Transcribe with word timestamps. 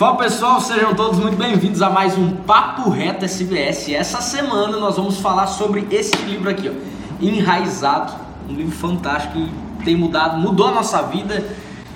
Fala 0.00 0.16
pessoal, 0.16 0.62
sejam 0.62 0.94
todos 0.94 1.18
muito 1.18 1.36
bem-vindos 1.36 1.82
a 1.82 1.90
mais 1.90 2.16
um 2.16 2.30
Papo 2.34 2.88
Reto 2.88 3.26
SBS. 3.26 3.92
Essa 3.92 4.22
semana 4.22 4.78
nós 4.78 4.96
vamos 4.96 5.18
falar 5.18 5.46
sobre 5.46 5.86
esse 5.90 6.16
livro 6.22 6.48
aqui, 6.48 6.70
ó, 6.70 7.22
Enraizado, 7.22 8.14
um 8.48 8.54
livro 8.54 8.72
fantástico 8.72 9.34
que 9.78 9.84
tem 9.84 9.94
mudado, 9.94 10.40
mudou 10.40 10.68
a 10.68 10.70
nossa 10.70 11.02
vida. 11.02 11.46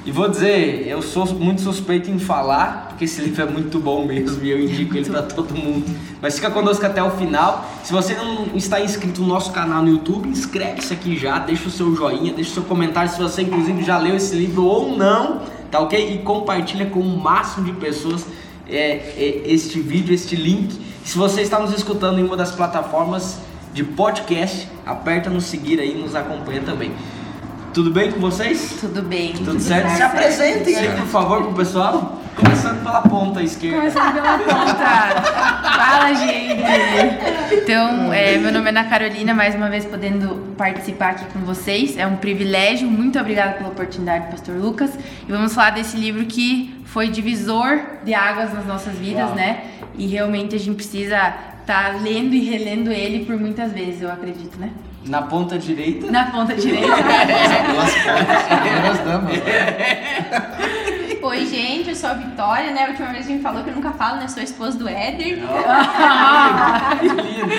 E 0.04 0.12
vou 0.12 0.28
dizer, 0.28 0.86
eu 0.86 1.00
sou 1.00 1.24
muito 1.28 1.62
suspeito 1.62 2.10
em 2.10 2.18
falar, 2.18 2.88
porque 2.90 3.06
esse 3.06 3.22
livro 3.24 3.40
é 3.40 3.46
muito 3.46 3.78
bom 3.78 4.04
mesmo 4.04 4.44
e 4.44 4.50
eu 4.50 4.60
indico 4.60 4.98
ele 4.98 5.08
para 5.08 5.22
todo 5.32 5.54
mundo. 5.54 5.86
Mas 6.20 6.34
fica 6.34 6.50
conosco 6.50 6.84
até 6.84 7.02
o 7.02 7.10
final. 7.12 7.66
Se 7.82 7.90
você 7.90 8.14
não 8.14 8.48
está 8.54 8.82
inscrito 8.82 9.22
no 9.22 9.28
nosso 9.28 9.50
canal 9.50 9.82
no 9.82 9.88
YouTube, 9.88 10.28
inscreve-se 10.28 10.92
aqui 10.92 11.16
já, 11.16 11.38
deixa 11.38 11.68
o 11.68 11.70
seu 11.70 11.96
joinha, 11.96 12.34
deixa 12.34 12.50
o 12.50 12.54
seu 12.54 12.64
comentário 12.64 13.10
se 13.10 13.18
você 13.18 13.40
inclusive 13.40 13.82
já 13.82 13.96
leu 13.96 14.14
esse 14.14 14.36
livro 14.36 14.62
ou 14.62 14.94
não 14.94 15.54
tá 15.74 15.80
ok? 15.80 16.14
E 16.14 16.18
compartilha 16.18 16.86
com 16.86 17.00
o 17.00 17.18
máximo 17.18 17.66
de 17.66 17.72
pessoas 17.72 18.24
é, 18.68 18.92
é, 18.92 19.42
este 19.46 19.80
vídeo, 19.80 20.14
este 20.14 20.36
link. 20.36 20.72
Se 21.04 21.18
você 21.18 21.40
está 21.40 21.58
nos 21.58 21.76
escutando 21.76 22.20
em 22.20 22.22
uma 22.22 22.36
das 22.36 22.52
plataformas 22.52 23.38
de 23.72 23.82
podcast, 23.82 24.68
aperta 24.86 25.28
no 25.28 25.40
seguir 25.40 25.80
aí 25.80 25.90
e 25.90 26.00
nos 26.00 26.14
acompanha 26.14 26.60
também. 26.60 26.92
Tudo 27.74 27.90
bem 27.90 28.12
com 28.12 28.20
vocês? 28.20 28.76
Tudo 28.80 29.02
bem. 29.02 29.32
Tudo, 29.32 29.46
tudo 29.46 29.60
certo? 29.60 29.88
certo? 29.88 29.96
Se 29.96 30.02
apresentem 30.04 30.76
aí, 30.76 30.88
por 30.90 31.06
favor, 31.08 31.42
pro 31.42 31.54
pessoal. 31.54 32.20
Começando 32.36 32.84
pela 32.84 33.02
ponta 33.02 33.42
esquerda. 33.42 33.78
Começando 33.78 34.12
pela 34.12 34.38
ponta. 34.38 35.22
Fala, 35.74 36.14
gente. 36.14 36.62
Então, 37.52 38.12
é, 38.12 38.38
meu 38.38 38.52
nome 38.52 38.66
é 38.66 38.68
Ana 38.68 38.84
Carolina, 38.84 39.34
mais 39.34 39.56
uma 39.56 39.68
vez 39.68 39.84
podendo 39.84 40.54
participar 40.56 41.10
aqui 41.10 41.24
com 41.32 41.40
vocês. 41.40 41.98
É 41.98 42.06
um 42.06 42.14
privilégio. 42.14 42.88
Muito 42.88 43.18
obrigada 43.18 43.54
pela 43.54 43.70
oportunidade, 43.70 44.30
Pastor 44.30 44.54
Lucas. 44.54 44.96
E 45.28 45.32
vamos 45.32 45.52
falar 45.52 45.70
desse 45.70 45.96
livro 45.96 46.24
que 46.26 46.80
foi 46.84 47.08
divisor 47.08 47.80
de 48.04 48.14
águas 48.14 48.54
nas 48.54 48.64
nossas 48.66 48.96
vidas, 48.96 49.26
Uau. 49.26 49.34
né? 49.34 49.64
E 49.98 50.06
realmente 50.06 50.54
a 50.54 50.58
gente 50.60 50.76
precisa 50.76 51.16
estar 51.60 51.92
tá 51.92 51.98
lendo 52.00 52.34
e 52.34 52.48
relendo 52.48 52.92
ele 52.92 53.24
por 53.24 53.36
muitas 53.36 53.72
vezes, 53.72 54.00
eu 54.00 54.12
acredito, 54.12 54.60
né? 54.60 54.70
Na 55.06 55.22
ponta 55.22 55.58
direita? 55.58 56.10
Na 56.10 56.30
ponta 56.30 56.54
direita. 56.54 56.86
Duas 56.86 57.94
pontas, 57.94 58.98
damas. 59.04 59.34
Oi, 61.22 61.46
gente, 61.46 61.88
eu 61.90 61.96
sou 61.96 62.10
a 62.10 62.14
Vitória, 62.14 62.70
né? 62.70 62.84
A 62.84 62.88
última 62.88 63.08
vez 63.08 63.26
a 63.26 63.28
gente 63.28 63.42
falou 63.42 63.62
que 63.62 63.70
eu 63.70 63.74
nunca 63.74 63.92
falo, 63.92 64.18
né? 64.18 64.28
Sou 64.28 64.40
a 64.40 64.44
esposa 64.44 64.78
do 64.78 64.88
Éder. 64.88 65.38
que 67.00 67.08
lindo. 67.08 67.54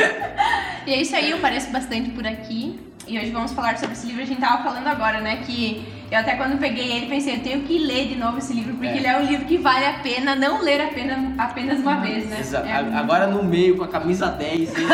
E 0.87 0.93
é 0.93 1.01
isso 1.01 1.15
aí, 1.15 1.31
eu 1.31 1.39
pareço 1.39 1.71
bastante 1.71 2.11
por 2.11 2.25
aqui. 2.25 2.79
E 3.07 3.19
hoje 3.19 3.29
vamos 3.29 3.51
falar 3.53 3.77
sobre 3.77 3.93
esse 3.93 4.07
livro. 4.07 4.23
A 4.23 4.25
gente 4.25 4.41
tava 4.41 4.63
falando 4.63 4.87
agora, 4.87 5.19
né? 5.21 5.37
Que 5.37 5.85
eu 6.11 6.19
até 6.19 6.35
quando 6.35 6.57
peguei 6.59 6.91
ele 6.91 7.07
pensei, 7.07 7.35
eu 7.35 7.39
tenho 7.41 7.61
que 7.61 7.77
ler 7.79 8.07
de 8.07 8.15
novo 8.15 8.37
esse 8.37 8.53
livro, 8.53 8.73
porque 8.73 8.87
é. 8.87 8.97
ele 8.97 9.07
é 9.07 9.17
um 9.17 9.25
livro 9.25 9.45
que 9.45 9.57
vale 9.57 9.85
a 9.85 9.93
pena 9.93 10.35
não 10.35 10.61
ler 10.61 10.81
apenas, 10.81 11.17
apenas 11.37 11.79
uma 11.79 11.97
vez, 11.97 12.27
né? 12.27 12.39
Exato. 12.39 12.67
É 12.67 12.73
agora 12.73 13.27
no 13.27 13.43
meio, 13.43 13.77
com 13.77 13.83
a 13.83 13.87
camisa 13.87 14.27
10. 14.27 14.73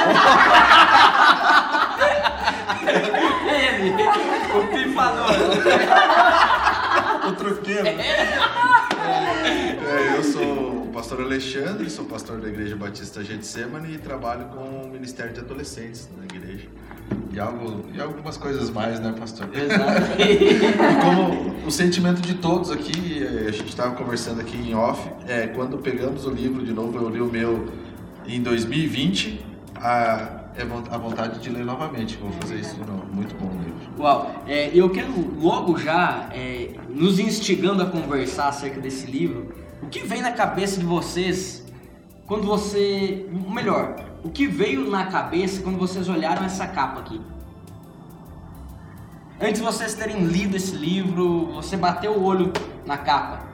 ele, 3.48 3.92
o 4.58 4.68
pifador. 4.68 5.32
o 7.28 7.32
truqueiro. 7.34 7.88
É, 9.88 10.18
eu 10.18 10.24
sou 10.24 10.84
o 10.84 10.92
pastor 10.94 11.22
Alexandre, 11.22 11.90
sou 11.90 12.06
pastor 12.06 12.40
da 12.40 12.48
Igreja 12.48 12.76
Batista 12.76 13.24
Getsemane 13.24 13.96
e 13.96 13.98
trabalho 13.98 14.46
com 14.46 14.88
o 14.88 14.90
Ministério 14.90 15.34
de 15.34 15.40
Adolescentes 15.40 16.10
na 16.18 16.24
igreja. 16.26 16.68
E, 17.34 17.40
algo, 17.40 17.86
e 17.94 18.02
algumas 18.02 18.38
coisas 18.38 18.70
mais, 18.70 19.00
né, 19.00 19.14
pastor? 19.18 19.48
Exato. 19.54 20.02
Como 21.02 21.66
o 21.66 21.72
sentimento 21.72 22.22
de 22.22 22.36
todos 22.36 22.72
aqui, 22.72 23.24
eh, 23.24 23.48
a 23.48 23.52
gente 23.52 23.70
estava 23.70 23.96
conversando 23.96 24.42
aqui 24.42 24.58
em 24.58 24.76
off, 24.76 25.10
é, 25.28 25.48
quando 25.48 25.78
pegamos 25.78 26.26
o 26.26 26.30
livro 26.30 26.64
de 26.64 26.74
novo, 26.74 26.98
eu 26.98 27.10
li 27.10 27.22
o 27.22 27.28
meu 27.28 27.70
em 28.28 28.42
2020, 28.42 29.46
a, 29.76 30.41
é 30.56 30.94
a 30.94 30.97
vontade 30.97 31.39
de 31.39 31.50
ler 31.50 31.66
novamente. 31.66 32.17
Vou 32.17 32.31
fazer 32.34 32.59
isso 32.59 32.75
de 32.75 32.85
novo. 32.85 33.06
Muito 33.12 33.35
bom 33.35 33.47
o 33.47 33.63
livro. 33.63 33.75
Uau! 34.00 34.44
É, 34.47 34.72
eu 34.73 34.89
quero 34.89 35.12
logo 35.39 35.78
já, 35.78 36.29
é, 36.31 36.75
nos 36.89 37.19
instigando 37.19 37.84
a 37.84 37.85
conversar 37.85 38.50
acerca 38.50 38.79
desse 38.79 39.09
livro, 39.09 39.53
o 39.81 39.88
que 39.88 40.00
vem 40.00 40.22
na 40.22 40.31
cabeça 40.31 40.79
de 40.79 40.85
vocês 40.85 41.66
quando 42.25 42.45
você. 42.45 43.28
Melhor, 43.50 43.95
o 44.23 44.29
que 44.29 44.47
veio 44.47 44.89
na 44.89 45.06
cabeça 45.06 45.62
quando 45.62 45.78
vocês 45.78 46.07
olharam 46.09 46.45
essa 46.45 46.68
capa 46.68 47.00
aqui? 47.00 47.19
Antes 49.39 49.56
de 49.56 49.62
vocês 49.62 49.95
terem 49.95 50.23
lido 50.25 50.56
esse 50.56 50.75
livro, 50.75 51.53
você 51.53 51.75
bateu 51.75 52.13
o 52.13 52.23
olho 52.23 52.53
na 52.85 52.97
capa. 52.97 53.50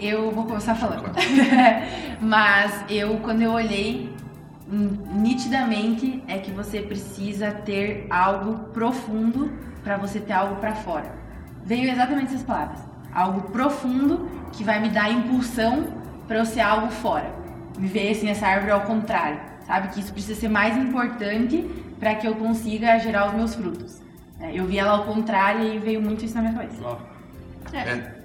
Eu 0.00 0.30
vou 0.32 0.46
começar 0.46 0.74
falando. 0.74 1.04
Mas 2.20 2.84
eu, 2.88 3.18
quando 3.18 3.42
eu 3.42 3.52
olhei, 3.52 4.11
nitidamente 4.72 6.22
é 6.26 6.38
que 6.38 6.50
você 6.50 6.80
precisa 6.80 7.52
ter 7.52 8.06
algo 8.08 8.70
profundo 8.70 9.52
para 9.84 9.96
você 9.96 10.18
ter 10.18 10.32
algo 10.32 10.56
para 10.56 10.74
fora. 10.74 11.12
Veio 11.64 11.90
exatamente 11.90 12.32
essas 12.32 12.42
palavras. 12.42 12.80
Algo 13.12 13.50
profundo 13.50 14.28
que 14.52 14.64
vai 14.64 14.80
me 14.80 14.88
dar 14.88 15.10
impulsão 15.10 15.84
para 16.26 16.38
eu 16.38 16.46
ser 16.46 16.60
algo 16.60 16.90
fora. 16.90 17.30
Me 17.78 17.86
veio 17.86 18.12
assim 18.12 18.28
essa 18.28 18.46
árvore 18.46 18.72
ao 18.72 18.82
contrário, 18.82 19.40
sabe? 19.66 19.88
Que 19.88 20.00
isso 20.00 20.12
precisa 20.12 20.40
ser 20.40 20.48
mais 20.48 20.76
importante 20.76 21.68
para 22.00 22.14
que 22.14 22.26
eu 22.26 22.34
consiga 22.36 22.98
gerar 22.98 23.28
os 23.28 23.34
meus 23.34 23.54
frutos. 23.54 24.00
É, 24.40 24.58
eu 24.58 24.66
vi 24.66 24.78
ela 24.78 24.92
ao 24.92 25.04
contrário 25.04 25.72
e 25.74 25.78
veio 25.78 26.00
muito 26.00 26.24
isso 26.24 26.34
na 26.34 26.42
minha 26.42 26.54
cabeça. 26.54 26.82
É. 27.72 28.21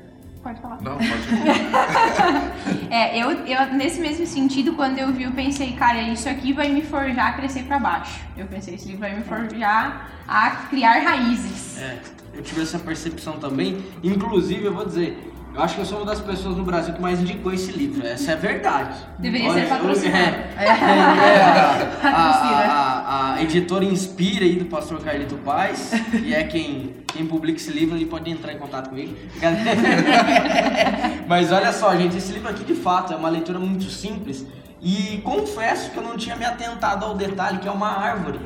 Pode 0.47 0.62
falar. 0.62 0.81
Não, 0.81 0.97
pode 0.97 1.09
falar. 1.09 2.53
é, 2.90 3.22
eu, 3.22 3.31
eu, 3.31 3.74
nesse 3.74 4.00
mesmo 4.00 4.25
sentido, 4.25 4.75
quando 4.75 4.97
eu 4.97 5.12
vi, 5.12 5.24
eu 5.24 5.31
pensei, 5.34 5.74
cara, 5.74 6.02
isso 6.02 6.30
aqui 6.30 6.53
vai 6.53 6.69
me 6.69 6.81
forjar 6.84 7.28
a 7.28 7.34
crescer 7.34 7.63
para 7.63 7.78
baixo. 7.78 8.22
Eu 8.38 8.46
pensei, 8.46 8.75
esse 8.75 8.86
livro 8.86 9.02
vai 9.02 9.13
me 9.13 9.24
forjar 9.25 10.09
a 10.25 10.52
criar 10.69 11.00
raízes. 11.00 11.78
É, 11.78 12.00
eu 12.34 12.41
tive 12.41 12.62
essa 12.62 12.80
percepção 12.80 13.38
também. 13.40 13.84
Inclusive, 14.02 14.63
eu 14.63 14.74
vou 14.74 14.86
dizer, 14.86 15.34
eu 15.57 15.63
acho 15.63 15.73
que 15.73 15.81
eu 15.81 15.85
sou 15.85 15.97
uma 15.97 16.06
das 16.06 16.22
pessoas 16.22 16.56
no 16.56 16.63
Brasil 16.63 16.94
que 16.94 17.01
mais 17.01 17.19
indicou 17.19 17.51
esse 17.51 17.72
livro. 17.72 18.06
Essa 18.06 18.34
é 18.34 18.35
verdade. 18.35 18.95
Deveria 19.18 19.50
Olha, 19.50 19.63
ser 19.63 19.68
patrocinado. 19.68 20.19
É, 20.19 20.53
é, 20.62 20.68
é, 20.68 21.41
a, 22.03 22.12
a, 22.13 23.34
a, 23.34 23.41
editora 23.41 23.84
Inspira 23.84 24.45
aí 24.45 24.56
do 24.56 24.66
pastor 24.66 25.01
Carlito 25.01 25.35
Paz, 25.38 25.94
que 26.12 26.31
é 26.31 26.44
quem, 26.44 26.97
quem 27.07 27.25
publica 27.25 27.57
esse 27.57 27.72
livro, 27.72 27.97
ele 27.97 28.06
pode 28.06 28.29
entrar 28.29 28.53
em 28.53 28.59
contato 28.59 28.90
comigo. 28.90 29.16
Mas 31.28 31.51
olha 31.51 31.74
só, 31.74 31.95
gente, 31.95 32.16
esse 32.16 32.31
livro 32.31 32.50
aqui 32.50 32.63
de 32.63 32.75
fato 32.75 33.13
é 33.13 33.16
uma 33.16 33.29
leitura 33.29 33.57
muito 33.57 33.85
simples. 33.85 34.45
E 34.79 35.19
confesso 35.24 35.89
que 35.89 35.97
eu 35.97 36.03
não 36.03 36.16
tinha 36.16 36.35
me 36.35 36.45
atentado 36.45 37.03
ao 37.03 37.16
detalhe 37.16 37.57
que 37.57 37.68
é 37.68 37.72
uma 37.72 37.97
árvore. 37.97 38.39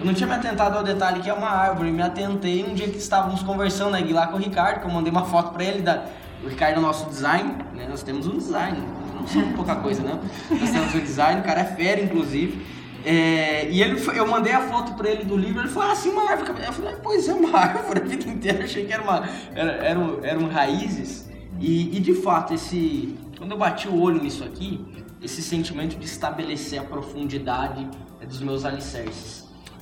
Eu 0.00 0.06
não 0.06 0.14
tinha 0.14 0.26
me 0.26 0.32
atentado 0.32 0.78
ao 0.78 0.82
detalhe 0.82 1.20
que 1.20 1.28
é 1.28 1.34
uma 1.34 1.50
árvore. 1.50 1.92
Me 1.92 2.00
atentei 2.00 2.64
um 2.64 2.72
dia 2.72 2.88
que 2.88 2.96
estávamos 2.96 3.42
conversando 3.42 3.94
aqui 3.94 4.14
lá 4.14 4.28
com 4.28 4.38
o 4.38 4.40
Ricardo, 4.40 4.80
que 4.80 4.86
eu 4.86 4.90
mandei 4.90 5.12
uma 5.12 5.26
foto 5.26 5.52
para 5.52 5.62
ele. 5.62 5.82
Da... 5.82 6.06
O 6.42 6.48
Ricardo 6.48 6.76
é 6.76 6.78
o 6.78 6.80
nosso 6.80 7.06
design, 7.10 7.54
né? 7.74 7.86
Nós 7.86 8.02
temos 8.02 8.26
um 8.26 8.38
design. 8.38 8.78
Não 9.14 9.28
somos 9.28 9.54
pouca 9.54 9.76
coisa, 9.76 10.02
não. 10.02 10.18
Nós 10.58 10.70
temos 10.70 10.94
um 10.94 11.00
design, 11.00 11.42
o 11.42 11.44
cara 11.44 11.60
é 11.60 11.64
fera, 11.64 12.00
inclusive. 12.00 12.64
É, 13.04 13.68
e 13.70 13.82
ele, 13.82 14.00
eu 14.16 14.26
mandei 14.26 14.54
a 14.54 14.62
foto 14.62 14.94
para 14.94 15.10
ele 15.10 15.24
do 15.24 15.36
livro, 15.36 15.60
ele 15.60 15.68
falou 15.68 15.90
assim, 15.90 16.08
uma 16.08 16.30
árvore. 16.30 16.50
Eu 16.66 16.72
falei, 16.72 16.96
pois 17.02 17.28
é, 17.28 17.34
uma 17.34 17.52
árvore 17.60 18.00
a 18.00 18.04
vida 18.04 18.26
inteira. 18.26 18.64
Achei 18.64 18.86
que 18.86 18.92
era 18.94 19.02
uma, 19.02 19.28
era, 19.54 19.72
eram, 19.84 20.18
eram 20.22 20.48
raízes. 20.48 21.28
E, 21.58 21.94
e 21.94 22.00
de 22.00 22.14
fato, 22.14 22.54
esse, 22.54 23.18
quando 23.36 23.50
eu 23.50 23.58
bati 23.58 23.86
o 23.86 24.00
olho 24.00 24.22
nisso 24.22 24.44
aqui, 24.44 24.82
esse 25.20 25.42
sentimento 25.42 25.98
de 25.98 26.06
estabelecer 26.06 26.80
a 26.80 26.84
profundidade 26.84 27.86
é 28.18 28.24
dos 28.24 28.40
meus 28.40 28.64
alicerces. 28.64 29.39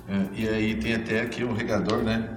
É, 0.08 0.40
e 0.40 0.48
aí 0.48 0.74
tem 0.76 0.94
até 0.94 1.20
aqui 1.20 1.44
um 1.44 1.52
regador, 1.52 1.98
né? 1.98 2.28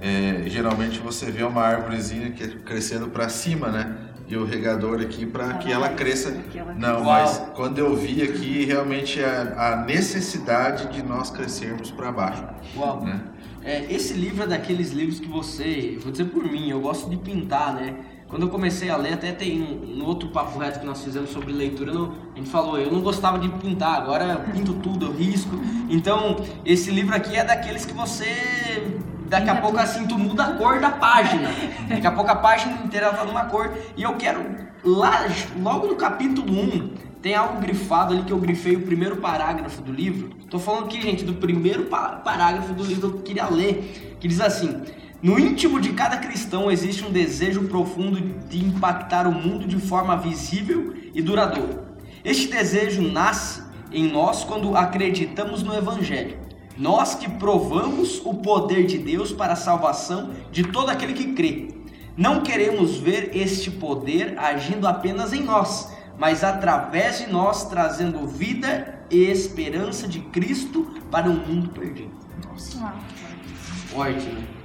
É, 0.00 0.44
geralmente 0.46 0.98
você 0.98 1.30
vê 1.30 1.42
uma 1.44 1.62
árvorezinha 1.62 2.30
que 2.30 2.42
é 2.42 2.48
crescendo 2.48 3.08
para 3.08 3.28
cima, 3.28 3.68
né? 3.68 3.96
E 4.26 4.36
o 4.36 4.44
regador 4.46 5.00
aqui 5.00 5.26
para 5.26 5.54
que 5.54 5.70
ela 5.70 5.90
cresça. 5.90 6.34
Não, 6.78 7.04
mas 7.04 7.38
quando 7.54 7.78
eu 7.78 7.94
vi 7.94 8.22
aqui, 8.22 8.64
realmente 8.64 9.20
é 9.20 9.54
a 9.56 9.84
necessidade 9.86 10.90
de 10.92 11.02
nós 11.02 11.30
crescermos 11.30 11.90
para 11.90 12.10
baixo. 12.10 12.42
Uau. 12.74 13.04
Né? 13.04 13.20
É, 13.62 13.92
esse 13.92 14.14
livro 14.14 14.44
é 14.44 14.46
daqueles 14.46 14.90
livros 14.90 15.20
que 15.20 15.28
você, 15.28 15.98
vou 16.02 16.10
dizer 16.10 16.24
por 16.26 16.44
mim, 16.44 16.70
eu 16.70 16.80
gosto 16.80 17.10
de 17.10 17.16
pintar, 17.18 17.74
né? 17.74 17.94
Quando 18.32 18.44
eu 18.44 18.48
comecei 18.48 18.88
a 18.88 18.96
ler, 18.96 19.12
até 19.12 19.30
tem 19.30 19.60
um, 19.60 20.00
um 20.00 20.06
outro 20.06 20.30
papo 20.30 20.58
reto 20.58 20.80
que 20.80 20.86
nós 20.86 21.04
fizemos 21.04 21.28
sobre 21.28 21.52
leitura, 21.52 21.92
no, 21.92 22.16
a 22.34 22.38
gente 22.38 22.48
falou, 22.48 22.78
eu 22.78 22.90
não 22.90 23.02
gostava 23.02 23.38
de 23.38 23.46
pintar, 23.46 23.94
agora 23.94 24.24
eu 24.24 24.40
pinto 24.54 24.72
tudo, 24.72 25.04
eu 25.04 25.12
risco. 25.12 25.54
Então, 25.90 26.42
esse 26.64 26.90
livro 26.90 27.14
aqui 27.14 27.36
é 27.36 27.44
daqueles 27.44 27.84
que 27.84 27.92
você 27.92 28.96
daqui 29.28 29.50
a 29.50 29.56
pouco 29.56 29.78
assim 29.78 30.06
tu 30.06 30.18
muda 30.18 30.44
a 30.44 30.52
cor 30.54 30.80
da 30.80 30.88
página. 30.88 31.50
Daqui 31.86 32.06
a 32.06 32.10
pouco 32.10 32.30
a 32.30 32.36
página 32.36 32.80
inteira 32.82 33.12
tá 33.12 33.22
numa 33.22 33.44
cor. 33.44 33.70
E 33.98 34.02
eu 34.02 34.14
quero 34.14 34.42
lá, 34.82 35.26
logo 35.60 35.88
no 35.88 35.96
capítulo 35.96 36.50
1, 36.50 36.94
tem 37.20 37.34
algo 37.34 37.60
grifado 37.60 38.14
ali 38.14 38.22
que 38.22 38.32
eu 38.32 38.38
grifei 38.38 38.76
o 38.76 38.80
primeiro 38.80 39.16
parágrafo 39.16 39.82
do 39.82 39.92
livro. 39.92 40.30
Tô 40.48 40.58
falando 40.58 40.86
aqui, 40.86 41.02
gente, 41.02 41.22
do 41.22 41.34
primeiro 41.34 41.84
parágrafo 41.84 42.72
do 42.72 42.82
livro 42.82 43.10
que 43.10 43.16
eu 43.16 43.22
queria 43.22 43.46
ler, 43.50 44.16
que 44.18 44.26
diz 44.26 44.40
assim: 44.40 44.80
No 45.22 45.38
íntimo 45.38 45.80
de 45.80 45.92
cada 45.92 46.16
cristão 46.16 46.68
existe 46.68 47.04
um 47.04 47.12
desejo 47.12 47.68
profundo 47.68 48.20
de 48.48 48.58
impactar 48.58 49.28
o 49.28 49.32
mundo 49.32 49.68
de 49.68 49.78
forma 49.78 50.16
visível 50.16 50.94
e 51.14 51.22
duradoura. 51.22 51.94
Este 52.24 52.48
desejo 52.48 53.00
nasce 53.02 53.62
em 53.92 54.10
nós 54.10 54.42
quando 54.42 54.76
acreditamos 54.76 55.62
no 55.62 55.72
Evangelho. 55.72 56.38
Nós 56.76 57.14
que 57.14 57.30
provamos 57.30 58.20
o 58.24 58.34
poder 58.34 58.84
de 58.84 58.98
Deus 58.98 59.30
para 59.30 59.52
a 59.52 59.56
salvação 59.56 60.30
de 60.50 60.64
todo 60.64 60.90
aquele 60.90 61.12
que 61.12 61.34
crê. 61.34 61.68
Não 62.16 62.42
queremos 62.42 62.96
ver 62.96 63.30
este 63.32 63.70
poder 63.70 64.36
agindo 64.36 64.88
apenas 64.88 65.32
em 65.32 65.44
nós, 65.44 65.88
mas 66.18 66.42
através 66.42 67.18
de 67.18 67.28
nós 67.28 67.68
trazendo 67.68 68.26
vida 68.26 69.06
e 69.08 69.18
esperança 69.18 70.08
de 70.08 70.18
Cristo 70.18 70.82
para 71.12 71.30
um 71.30 71.36
mundo 71.36 71.68
perdido. 71.68 72.10
Nossa. 72.44 72.92
Forte, 73.88 74.26
né? 74.26 74.61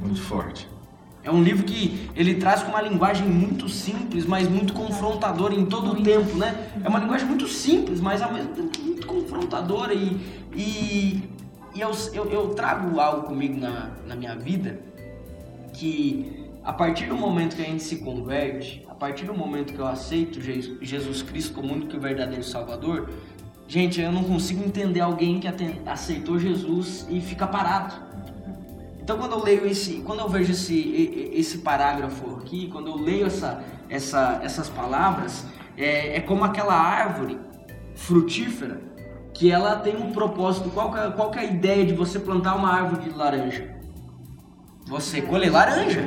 Muito 0.00 0.22
forte. 0.22 0.66
É 1.22 1.30
um 1.30 1.42
livro 1.42 1.64
que 1.64 2.08
ele 2.16 2.36
traz 2.36 2.62
com 2.62 2.70
uma 2.70 2.80
linguagem 2.80 3.28
muito 3.28 3.68
simples, 3.68 4.24
mas 4.24 4.48
muito 4.48 4.72
confrontadora 4.72 5.54
em 5.54 5.66
todo 5.66 5.92
o 5.92 6.02
tempo, 6.02 6.36
né? 6.36 6.72
É 6.82 6.88
uma 6.88 6.98
linguagem 6.98 7.26
muito 7.26 7.46
simples, 7.46 8.00
mas 8.00 8.22
ao 8.22 8.32
mesmo 8.32 8.54
tempo 8.54 8.80
muito 8.82 9.06
confrontadora 9.06 9.92
e, 9.92 10.18
e, 10.56 11.22
e 11.74 11.80
eu, 11.80 11.90
eu, 12.14 12.30
eu, 12.30 12.48
trago 12.54 12.98
algo 12.98 13.26
comigo 13.26 13.60
na, 13.60 13.90
na 14.06 14.16
minha 14.16 14.34
vida 14.34 14.80
que 15.74 16.48
a 16.64 16.72
partir 16.72 17.06
do 17.06 17.16
momento 17.16 17.54
que 17.54 17.62
a 17.62 17.66
gente 17.66 17.82
se 17.82 17.96
converte, 17.96 18.84
a 18.88 18.94
partir 18.94 19.26
do 19.26 19.34
momento 19.34 19.74
que 19.74 19.78
eu 19.78 19.86
aceito 19.86 20.40
Jesus 20.40 21.20
Cristo 21.20 21.52
como 21.52 21.72
único 21.72 21.94
e 21.94 21.98
verdadeiro 21.98 22.42
Salvador, 22.42 23.10
gente, 23.68 24.00
eu 24.00 24.10
não 24.10 24.24
consigo 24.24 24.64
entender 24.64 25.00
alguém 25.00 25.38
que 25.38 25.48
aceitou 25.84 26.38
Jesus 26.38 27.06
e 27.10 27.20
fica 27.20 27.46
parado 27.46 28.09
então 29.10 29.18
quando 29.18 29.32
eu 29.32 29.42
leio 29.42 29.66
esse, 29.66 29.94
quando 30.06 30.20
eu 30.20 30.28
vejo 30.28 30.52
esse, 30.52 31.32
esse 31.34 31.58
parágrafo 31.58 32.36
aqui, 32.36 32.68
quando 32.70 32.86
eu 32.92 32.96
leio 32.96 33.26
essa, 33.26 33.60
essa, 33.88 34.38
essas 34.40 34.68
palavras, 34.68 35.44
é, 35.76 36.18
é 36.18 36.20
como 36.20 36.44
aquela 36.44 36.74
árvore 36.74 37.36
frutífera 37.96 38.80
que 39.34 39.50
ela 39.50 39.74
tem 39.74 39.96
um 39.96 40.12
propósito. 40.12 40.70
Qual 40.70 40.96
é, 40.96 41.10
qual 41.10 41.28
que 41.32 41.40
é 41.40 41.42
a 41.42 41.44
ideia 41.44 41.84
de 41.84 41.92
você 41.92 42.20
plantar 42.20 42.54
uma 42.54 42.72
árvore 42.72 43.02
de 43.02 43.10
laranja? 43.10 43.74
Você 44.86 45.20
colher 45.20 45.50
laranja, 45.50 46.02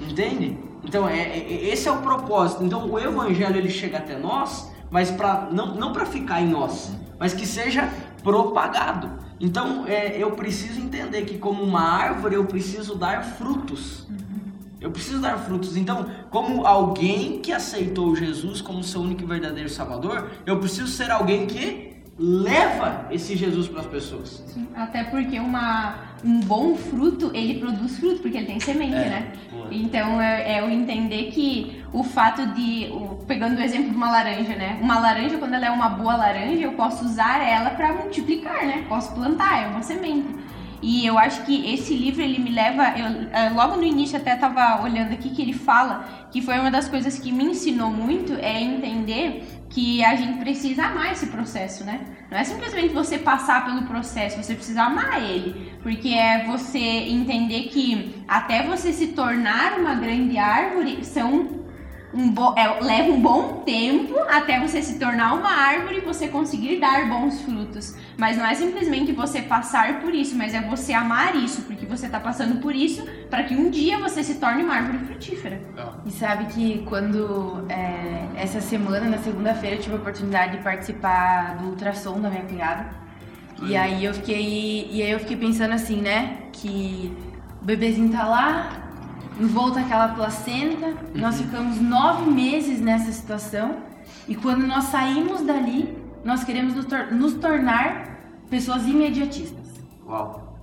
entende? 0.00 0.58
Então 0.82 1.08
é, 1.08 1.20
é, 1.20 1.68
esse 1.68 1.86
é 1.86 1.92
o 1.92 1.98
propósito. 1.98 2.64
Então 2.64 2.90
o 2.90 2.98
evangelho 2.98 3.58
ele 3.58 3.70
chega 3.70 3.98
até 3.98 4.18
nós, 4.18 4.72
mas 4.90 5.08
para 5.08 5.50
não, 5.52 5.76
não 5.76 5.92
para 5.92 6.04
ficar 6.04 6.40
em 6.40 6.48
nós, 6.48 6.90
mas 7.16 7.32
que 7.32 7.46
seja 7.46 7.88
propagado. 8.24 9.22
Então 9.44 9.86
é, 9.86 10.16
eu 10.16 10.32
preciso 10.32 10.80
entender 10.80 11.22
que 11.26 11.36
como 11.36 11.62
uma 11.62 11.82
árvore 11.82 12.34
eu 12.34 12.46
preciso 12.46 12.94
dar 12.94 13.22
frutos. 13.22 14.06
Eu 14.80 14.90
preciso 14.90 15.20
dar 15.20 15.38
frutos. 15.38 15.76
Então, 15.76 16.06
como 16.30 16.66
alguém 16.66 17.40
que 17.40 17.52
aceitou 17.52 18.16
Jesus 18.16 18.60
como 18.60 18.82
seu 18.82 19.02
único 19.02 19.22
e 19.22 19.26
verdadeiro 19.26 19.68
Salvador, 19.68 20.30
eu 20.46 20.58
preciso 20.58 20.88
ser 20.88 21.10
alguém 21.10 21.46
que 21.46 21.94
leva 22.18 23.06
esse 23.10 23.36
Jesus 23.36 23.68
para 23.68 23.80
as 23.80 23.86
pessoas. 23.86 24.44
Sim, 24.46 24.68
até 24.74 25.04
porque 25.04 25.38
uma, 25.38 25.94
um 26.24 26.40
bom 26.40 26.74
fruto, 26.74 27.30
ele 27.34 27.58
produz 27.58 27.98
fruto, 27.98 28.20
porque 28.20 28.38
ele 28.38 28.46
tem 28.46 28.60
semente, 28.60 28.94
é, 28.94 29.10
né? 29.10 29.32
Então 29.70 30.20
é, 30.20 30.56
é 30.56 30.60
eu 30.60 30.70
entender 30.70 31.30
que 31.30 31.82
o 31.92 32.02
fato 32.02 32.46
de, 32.48 32.88
pegando 33.26 33.58
o 33.58 33.62
exemplo 33.62 33.90
de 33.90 33.96
uma 33.96 34.10
laranja, 34.10 34.54
né? 34.56 34.78
Uma 34.80 34.98
laranja, 34.98 35.38
quando 35.38 35.54
ela 35.54 35.66
é 35.66 35.70
uma 35.70 35.88
boa 35.88 36.16
laranja, 36.16 36.62
eu 36.62 36.72
posso 36.72 37.04
usar 37.04 37.42
ela 37.42 37.70
para 37.70 37.92
multiplicar, 37.92 38.66
né? 38.66 38.84
Posso 38.88 39.12
plantar, 39.14 39.62
é 39.62 39.66
uma 39.68 39.82
semente. 39.82 40.44
E 40.86 41.06
eu 41.06 41.16
acho 41.16 41.44
que 41.44 41.72
esse 41.72 41.94
livro 41.94 42.20
ele 42.20 42.38
me 42.38 42.50
leva, 42.50 42.92
eu, 42.98 43.28
é, 43.32 43.48
logo 43.48 43.76
no 43.76 43.84
início 43.84 44.18
até 44.18 44.34
estava 44.34 44.82
olhando 44.82 45.12
aqui 45.14 45.30
que 45.30 45.40
ele 45.40 45.54
fala 45.54 46.04
que 46.30 46.42
foi 46.42 46.58
uma 46.58 46.70
das 46.70 46.88
coisas 46.88 47.18
que 47.18 47.32
me 47.32 47.44
ensinou 47.44 47.90
muito 47.90 48.34
é 48.34 48.60
entender 48.60 49.63
que 49.74 50.04
a 50.04 50.14
gente 50.14 50.38
precisa 50.38 50.84
amar 50.84 51.10
esse 51.10 51.26
processo, 51.26 51.82
né? 51.82 52.00
Não 52.30 52.38
é 52.38 52.44
simplesmente 52.44 52.94
você 52.94 53.18
passar 53.18 53.64
pelo 53.64 53.82
processo, 53.82 54.40
você 54.40 54.54
precisa 54.54 54.84
amar 54.84 55.20
ele, 55.20 55.72
porque 55.82 56.10
é 56.10 56.44
você 56.44 56.78
entender 56.78 57.64
que 57.64 58.22
até 58.28 58.62
você 58.62 58.92
se 58.92 59.08
tornar 59.08 59.76
uma 59.80 59.96
grande 59.96 60.38
árvore 60.38 61.04
são 61.04 61.63
um 62.14 62.30
bo... 62.30 62.54
é, 62.56 62.80
leva 62.80 63.10
um 63.10 63.20
bom 63.20 63.62
tempo 63.66 64.14
até 64.28 64.60
você 64.60 64.80
se 64.80 64.98
tornar 64.98 65.34
uma 65.34 65.50
árvore 65.50 65.98
e 65.98 66.00
você 66.00 66.28
conseguir 66.28 66.78
dar 66.78 67.08
bons 67.08 67.42
frutos. 67.42 67.96
Mas 68.16 68.36
não 68.36 68.46
é 68.46 68.54
simplesmente 68.54 69.12
você 69.12 69.42
passar 69.42 70.00
por 70.00 70.14
isso, 70.14 70.36
mas 70.36 70.54
é 70.54 70.60
você 70.60 70.92
amar 70.92 71.34
isso, 71.34 71.62
porque 71.62 71.84
você 71.84 72.06
está 72.06 72.20
passando 72.20 72.60
por 72.60 72.74
isso 72.74 73.04
para 73.28 73.42
que 73.42 73.54
um 73.54 73.68
dia 73.68 73.98
você 73.98 74.22
se 74.22 74.36
torne 74.36 74.62
uma 74.62 74.74
árvore 74.74 74.98
frutífera. 74.98 75.60
E 76.06 76.10
sabe 76.10 76.46
que 76.46 76.84
quando 76.86 77.66
é, 77.68 78.26
essa 78.36 78.60
semana, 78.60 79.08
na 79.08 79.18
segunda-feira, 79.18 79.76
eu 79.76 79.80
tive 79.80 79.96
a 79.96 79.98
oportunidade 79.98 80.56
de 80.56 80.62
participar 80.62 81.56
do 81.56 81.70
ultrassom 81.70 82.20
da 82.20 82.30
minha 82.30 82.44
cunhada. 82.44 83.04
E 83.62 83.76
aí 83.76 84.04
eu 84.04 84.12
fiquei. 84.14 84.88
E 84.90 85.02
aí 85.02 85.10
eu 85.10 85.20
fiquei 85.20 85.36
pensando 85.36 85.72
assim, 85.72 86.00
né? 86.00 86.38
Que 86.52 87.16
o 87.62 87.64
bebezinho 87.64 88.10
tá 88.10 88.26
lá, 88.26 88.83
envolto 89.40 89.78
aquela 89.78 90.08
placenta. 90.08 90.86
Uhum. 90.86 90.94
Nós 91.14 91.40
ficamos 91.40 91.80
nove 91.80 92.30
meses 92.30 92.80
nessa 92.80 93.12
situação 93.12 93.76
e 94.28 94.34
quando 94.34 94.66
nós 94.66 94.84
saímos 94.84 95.42
dali, 95.42 95.96
nós 96.24 96.44
queremos 96.44 96.74
nos, 96.74 96.86
tor 96.86 97.12
nos 97.12 97.34
tornar 97.34 98.18
pessoas 98.48 98.86
imediatistas. 98.86 99.66
Uau! 100.06 100.58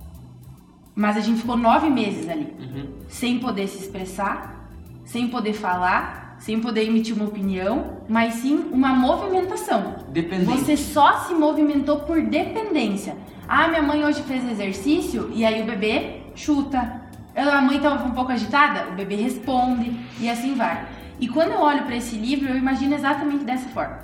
Mas 0.94 1.16
a 1.16 1.20
gente 1.20 1.40
ficou 1.40 1.56
nove 1.56 1.88
meses 1.88 2.28
ali, 2.28 2.54
uhum. 2.58 2.88
sem 3.08 3.38
poder 3.38 3.66
se 3.66 3.78
expressar, 3.78 4.68
sem 5.04 5.28
poder 5.28 5.54
falar, 5.54 6.36
sem 6.38 6.60
poder 6.60 6.84
emitir 6.84 7.14
uma 7.14 7.26
opinião, 7.26 7.98
mas 8.08 8.34
sim 8.34 8.68
uma 8.72 8.88
movimentação. 8.88 9.94
Dependência. 10.08 10.54
Você 10.54 10.76
só 10.76 11.20
se 11.20 11.34
movimentou 11.34 12.00
por 12.00 12.20
dependência. 12.20 13.16
Ah, 13.48 13.68
minha 13.68 13.82
mãe 13.82 14.04
hoje 14.04 14.22
fez 14.22 14.44
exercício 14.50 15.30
e 15.32 15.44
aí 15.44 15.62
o 15.62 15.66
bebê 15.66 16.22
chuta, 16.34 17.01
a 17.34 17.60
mãe 17.62 17.76
estava 17.76 18.04
um 18.04 18.10
pouco 18.10 18.32
agitada, 18.32 18.88
o 18.90 18.92
bebê 18.92 19.16
responde 19.16 19.98
e 20.20 20.28
assim 20.28 20.54
vai. 20.54 20.86
E 21.18 21.28
quando 21.28 21.52
eu 21.52 21.60
olho 21.60 21.84
para 21.84 21.96
esse 21.96 22.16
livro, 22.16 22.48
eu 22.48 22.56
imagino 22.56 22.94
exatamente 22.94 23.44
dessa 23.44 23.68
forma. 23.68 23.98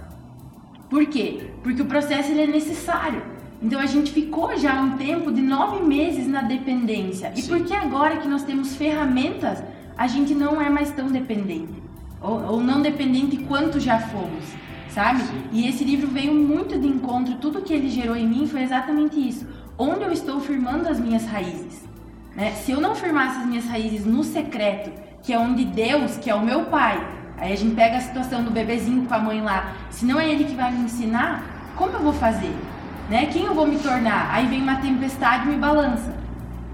Por 0.89 1.05
quê? 1.07 1.51
Porque 1.63 1.83
o 1.83 1.87
processo 1.87 2.31
ele 2.31 2.43
é 2.43 2.47
necessário. 2.47 3.23
Então 3.61 3.81
a 3.81 3.87
gente 3.87 4.13
ficou 4.13 4.57
já 4.57 4.81
um 4.81 4.97
tempo 4.97 5.33
de 5.33 5.43
nove 5.43 5.85
meses 5.85 6.27
na 6.29 6.43
dependência. 6.43 7.33
E 7.37 7.43
por 7.43 7.61
que 7.65 7.75
agora 7.75 8.19
que 8.19 8.29
nós 8.29 8.45
temos 8.45 8.77
ferramentas, 8.77 9.63
a 9.97 10.07
gente 10.07 10.35
não 10.35 10.63
é 10.63 10.71
mais 10.71 10.93
tão 10.93 11.09
dependente? 11.09 11.83
Ou, 12.21 12.53
ou 12.53 12.61
não 12.61 12.81
dependente 12.81 13.37
quanto 13.37 13.81
já 13.81 13.99
fomos, 13.99 14.45
sabe? 14.89 15.23
Sim. 15.23 15.43
E 15.53 15.69
esse 15.69 15.85
livro 15.85 16.07
veio 16.07 16.33
muito 16.33 16.79
de 16.79 16.87
encontro, 16.87 17.35
tudo 17.37 17.63
que 17.63 17.73
ele 17.73 17.89
gerou 17.89 18.17
em 18.17 18.27
mim 18.27 18.47
foi 18.47 18.63
exatamente 18.63 19.17
isso. 19.17 19.47
Onde 19.77 20.05
eu 20.05 20.13
estou 20.13 20.41
firmando 20.41 20.89
as 20.89 21.01
minhas 21.01 21.27
raízes. 21.27 21.88
Né? 22.39 22.53
Se 22.53 22.71
eu 22.71 22.81
não 22.81 22.95
firmasse 22.95 23.41
as 23.41 23.47
minhas 23.47 23.67
raízes 23.67 24.07
no 24.07 24.23
secreto, 24.23 24.93
que 25.25 25.33
é 25.33 25.39
onde 25.39 25.65
Deus, 25.65 26.17
que 26.19 26.31
é 26.31 26.35
o 26.37 26.41
meu 26.41 26.67
pai, 26.67 27.05
aí 27.37 27.53
a 27.53 27.57
gente 27.57 27.75
pega 27.75 27.97
a 27.97 28.01
situação 28.01 28.45
do 28.45 28.53
bebezinho 28.53 29.07
com 29.07 29.15
a 29.15 29.19
mãe 29.19 29.41
lá, 29.41 29.73
se 29.91 30.07
não 30.07 30.21
é 30.21 30.31
ele 30.31 30.45
que 30.45 30.55
vai 30.55 30.71
me 30.71 30.85
ensinar, 30.85 31.43
como 31.75 31.95
eu 31.95 32.01
vou 32.01 32.13
fazer? 32.13 32.55
Né? 33.11 33.27
Quem 33.27 33.43
eu 33.43 33.55
vou 33.55 33.67
me 33.67 33.77
tornar? 33.81 34.31
Aí 34.33 34.47
vem 34.47 34.63
uma 34.63 34.77
tempestade 34.77 35.49
e 35.49 35.51
me 35.51 35.57
balança. 35.57 36.17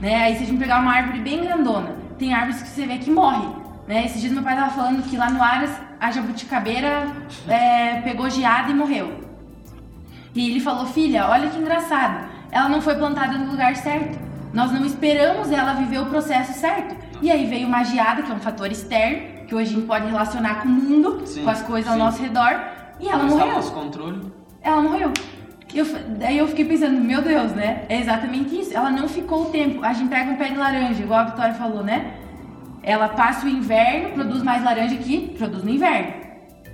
Né? 0.02 0.14
Aí 0.16 0.36
se 0.36 0.42
a 0.42 0.46
gente 0.46 0.58
pegar 0.58 0.80
uma 0.80 0.92
árvore 0.92 1.20
bem 1.20 1.42
grandona, 1.42 1.96
tem 2.18 2.34
árvores 2.34 2.60
que 2.60 2.68
você 2.68 2.84
vê 2.84 2.98
que 2.98 3.10
morre. 3.10 3.48
Né? 3.88 4.04
Esses 4.04 4.20
dias 4.20 4.34
meu 4.34 4.42
pai 4.42 4.56
tava 4.56 4.70
falando 4.70 5.02
que 5.08 5.16
lá 5.16 5.30
no 5.30 5.42
Aras 5.42 5.70
a 5.98 6.10
jabuticabeira 6.10 7.06
é, 7.48 8.02
pegou 8.02 8.28
geada 8.28 8.70
e 8.70 8.74
morreu. 8.74 9.18
E 10.34 10.50
ele 10.50 10.60
falou, 10.60 10.84
filha, 10.84 11.26
olha 11.26 11.48
que 11.48 11.58
engraçado, 11.58 12.28
ela 12.50 12.68
não 12.68 12.82
foi 12.82 12.96
plantada 12.96 13.38
no 13.38 13.50
lugar 13.50 13.74
certo. 13.76 14.33
Nós 14.54 14.70
não 14.70 14.86
esperamos 14.86 15.50
ela 15.50 15.72
viver 15.74 15.98
o 15.98 16.06
processo 16.06 16.52
certo. 16.52 16.94
E 17.20 17.28
aí 17.28 17.44
veio 17.44 17.66
uma 17.66 17.82
geada, 17.82 18.22
que 18.22 18.30
é 18.30 18.34
um 18.34 18.38
fator 18.38 18.70
externo, 18.70 19.46
que 19.48 19.54
hoje 19.54 19.72
a 19.72 19.74
gente 19.74 19.86
pode 19.86 20.06
relacionar 20.06 20.62
com 20.62 20.68
o 20.68 20.70
mundo, 20.70 21.22
sim, 21.26 21.42
com 21.42 21.50
as 21.50 21.60
coisas 21.62 21.92
sim. 21.92 21.98
ao 21.98 22.06
nosso 22.06 22.22
redor, 22.22 22.60
e 23.00 23.08
ela 23.08 23.24
não 23.24 23.36
morreu. 23.36 23.52
nosso 23.52 23.72
controle. 23.72 24.32
Ela 24.62 24.80
morreu. 24.80 25.12
Eu, 25.74 25.84
daí 26.18 26.38
eu 26.38 26.46
fiquei 26.46 26.64
pensando, 26.64 27.00
meu 27.00 27.20
Deus, 27.20 27.50
né? 27.50 27.84
É 27.88 27.98
exatamente 27.98 28.56
isso. 28.56 28.72
Ela 28.76 28.90
não 28.90 29.08
ficou 29.08 29.42
o 29.42 29.50
tempo. 29.50 29.84
A 29.84 29.92
gente 29.92 30.08
pega 30.08 30.30
um 30.30 30.36
pé 30.36 30.50
de 30.50 30.56
laranja, 30.56 31.02
igual 31.02 31.20
a 31.20 31.24
Vitória 31.24 31.54
falou, 31.54 31.82
né? 31.82 32.14
Ela 32.80 33.08
passa 33.08 33.46
o 33.46 33.48
inverno, 33.48 34.10
produz 34.10 34.40
mais 34.44 34.62
laranja 34.62 34.94
que 34.96 35.34
produz 35.36 35.64
no 35.64 35.70
inverno. 35.70 36.12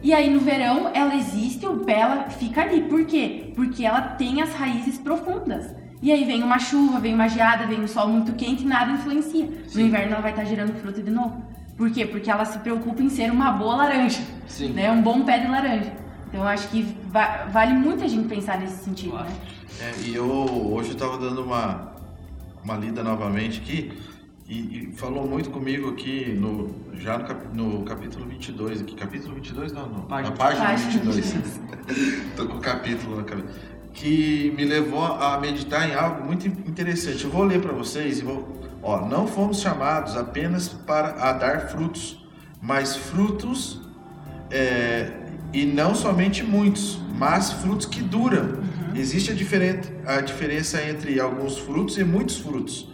E 0.02 0.12
aí 0.12 0.28
no 0.28 0.40
verão 0.40 0.90
ela 0.92 1.14
existe, 1.14 1.66
o 1.66 1.78
pé 1.78 2.00
ela 2.00 2.28
fica 2.28 2.60
ali. 2.60 2.82
Por 2.82 3.06
quê? 3.06 3.52
Porque 3.56 3.86
ela 3.86 4.02
tem 4.02 4.42
as 4.42 4.52
raízes 4.54 4.98
profundas. 4.98 5.79
E 6.02 6.10
aí 6.10 6.24
vem 6.24 6.42
uma 6.42 6.58
chuva, 6.58 6.98
vem 6.98 7.14
uma 7.14 7.28
geada, 7.28 7.66
vem 7.66 7.80
um 7.80 7.88
sol 7.88 8.08
muito 8.08 8.32
quente 8.32 8.62
e 8.62 8.66
nada 8.66 8.92
influencia. 8.92 9.48
Sim. 9.68 9.80
No 9.80 9.86
inverno 9.86 10.12
ela 10.12 10.22
vai 10.22 10.30
estar 10.30 10.44
gerando 10.44 10.72
fruta 10.80 11.02
de 11.02 11.10
novo. 11.10 11.42
Por 11.76 11.90
quê? 11.90 12.06
Porque 12.06 12.30
ela 12.30 12.44
se 12.44 12.58
preocupa 12.58 13.02
em 13.02 13.08
ser 13.08 13.30
uma 13.30 13.52
boa 13.52 13.76
laranja. 13.76 14.22
Sim. 14.46 14.72
Né? 14.72 14.90
Um 14.90 15.02
bom 15.02 15.24
pé 15.24 15.38
de 15.38 15.48
laranja. 15.48 15.92
Então 16.28 16.40
eu 16.40 16.48
acho 16.48 16.68
que 16.68 16.82
va 17.10 17.46
vale 17.46 17.74
muito 17.74 18.04
a 18.04 18.08
gente 18.08 18.28
pensar 18.28 18.58
nesse 18.58 18.84
sentido, 18.84 19.12
claro. 19.12 19.28
né? 19.28 19.36
É, 19.80 19.94
e 20.02 20.14
eu 20.14 20.26
hoje 20.72 20.92
estava 20.92 21.16
dando 21.18 21.42
uma, 21.42 21.92
uma 22.62 22.76
lida 22.76 23.02
novamente 23.02 23.60
aqui 23.60 23.92
e, 24.46 24.90
e, 24.90 24.92
falou 24.92 25.26
muito 25.26 25.48
comigo 25.48 25.90
aqui 25.90 26.32
no, 26.32 26.74
já 26.98 27.16
no, 27.18 27.24
cap, 27.24 27.56
no 27.56 27.82
capítulo 27.84 28.26
22, 28.26 28.82
aqui, 28.82 28.94
capítulo 28.94 29.34
22 29.36 29.72
não, 29.72 29.88
não 29.88 30.00
página. 30.02 30.30
na 30.30 30.36
página, 30.36 30.66
página 30.66 30.90
22, 30.90 31.34
estou 32.30 32.46
com 32.50 32.58
o 32.58 32.60
capítulo 32.60 33.16
na 33.16 33.24
cabeça, 33.24 33.48
que 33.92 34.52
me 34.56 34.64
levou 34.64 35.02
a 35.02 35.38
meditar 35.38 35.88
em 35.88 35.94
algo 35.94 36.24
muito 36.24 36.46
interessante. 36.46 37.24
Eu 37.24 37.30
vou 37.30 37.44
ler 37.44 37.60
para 37.60 37.72
vocês 37.72 38.18
e 38.18 38.22
vou, 38.22 38.60
ó, 38.82 39.06
não 39.06 39.26
fomos 39.26 39.60
chamados 39.60 40.16
apenas 40.16 40.68
para 40.68 41.28
a 41.28 41.32
dar 41.32 41.68
frutos, 41.68 42.24
mas 42.62 42.96
frutos 42.96 43.80
é, 44.50 45.10
e 45.52 45.66
não 45.66 45.94
somente 45.94 46.42
muitos, 46.42 47.00
mas 47.16 47.52
frutos 47.52 47.86
que 47.86 48.00
duram. 48.00 48.42
Uhum. 48.42 48.96
Existe 48.96 49.30
a, 49.30 50.14
a 50.14 50.20
diferença 50.20 50.82
entre 50.82 51.18
alguns 51.20 51.58
frutos 51.58 51.98
e 51.98 52.04
muitos 52.04 52.38
frutos. 52.38 52.88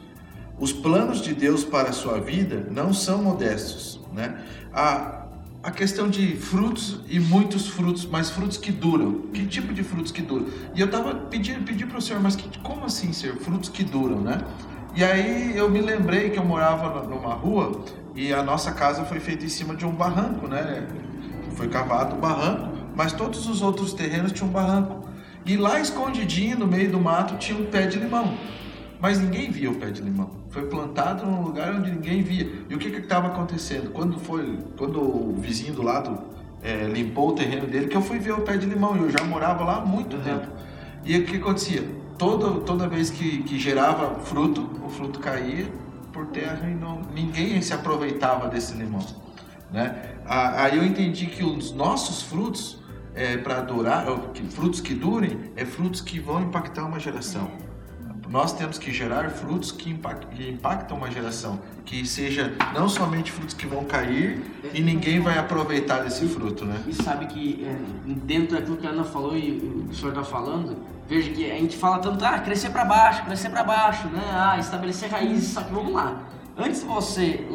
Os 0.59 0.73
planos 0.73 1.21
de 1.21 1.35
Deus 1.35 1.65
para 1.65 1.91
a 1.91 1.93
sua 1.93 2.19
vida 2.19 2.67
não 2.71 2.93
são 2.93 3.23
modestos, 3.23 4.01
né? 4.15 4.39
A, 4.73 5.26
a 5.67 5.71
questão 5.73 6.09
de 6.09 6.37
frutos 6.37 7.01
e 7.09 7.19
muitos 7.19 7.67
frutos, 7.67 8.07
mas 8.07 8.31
frutos 8.31 8.57
que 8.57 8.71
duram. 8.71 9.23
Que 9.35 9.45
tipo 9.45 9.75
de 9.75 9.83
frutos 9.83 10.13
que 10.13 10.23
duram? 10.23 10.47
E 10.77 10.81
eu 10.81 10.87
estava 10.87 11.13
pedindo, 11.13 11.65
pedi 11.65 11.85
para 11.85 11.99
o 11.99 12.01
senhor, 12.01 12.23
mas 12.23 12.37
que, 12.37 12.57
como 12.61 12.85
assim, 12.85 13.13
ser 13.13 13.35
frutos 13.39 13.69
que 13.69 13.83
duram, 13.83 14.21
né? 14.21 14.41
E 14.95 15.03
aí 15.03 15.57
eu 15.57 15.69
me 15.69 15.81
lembrei 15.81 16.31
que 16.31 16.39
eu 16.39 16.45
morava 16.45 17.03
numa 17.09 17.35
rua 17.35 17.85
e 18.15 18.33
a 18.33 18.45
nossa 18.45 18.71
casa 18.71 19.05
foi 19.07 19.19
feita 19.19 19.45
em 19.45 19.49
cima 19.49 19.75
de 19.75 19.85
um 19.85 19.91
barranco, 19.91 20.47
né? 20.47 20.87
Foi 21.57 21.67
cavado 21.67 22.15
o 22.15 22.19
barranco, 22.21 22.73
mas 22.95 23.13
todos 23.13 23.49
os 23.49 23.61
outros 23.61 23.93
terrenos 23.93 24.31
tinham 24.31 24.49
um 24.49 24.53
barranco. 24.53 25.09
E 25.45 25.57
lá 25.57 25.81
escondidinho 25.81 26.61
no 26.61 26.67
meio 26.69 26.93
do 26.93 27.01
mato 27.01 27.39
tinha 27.39 27.59
um 27.59 27.67
pé 27.67 27.89
de 27.89 27.99
limão 27.99 28.37
mas 29.01 29.19
ninguém 29.19 29.51
via 29.51 29.71
o 29.71 29.75
pé 29.75 29.91
de 29.91 30.03
limão. 30.03 30.31
Foi 30.51 30.67
plantado 30.67 31.27
num 31.27 31.43
lugar 31.43 31.75
onde 31.75 31.91
ninguém 31.91 32.23
via. 32.23 32.51
E 32.69 32.75
o 32.75 32.79
que 32.79 32.89
estava 32.89 33.29
acontecendo? 33.29 33.91
Quando 33.91 34.19
foi, 34.19 34.59
quando 34.77 35.01
o 35.01 35.35
vizinho 35.39 35.75
do 35.75 35.83
lado 35.83 36.19
é, 36.63 36.87
limpou 36.87 37.31
o 37.31 37.33
terreno 37.33 37.67
dele, 37.67 37.89
que 37.89 37.97
eu 37.97 38.03
fui 38.03 38.19
ver 38.19 38.33
o 38.33 38.41
pé 38.41 38.57
de 38.57 38.67
limão. 38.67 38.97
E 38.97 39.01
eu 39.01 39.11
já 39.11 39.25
morava 39.25 39.65
lá 39.65 39.77
há 39.77 39.85
muito 39.85 40.17
uhum. 40.17 40.23
tempo. 40.23 40.47
E 41.05 41.19
o 41.19 41.25
que 41.25 41.37
acontecia? 41.37 41.85
Toda, 42.19 42.61
toda 42.61 42.89
vez 42.89 43.11
que, 43.11 43.43
que 43.43 43.59
gerava 43.59 44.21
fruto, 44.21 44.69
o 44.85 44.89
fruto 44.89 45.21
caía 45.21 45.67
por 46.13 46.27
terra 46.27 46.69
e 46.69 46.75
não, 46.75 47.03
ninguém 47.15 47.61
se 47.61 47.75
aproveitava 47.75 48.49
desse 48.49 48.75
limão. 48.75 49.05
Né? 49.71 50.15
Aí 50.25 50.77
eu 50.77 50.85
entendi 50.85 51.27
que 51.27 51.45
os 51.45 51.73
nossos 51.73 52.23
frutos, 52.23 52.83
é, 53.15 53.37
para 53.37 53.61
durar, 53.61 54.07
frutos 54.51 54.81
que 54.81 54.95
durem, 54.95 55.53
é 55.55 55.65
frutos 55.65 56.01
que 56.01 56.19
vão 56.19 56.41
impactar 56.41 56.87
uma 56.87 56.99
geração. 56.99 57.51
Nós 58.29 58.53
temos 58.53 58.79
que 58.79 58.93
gerar 58.93 59.31
frutos 59.31 59.71
que 59.71 59.91
impactam 59.91 60.97
uma 60.97 61.11
geração, 61.11 61.61
que 61.85 62.07
seja 62.07 62.53
não 62.75 62.89
somente 62.89 63.31
frutos 63.31 63.55
que 63.55 63.67
vão 63.67 63.85
cair 63.85 64.43
e 64.75 64.81
ninguém 64.81 65.21
vai 65.21 65.39
aproveitar 65.39 66.03
desse 66.03 66.27
fruto, 66.27 66.65
né? 66.65 66.83
E 66.87 66.93
sabe 66.93 67.27
que 67.27 67.65
é, 67.65 67.77
dentro 68.25 68.57
daquilo 68.57 68.77
que 68.77 68.87
a 68.87 68.91
Ana 68.91 69.05
falou 69.05 69.37
e 69.37 69.87
o 69.89 69.95
senhor 69.95 70.11
está 70.11 70.25
falando, 70.25 70.77
veja 71.09 71.31
que 71.31 71.51
a 71.51 71.55
gente 71.55 71.77
fala 71.77 71.99
tanto, 71.99 72.25
ah, 72.25 72.39
crescer 72.41 72.71
para 72.71 72.85
baixo, 72.85 73.25
crescer 73.25 73.49
para 73.49 73.63
baixo, 73.63 74.09
né? 74.09 74.23
Ah, 74.33 74.59
estabelecer 74.59 75.09
raízes, 75.09 75.53
só 75.53 75.63
que 75.63 75.73
vamos 75.73 75.93
lá. 75.93 76.23
Antes 76.59 76.81
de 76.81 76.87
você 76.87 77.47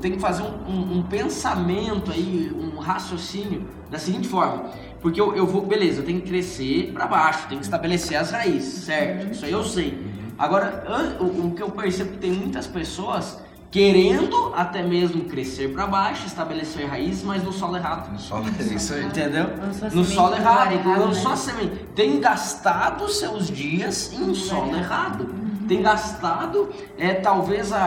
tem 0.00 0.12
que 0.12 0.18
fazer 0.18 0.42
um, 0.42 0.70
um, 0.70 0.98
um 0.98 1.02
pensamento 1.02 2.10
aí, 2.10 2.50
um 2.54 2.78
raciocínio 2.78 3.68
da 3.90 3.98
seguinte 3.98 4.26
forma 4.26 4.70
porque 5.00 5.20
eu, 5.20 5.34
eu 5.34 5.46
vou, 5.46 5.64
beleza, 5.64 6.00
eu 6.00 6.04
tenho 6.04 6.20
que 6.20 6.28
crescer 6.28 6.90
para 6.92 7.06
baixo, 7.06 7.46
tenho 7.48 7.60
que 7.60 7.66
estabelecer 7.66 8.16
as 8.16 8.30
raízes, 8.30 8.84
certo? 8.84 9.32
Isso 9.32 9.44
aí 9.44 9.52
eu 9.52 9.64
sei. 9.64 9.98
Agora, 10.38 11.18
o, 11.20 11.46
o 11.46 11.54
que 11.54 11.62
eu 11.62 11.70
percebo 11.70 12.12
que 12.12 12.18
tem 12.18 12.32
muitas 12.32 12.66
pessoas 12.66 13.38
querendo 13.70 14.52
até 14.56 14.82
mesmo 14.82 15.24
crescer 15.24 15.72
para 15.72 15.86
baixo, 15.86 16.26
estabelecer 16.26 16.86
raízes, 16.86 17.22
mas 17.22 17.42
no 17.42 17.52
solo 17.52 17.76
errado. 17.76 18.12
No 18.12 18.18
solo 18.18 18.46
é 18.48 18.62
isso 18.74 18.94
aí. 18.94 19.04
Entendeu? 19.04 19.46
No 19.92 20.04
solo 20.04 20.34
errado. 20.34 20.74
Lançou 20.84 21.32
a 21.32 21.36
semente. 21.36 21.84
Tem 21.94 22.20
gastado 22.20 23.08
seus 23.08 23.46
dias 23.48 24.12
em 24.12 24.34
solo 24.34 24.74
errado. 24.76 25.28
Tem 25.68 25.82
gastado, 25.82 26.68
é, 26.98 27.14
talvez, 27.14 27.72
a, 27.72 27.78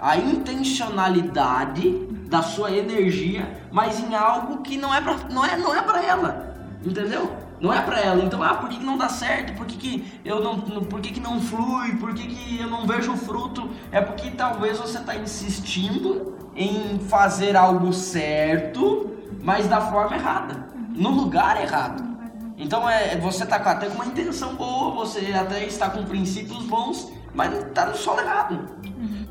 a, 0.00 0.10
a 0.10 0.16
intencionalidade 0.16 2.08
da 2.30 2.42
sua 2.42 2.70
energia, 2.70 3.66
mas 3.72 3.98
em 3.98 4.14
algo 4.14 4.62
que 4.62 4.78
não 4.78 4.94
é 4.94 5.00
pra, 5.00 5.16
não 5.30 5.44
é, 5.44 5.56
não 5.56 5.74
é 5.74 5.82
para 5.82 6.02
ela. 6.02 6.54
Entendeu? 6.82 7.36
Não 7.60 7.72
é 7.72 7.82
para 7.82 8.00
ela. 8.00 8.24
Então, 8.24 8.42
ah, 8.42 8.54
por 8.54 8.70
que, 8.70 8.78
que 8.78 8.84
não 8.84 8.96
dá 8.96 9.08
certo? 9.08 9.52
Por 9.54 9.66
que, 9.66 9.76
que 9.76 10.12
eu 10.24 10.42
não, 10.42 10.60
por 10.60 11.00
que, 11.00 11.12
que 11.12 11.20
não 11.20 11.40
flui? 11.40 11.96
Por 11.96 12.14
que, 12.14 12.26
que 12.26 12.60
eu 12.60 12.70
não 12.70 12.86
vejo 12.86 13.14
fruto? 13.16 13.68
É 13.90 14.00
porque 14.00 14.30
talvez 14.30 14.78
você 14.78 14.98
está 14.98 15.14
insistindo 15.16 16.38
em 16.54 17.00
fazer 17.00 17.56
algo 17.56 17.92
certo, 17.92 19.10
mas 19.42 19.66
da 19.66 19.80
forma 19.80 20.16
errada, 20.16 20.68
no 20.94 21.10
lugar 21.10 21.60
errado. 21.60 22.08
Então 22.56 22.88
é, 22.88 23.16
você 23.16 23.42
está 23.42 23.56
até 23.56 23.88
com 23.88 23.96
uma 23.96 24.06
intenção 24.06 24.54
boa, 24.54 24.94
você 24.94 25.32
até 25.32 25.64
está 25.64 25.90
com 25.90 26.04
princípios 26.04 26.62
bons, 26.64 27.10
mas 27.34 27.52
está 27.52 27.86
no 27.86 27.96
solo 27.96 28.20
errado. 28.20 28.58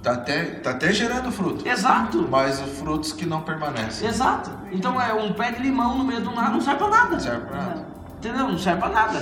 Tá 0.01 0.13
até, 0.13 0.45
tá 0.45 0.71
até 0.71 0.93
gerando 0.93 1.31
fruto. 1.31 1.67
Exato. 1.67 2.27
Mas 2.29 2.61
os 2.61 2.79
frutos 2.79 3.11
que 3.11 3.25
não 3.25 3.41
permanecem. 3.41 4.07
Exato. 4.07 4.51
Então 4.71 4.99
é 4.99 5.13
um 5.13 5.33
pé 5.33 5.51
de 5.51 5.61
limão 5.61 5.97
no 5.97 6.05
meio 6.05 6.21
do 6.21 6.31
nada 6.31 6.51
não 6.51 6.61
serve 6.61 6.79
pra 6.79 6.89
nada. 6.89 7.09
Não 7.11 7.19
serve 7.19 7.45
pra 7.45 7.57
nada. 7.57 7.85
Entendeu? 8.17 8.47
Não 8.47 8.57
serve 8.57 8.79
pra 8.79 8.89
nada. 8.89 9.17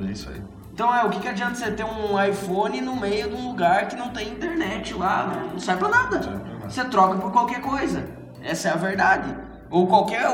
É, 0.00 0.04
é 0.04 0.10
isso 0.10 0.28
aí. 0.28 0.42
Então 0.72 0.94
é, 0.94 1.04
o 1.04 1.10
que, 1.10 1.20
que 1.20 1.28
adianta 1.28 1.54
você 1.54 1.70
ter 1.70 1.84
um 1.84 2.22
iPhone 2.24 2.80
no 2.80 2.96
meio 2.96 3.28
de 3.28 3.36
um 3.36 3.48
lugar 3.48 3.86
que 3.86 3.96
não 3.96 4.08
tem 4.10 4.28
internet 4.30 4.94
lá? 4.94 5.26
Né? 5.26 5.50
Não 5.52 5.60
serve 5.60 5.80
pra 5.80 5.88
nada. 5.88 6.16
Não 6.16 6.22
serve 6.22 6.38
pra 6.38 6.52
nada. 6.54 6.70
Você 6.70 6.84
troca 6.84 7.18
por 7.18 7.32
qualquer 7.32 7.60
coisa. 7.60 8.04
Essa 8.42 8.68
é 8.68 8.72
a 8.72 8.76
verdade. 8.76 9.36
Ou 9.70 9.86
qualquer. 9.86 10.26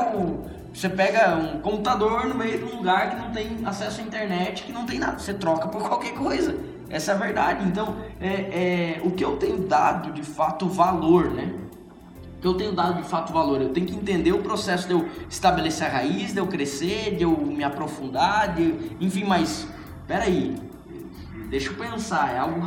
Você 0.73 0.89
pega 0.89 1.35
um 1.35 1.59
computador 1.59 2.25
no 2.27 2.35
meio 2.35 2.59
de 2.59 2.63
um 2.63 2.77
lugar 2.77 3.09
que 3.09 3.15
não 3.15 3.31
tem 3.31 3.59
acesso 3.65 3.99
à 3.99 4.03
internet, 4.03 4.63
que 4.63 4.71
não 4.71 4.85
tem 4.85 4.99
nada. 4.99 5.19
Você 5.19 5.33
troca 5.33 5.67
por 5.67 5.87
qualquer 5.87 6.13
coisa. 6.13 6.55
Essa 6.89 7.11
é 7.11 7.15
a 7.15 7.17
verdade. 7.17 7.67
Então, 7.67 7.95
é, 8.19 8.27
é, 8.27 9.01
o 9.03 9.11
que 9.11 9.23
eu 9.23 9.37
tenho 9.37 9.57
dado 9.59 10.11
de 10.11 10.23
fato 10.23 10.67
valor, 10.67 11.31
né? 11.31 11.53
O 12.37 12.39
que 12.39 12.47
eu 12.47 12.53
tenho 12.53 12.71
dado 12.71 13.01
de 13.01 13.07
fato 13.07 13.33
valor? 13.33 13.61
Eu 13.61 13.69
tenho 13.69 13.85
que 13.85 13.95
entender 13.95 14.31
o 14.31 14.39
processo 14.39 14.87
de 14.87 14.93
eu 14.93 15.07
estabelecer 15.29 15.87
a 15.87 15.89
raiz, 15.89 16.33
de 16.33 16.39
eu 16.39 16.47
crescer, 16.47 17.15
de 17.15 17.23
eu 17.23 17.35
me 17.37 17.63
aprofundar, 17.63 18.55
de, 18.55 18.75
enfim, 19.01 19.23
mas 19.23 19.67
peraí, 20.07 20.55
deixa 21.49 21.71
eu 21.71 21.75
pensar, 21.75 22.33
é 22.33 22.37
algo, 22.37 22.61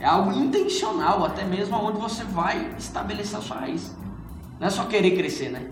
é 0.00 0.04
algo 0.04 0.32
intencional, 0.32 1.24
até 1.24 1.44
mesmo 1.44 1.76
aonde 1.76 2.00
você 2.00 2.24
vai 2.24 2.74
estabelecer 2.76 3.38
a 3.38 3.42
sua 3.42 3.58
raiz. 3.58 3.94
Não 4.58 4.66
é 4.66 4.70
só 4.70 4.84
querer 4.84 5.12
crescer, 5.12 5.50
né? 5.50 5.68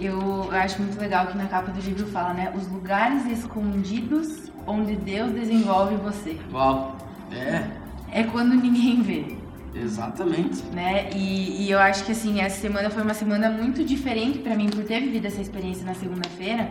Eu 0.00 0.50
acho 0.52 0.80
muito 0.80 0.98
legal 0.98 1.26
que 1.26 1.36
na 1.36 1.46
capa 1.46 1.70
do 1.70 1.80
livro 1.80 2.06
fala, 2.06 2.32
né? 2.32 2.52
Os 2.56 2.66
lugares 2.68 3.26
escondidos 3.26 4.50
onde 4.66 4.96
Deus 4.96 5.32
desenvolve 5.32 5.96
você. 5.96 6.38
Uau! 6.52 6.96
É. 7.30 7.64
É 8.10 8.22
quando 8.24 8.54
ninguém 8.54 9.02
vê. 9.02 9.36
Exatamente. 9.74 10.64
Né? 10.72 11.10
E, 11.14 11.64
e, 11.64 11.70
eu 11.70 11.78
acho 11.78 12.04
que 12.04 12.12
assim, 12.12 12.40
essa 12.40 12.60
semana 12.60 12.90
foi 12.90 13.02
uma 13.02 13.14
semana 13.14 13.50
muito 13.50 13.84
diferente 13.84 14.38
para 14.38 14.56
mim 14.56 14.68
por 14.68 14.82
ter 14.84 15.00
vivido 15.00 15.26
essa 15.26 15.40
experiência 15.40 15.84
na 15.84 15.94
segunda-feira. 15.94 16.68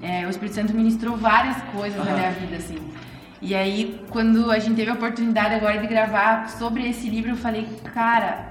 É, 0.00 0.26
o 0.26 0.30
Espírito 0.30 0.54
Santo 0.54 0.74
ministrou 0.74 1.16
várias 1.16 1.60
coisas 1.74 1.98
uhum. 1.98 2.06
na 2.06 2.14
minha 2.14 2.30
vida, 2.30 2.56
assim. 2.56 2.78
E 3.40 3.54
aí, 3.54 4.00
quando 4.10 4.50
a 4.50 4.58
gente 4.58 4.76
teve 4.76 4.90
a 4.90 4.94
oportunidade 4.94 5.54
agora 5.54 5.78
de 5.78 5.86
gravar 5.86 6.48
sobre 6.48 6.88
esse 6.88 7.08
livro, 7.08 7.32
eu 7.32 7.36
falei, 7.36 7.68
cara, 7.94 8.46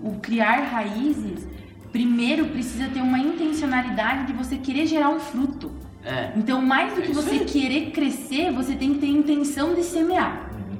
o 0.00 0.12
criar 0.20 0.60
raízes, 0.60 1.46
primeiro 1.92 2.46
precisa 2.46 2.88
ter 2.88 3.00
uma 3.00 3.18
intencionalidade 3.18 4.26
de 4.26 4.32
você 4.32 4.56
querer 4.56 4.86
gerar 4.86 5.10
um 5.10 5.20
fruto. 5.20 5.70
É. 6.04 6.32
Então, 6.36 6.62
mais 6.62 6.94
do 6.94 7.02
que 7.02 7.10
é 7.10 7.14
você 7.14 7.40
querer 7.40 7.90
crescer, 7.90 8.50
você 8.50 8.74
tem 8.74 8.94
que 8.94 9.00
ter 9.00 9.08
intenção 9.08 9.74
de 9.74 9.82
semear. 9.82 10.50
Uhum. 10.54 10.78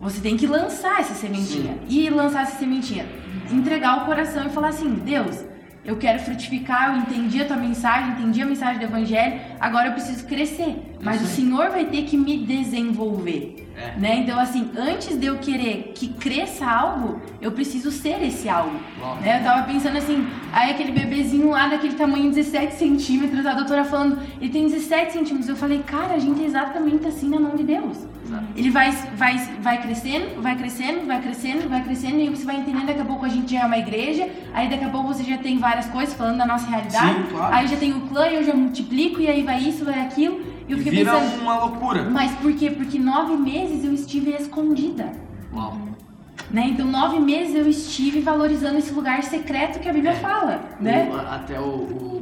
Você 0.00 0.20
tem 0.20 0.36
que 0.36 0.46
lançar 0.46 1.00
essa 1.00 1.14
sementinha. 1.14 1.74
Sim. 1.74 1.80
E 1.88 2.08
lançar 2.08 2.42
essa 2.42 2.58
sementinha. 2.58 3.06
Entregar 3.52 4.02
o 4.02 4.06
coração 4.06 4.46
e 4.46 4.50
falar 4.50 4.68
assim: 4.68 4.94
Deus, 4.94 5.44
eu 5.84 5.96
quero 5.96 6.18
frutificar, 6.18 6.94
eu 6.94 7.00
entendi 7.02 7.40
a 7.40 7.46
tua 7.46 7.56
mensagem, 7.56 8.12
entendi 8.12 8.42
a 8.42 8.46
mensagem 8.46 8.78
do 8.78 8.84
Evangelho, 8.84 9.40
agora 9.58 9.88
eu 9.88 9.92
preciso 9.92 10.26
crescer. 10.26 10.76
Mas 11.00 11.22
Isso. 11.22 11.30
o 11.30 11.34
Senhor 11.34 11.70
vai 11.70 11.84
ter 11.86 12.02
que 12.02 12.16
me 12.16 12.38
desenvolver. 12.38 13.68
É. 13.76 13.98
Né? 13.98 14.16
Então, 14.16 14.38
assim, 14.40 14.70
antes 14.76 15.16
de 15.16 15.26
eu 15.26 15.38
querer 15.38 15.92
que 15.94 16.08
cresça 16.08 16.66
algo, 16.66 17.20
eu 17.40 17.52
preciso 17.52 17.92
ser 17.92 18.20
esse 18.24 18.48
algo. 18.48 18.76
Né? 19.22 19.38
Eu 19.38 19.44
tava 19.44 19.62
pensando 19.66 19.96
assim, 19.96 20.26
aí 20.52 20.72
aquele 20.72 20.90
bebezinho 20.90 21.50
lá 21.50 21.68
daquele 21.68 21.94
tamanho 21.94 22.28
17 22.28 22.74
centímetros, 22.74 23.46
a 23.46 23.54
doutora 23.54 23.84
falando, 23.84 24.18
ele 24.40 24.50
tem 24.50 24.66
17 24.66 25.12
centímetros. 25.12 25.48
Eu 25.48 25.56
falei, 25.56 25.78
cara, 25.86 26.14
a 26.14 26.18
gente 26.18 26.42
é 26.42 26.46
exatamente 26.46 27.06
assim 27.06 27.28
na 27.28 27.38
mão 27.38 27.54
de 27.54 27.62
Deus. 27.62 27.96
Ele 28.56 28.70
vai, 28.70 28.90
vai, 29.16 29.36
vai 29.62 29.80
crescendo, 29.82 30.40
vai 30.42 30.56
crescendo, 30.56 31.06
vai 31.06 31.20
crescendo, 31.20 31.68
vai 31.68 31.82
crescendo, 31.82 32.18
e 32.20 32.28
você 32.28 32.44
vai 32.44 32.56
entendendo, 32.56 32.86
daqui 32.86 33.00
a 33.00 33.04
pouco 33.04 33.24
a 33.24 33.28
gente 33.28 33.52
já 33.52 33.62
é 33.62 33.66
uma 33.66 33.78
igreja, 33.78 34.28
aí 34.52 34.68
daqui 34.68 34.84
a 34.84 34.88
pouco 34.88 35.08
você 35.08 35.24
já 35.24 35.38
tem 35.38 35.58
várias 35.58 35.86
coisas 35.86 36.14
falando 36.14 36.38
da 36.38 36.46
nossa 36.46 36.68
realidade, 36.68 37.14
Sim, 37.22 37.26
claro. 37.30 37.54
aí 37.54 37.66
já 37.66 37.76
tem 37.76 37.92
o 37.94 38.00
clã, 38.02 38.26
eu 38.26 38.42
já 38.44 38.54
multiplico, 38.54 39.20
e 39.20 39.28
aí 39.28 39.42
vai 39.42 39.58
isso, 39.60 39.84
vai 39.84 40.00
aquilo. 40.00 40.40
E 40.68 40.72
eu 40.72 40.78
fiquei 40.78 40.92
Vira 40.92 41.12
pensando, 41.12 41.40
uma 41.42 41.58
loucura. 41.64 42.04
Mas 42.10 42.30
por 42.32 42.52
quê? 42.52 42.70
Porque 42.70 42.98
nove 42.98 43.36
meses 43.36 43.84
eu 43.84 43.94
estive 43.94 44.32
escondida. 44.32 45.10
Uau. 45.54 45.78
Né? 46.50 46.66
Então, 46.68 46.86
nove 46.86 47.18
meses 47.20 47.54
eu 47.54 47.68
estive 47.68 48.20
valorizando 48.20 48.78
esse 48.78 48.92
lugar 48.92 49.22
secreto 49.22 49.80
que 49.80 49.88
a 49.88 49.92
Bíblia 49.92 50.14
fala, 50.14 50.62
né? 50.80 51.10
Até 51.30 51.60
o- 51.60 51.64
o- 51.64 52.17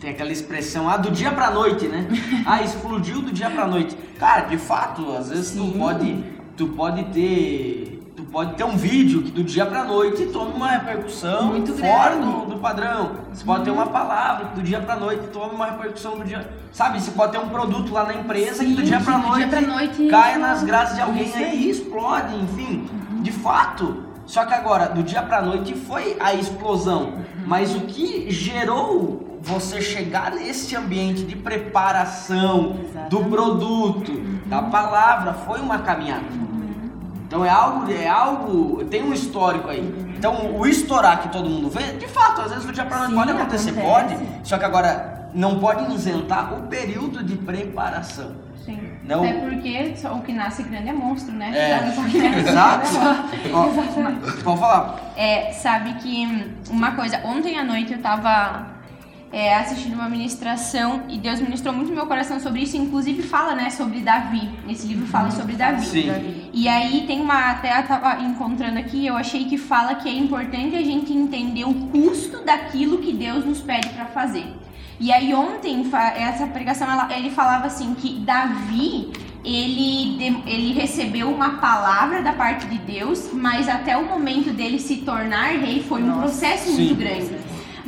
tem 0.00 0.10
aquela 0.10 0.32
expressão, 0.32 0.88
ah, 0.88 0.96
do 0.96 1.10
dia 1.10 1.30
pra 1.30 1.50
noite, 1.50 1.86
né? 1.86 2.08
ah, 2.46 2.62
explodiu 2.62 3.20
do 3.20 3.30
dia 3.30 3.50
pra 3.50 3.66
noite. 3.66 3.96
Cara, 4.18 4.42
de 4.46 4.56
fato, 4.56 5.14
às 5.16 5.28
vezes 5.28 5.50
tu 5.52 5.62
Sim. 5.62 5.78
pode, 5.78 6.24
tu 6.56 6.68
pode 6.68 7.04
ter, 7.12 8.02
tu 8.16 8.22
pode 8.24 8.54
ter 8.54 8.64
um 8.64 8.76
vídeo 8.78 9.22
que 9.22 9.30
do 9.30 9.44
dia 9.44 9.66
pra 9.66 9.84
noite 9.84 10.24
tome 10.26 10.52
uma 10.54 10.68
repercussão 10.68 11.46
Muito 11.48 11.74
fora 11.74 12.16
do, 12.16 12.46
do 12.46 12.56
padrão. 12.58 13.12
Você 13.30 13.44
pode 13.44 13.64
ter 13.64 13.70
uma 13.70 13.86
palavra 13.86 14.46
que 14.46 14.54
do 14.54 14.62
dia 14.62 14.80
pra 14.80 14.96
noite 14.96 15.26
tome 15.28 15.54
uma 15.54 15.66
repercussão 15.66 16.16
do 16.16 16.24
dia, 16.24 16.48
sabe? 16.72 16.98
Você 16.98 17.10
pode 17.10 17.32
ter 17.32 17.38
um 17.38 17.50
produto 17.50 17.92
lá 17.92 18.04
na 18.04 18.14
empresa 18.14 18.64
que 18.64 18.72
do 18.72 18.80
Sim, 18.80 18.86
dia 18.86 19.00
pra 19.00 19.18
do 19.18 19.28
noite, 19.28 19.48
dia 19.48 19.60
pra 19.60 19.60
noite 19.60 20.06
caia 20.08 20.38
nas 20.38 20.62
graças 20.62 20.96
de 20.96 21.02
alguém 21.02 21.30
aí 21.34 21.44
aí. 21.44 21.64
e 21.64 21.70
explode, 21.70 22.34
enfim. 22.36 22.88
De 23.20 23.32
fato. 23.32 24.04
Só 24.24 24.46
que 24.46 24.54
agora, 24.54 24.86
do 24.86 25.02
dia 25.02 25.22
pra 25.22 25.42
noite 25.42 25.74
foi 25.74 26.16
a 26.20 26.32
explosão. 26.32 27.14
Mas 27.46 27.74
o 27.74 27.80
que 27.80 28.30
gerou 28.30 29.29
você 29.40 29.80
chegar 29.80 30.32
nesse 30.32 30.76
ambiente 30.76 31.22
de 31.24 31.34
preparação 31.34 32.72
do 32.72 33.20
Exatamente. 33.20 33.30
produto, 33.30 34.12
da 34.46 34.62
palavra, 34.62 35.32
foi 35.32 35.60
uma 35.60 35.78
caminhada. 35.78 36.24
Então 37.26 37.44
é 37.44 37.48
algo, 37.48 37.90
é 37.90 38.08
algo, 38.08 38.84
tem 38.84 39.02
um 39.02 39.12
histórico 39.12 39.68
aí. 39.70 40.12
Então 40.18 40.56
o 40.56 40.66
estourar 40.66 41.22
que 41.22 41.28
todo 41.28 41.48
mundo 41.48 41.70
vê, 41.70 41.92
de 41.92 42.08
fato, 42.08 42.42
às 42.42 42.50
vezes 42.50 42.64
do 42.64 42.72
dia 42.72 42.84
pra 42.84 42.98
noite 42.98 43.14
pode 43.14 43.30
acontecer, 43.30 43.70
acontece. 43.70 44.14
pode. 44.16 44.48
Só 44.48 44.58
que 44.58 44.64
agora 44.64 45.30
não 45.32 45.58
pode 45.60 45.94
isentar 45.94 46.52
o 46.54 46.62
período 46.66 47.22
de 47.22 47.36
preparação. 47.36 48.32
Sim. 48.64 48.78
Não. 49.04 49.24
Até 49.24 49.32
porque 49.34 49.96
só 49.96 50.14
o 50.14 50.22
que 50.22 50.32
nasce 50.32 50.62
grande 50.64 50.88
é 50.88 50.92
monstro, 50.92 51.32
né? 51.32 51.50
É, 51.54 52.38
exato. 52.40 52.88
Pode 54.44 54.60
falar. 54.60 55.12
É, 55.16 55.52
sabe 55.52 55.94
que 55.94 56.52
uma 56.68 56.92
coisa, 56.92 57.20
ontem 57.24 57.58
à 57.58 57.64
noite 57.64 57.92
eu 57.92 58.02
tava 58.02 58.66
é, 59.32 59.54
assistindo 59.56 59.94
uma 59.94 60.08
ministração 60.08 61.02
e 61.08 61.16
Deus 61.16 61.40
ministrou 61.40 61.72
muito 61.72 61.88
no 61.90 61.94
meu 61.94 62.06
coração 62.06 62.40
sobre 62.40 62.62
isso, 62.62 62.76
inclusive 62.76 63.22
fala, 63.22 63.54
né, 63.54 63.70
sobre 63.70 64.00
Davi. 64.00 64.48
Esse 64.68 64.86
livro 64.88 65.06
fala 65.06 65.30
sobre 65.30 65.54
Davi. 65.54 65.86
Sim. 65.86 66.50
E 66.52 66.66
aí 66.68 67.04
tem 67.06 67.20
uma, 67.20 67.50
até 67.52 67.78
eu 67.78 67.86
tava 67.86 68.20
encontrando 68.22 68.78
aqui, 68.78 69.06
eu 69.06 69.16
achei 69.16 69.44
que 69.44 69.56
fala 69.56 69.94
que 69.94 70.08
é 70.08 70.12
importante 70.12 70.74
a 70.74 70.82
gente 70.82 71.12
entender 71.12 71.64
o 71.64 71.74
custo 71.74 72.44
daquilo 72.44 72.98
que 72.98 73.12
Deus 73.12 73.44
nos 73.44 73.60
pede 73.60 73.88
pra 73.90 74.06
fazer. 74.06 74.46
E 74.98 75.12
aí 75.12 75.32
ontem, 75.32 75.88
essa 76.16 76.46
pregação, 76.48 76.90
ela- 76.90 77.08
ele 77.16 77.30
falava 77.30 77.66
assim 77.68 77.94
que 77.94 78.18
Davi, 78.20 79.12
ele, 79.44 80.42
ele 80.46 80.72
recebeu 80.74 81.30
uma 81.30 81.50
palavra 81.58 82.20
da 82.20 82.32
parte 82.32 82.66
de 82.66 82.76
Deus, 82.78 83.30
mas 83.32 83.68
até 83.68 83.96
o 83.96 84.04
momento 84.06 84.50
dele 84.50 84.78
se 84.78 84.96
tornar 84.96 85.52
rei 85.52 85.82
foi 85.82 86.02
um 86.02 86.06
Nossa, 86.08 86.20
processo 86.22 86.66
sim. 86.70 86.76
muito 86.88 86.94
grande. 86.96 87.30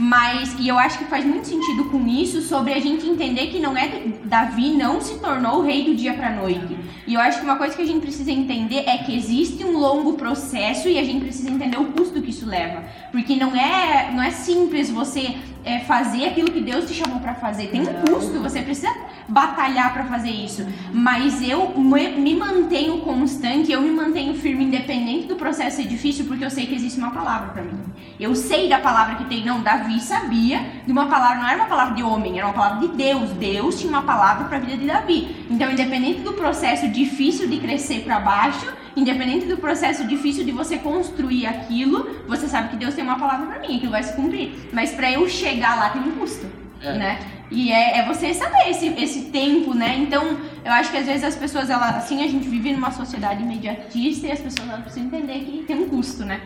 Mas, 0.05 0.57
e 0.59 0.67
eu 0.67 0.77
acho 0.77 0.99
que 0.99 1.05
faz 1.05 1.25
muito 1.25 1.47
sentido 1.47 1.85
com 1.85 2.05
isso, 2.09 2.43
sobre 2.43 2.73
a 2.73 2.81
gente 2.81 3.07
entender 3.07 3.47
que 3.47 3.61
não 3.61 3.77
é 3.77 3.89
Davi 4.25 4.73
não 4.73 5.01
se 5.01 5.21
tornou 5.21 5.61
o 5.61 5.63
rei 5.63 5.85
do 5.85 5.95
dia 5.95 6.13
pra 6.13 6.35
noite. 6.35 6.77
E 7.07 7.15
eu 7.15 7.21
acho 7.21 7.39
que 7.39 7.45
uma 7.45 7.55
coisa 7.55 7.77
que 7.77 7.83
a 7.83 7.87
gente 7.87 8.01
precisa 8.01 8.33
entender 8.33 8.83
é 8.89 8.99
que 8.99 9.15
existe 9.15 9.65
um 9.65 9.79
longo 9.79 10.15
processo 10.15 10.89
e 10.89 10.99
a 10.99 11.05
gente 11.05 11.21
precisa 11.21 11.49
entender 11.49 11.77
o 11.77 11.93
custo 11.93 12.21
que 12.21 12.31
isso 12.31 12.45
leva. 12.45 12.83
Porque 13.13 13.37
não 13.37 13.55
é, 13.55 14.11
não 14.11 14.23
é 14.23 14.31
simples 14.31 14.91
você 14.91 15.37
é, 15.65 15.81
fazer 15.81 16.27
aquilo 16.27 16.51
que 16.51 16.61
Deus 16.61 16.87
te 16.87 16.95
chamou 16.95 17.21
pra 17.21 17.35
fazer. 17.35 17.69
Tem 17.69 17.83
um 17.83 17.85
custo, 17.85 18.41
você 18.41 18.63
precisa 18.63 18.93
batalhar 19.29 19.93
pra 19.93 20.05
fazer 20.05 20.31
isso. 20.31 20.67
Mas 20.93 21.47
eu 21.47 21.79
me, 21.79 22.35
mantenho 22.35 22.99
constante, 22.99 23.71
eu 23.71 23.81
me 23.81 23.91
mantenho 23.91 24.35
firme, 24.35 24.65
independente 24.65 25.27
do 25.27 25.37
processo 25.37 25.77
ser 25.77 25.87
difícil, 25.87 26.25
porque 26.27 26.45
eu 26.45 26.51
sei 26.51 26.67
que 26.67 26.75
existe 26.75 26.99
uma 26.99 27.11
palavra 27.11 27.51
pra 27.51 27.63
mim. 27.63 27.79
Eu 28.19 28.35
sei 28.35 28.69
da 28.69 28.79
palavra 28.79 29.17
que 29.17 29.25
tem. 29.25 29.45
Não, 29.45 29.63
Davi 29.63 30.01
sabia 30.01 30.61
de 30.87 30.93
uma 30.93 31.07
palavra, 31.07 31.41
não 31.41 31.49
era 31.49 31.57
uma 31.59 31.69
palavra 31.69 31.95
de 31.95 32.03
homem, 32.03 32.39
era 32.39 32.47
uma 32.47 32.55
palavra 32.55 32.87
de 32.87 32.95
Deus. 32.95 33.31
Deus 33.31 33.79
tinha 33.79 33.91
uma 33.91 34.03
palavra 34.03 34.45
pra 34.49 34.59
vida 34.59 34.77
de 34.77 34.87
Davi. 34.87 35.47
Então, 35.51 35.71
independente 35.71 36.21
do 36.21 36.33
processo 36.33 36.89
difícil 36.89 37.49
de 37.49 37.59
crescer 37.59 38.01
pra 38.01 38.21
baixo, 38.21 38.67
independente 38.97 39.47
do 39.47 39.57
processo 39.57 40.07
difícil 40.07 40.45
de 40.45 40.53
você 40.53 40.79
construir 40.79 41.47
aquilo, 41.47 42.23
você 42.27 42.47
sabe 42.47 42.69
que 42.69 42.77
Deus 42.77 42.95
tem 42.95 43.02
uma 43.03 43.19
palavra 43.19 43.47
pra 43.47 43.59
mim, 43.61 43.77
aquilo 43.77 43.93
vai 43.93 44.03
se 44.03 44.15
cumprir. 44.15 44.69
Mas 44.73 44.93
pra 44.93 45.11
eu 45.11 45.29
chegar 45.29 45.77
lá 45.77 45.91
tem 45.91 46.03
um 46.03 46.13
custo, 46.13 46.47
É. 46.83 46.93
né? 46.95 47.19
E 47.55 47.71
é, 47.71 47.99
é 47.99 48.07
você 48.07 48.33
saber 48.33 48.71
esse, 48.71 48.87
esse 48.99 49.21
tempo, 49.27 49.75
né? 49.75 49.95
Então, 49.99 50.39
eu 50.65 50.73
acho 50.73 50.91
que 50.91 50.97
às 50.97 51.05
vezes 51.05 51.23
as 51.23 51.37
pessoas, 51.37 51.69
elas, 51.69 51.97
assim, 51.97 52.25
a 52.25 52.27
gente 52.27 52.49
vive 52.49 52.73
numa 52.73 52.91
sociedade 52.91 53.43
imediatista 53.43 54.27
e 54.27 54.33
as 54.33 54.41
pessoas 54.41 54.67
elas 54.71 54.81
precisam 54.81 55.05
entender 55.09 55.41
que 55.41 55.65
tem 55.67 55.77
um 55.77 55.87
custo, 55.87 56.25
né? 56.25 56.41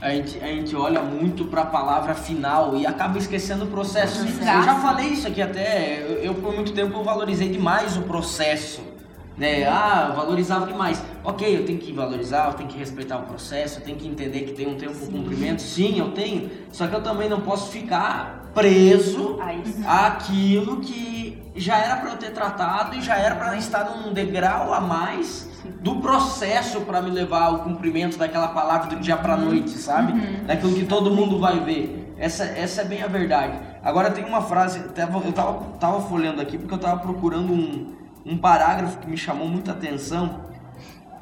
A 0.00 0.10
gente, 0.10 0.38
a 0.38 0.46
gente 0.46 0.76
olha 0.76 1.02
muito 1.02 1.46
pra 1.46 1.64
palavra 1.64 2.14
final 2.14 2.76
e 2.76 2.86
acaba 2.86 3.18
esquecendo 3.18 3.64
o 3.64 3.68
processo. 3.68 4.24
Exato. 4.24 4.58
Eu 4.58 4.62
já 4.62 4.74
falei 4.76 5.08
isso 5.08 5.26
aqui 5.26 5.42
até, 5.42 6.00
eu, 6.02 6.22
eu, 6.22 6.34
por 6.34 6.54
muito 6.54 6.72
tempo 6.72 6.96
eu 6.98 7.02
valorizei 7.02 7.48
demais 7.48 7.96
o 7.96 8.02
processo. 8.02 8.93
Né? 9.36 9.64
Ah, 9.64 10.08
eu 10.10 10.16
valorizava 10.16 10.66
demais. 10.66 11.02
Ok, 11.24 11.56
eu 11.56 11.66
tenho 11.66 11.78
que 11.78 11.92
valorizar, 11.92 12.48
eu 12.48 12.54
tenho 12.54 12.68
que 12.68 12.78
respeitar 12.78 13.18
o 13.18 13.22
processo, 13.22 13.80
eu 13.80 13.84
tenho 13.84 13.98
que 13.98 14.06
entender 14.06 14.40
que 14.40 14.52
tem 14.52 14.66
um 14.66 14.76
tempo 14.76 14.94
de 14.94 15.06
cumprimento. 15.06 15.60
Sim, 15.60 15.98
eu 15.98 16.12
tenho. 16.12 16.50
Só 16.72 16.86
que 16.86 16.94
eu 16.94 17.02
também 17.02 17.28
não 17.28 17.40
posso 17.40 17.70
ficar 17.70 18.50
preso 18.54 19.38
sim. 19.64 19.84
àquilo 19.86 20.80
que 20.80 21.42
já 21.56 21.76
era 21.76 21.96
para 21.96 22.10
eu 22.10 22.16
ter 22.16 22.30
tratado 22.30 22.96
e 22.96 23.02
já 23.02 23.16
era 23.16 23.34
para 23.34 23.56
estar 23.56 23.84
num 23.84 24.12
degrau 24.12 24.72
a 24.72 24.80
mais 24.80 25.50
do 25.80 25.96
processo 25.96 26.82
para 26.82 27.00
me 27.02 27.10
levar 27.10 27.44
ao 27.44 27.58
cumprimento 27.60 28.18
daquela 28.18 28.48
palavra 28.48 28.94
do 28.94 29.00
dia 29.00 29.16
para 29.16 29.36
noite, 29.36 29.70
sabe? 29.70 30.12
Daquilo 30.46 30.74
que 30.74 30.84
todo 30.84 31.10
mundo 31.10 31.38
vai 31.38 31.60
ver. 31.60 32.14
Essa, 32.18 32.44
essa 32.44 32.82
é 32.82 32.84
bem 32.84 33.02
a 33.02 33.06
verdade. 33.06 33.58
Agora 33.82 34.10
tem 34.10 34.24
uma 34.24 34.40
frase, 34.40 34.78
eu 34.78 34.92
tava, 34.92 35.18
eu 35.26 35.32
tava, 35.32 35.60
tava 35.80 36.00
folhando 36.02 36.40
aqui 36.40 36.56
porque 36.56 36.74
eu 36.74 36.78
tava 36.78 37.00
procurando 37.00 37.52
um, 37.52 37.92
um 38.24 38.36
parágrafo 38.36 38.98
que 38.98 39.08
me 39.08 39.16
chamou 39.16 39.48
muita 39.48 39.72
atenção, 39.72 40.44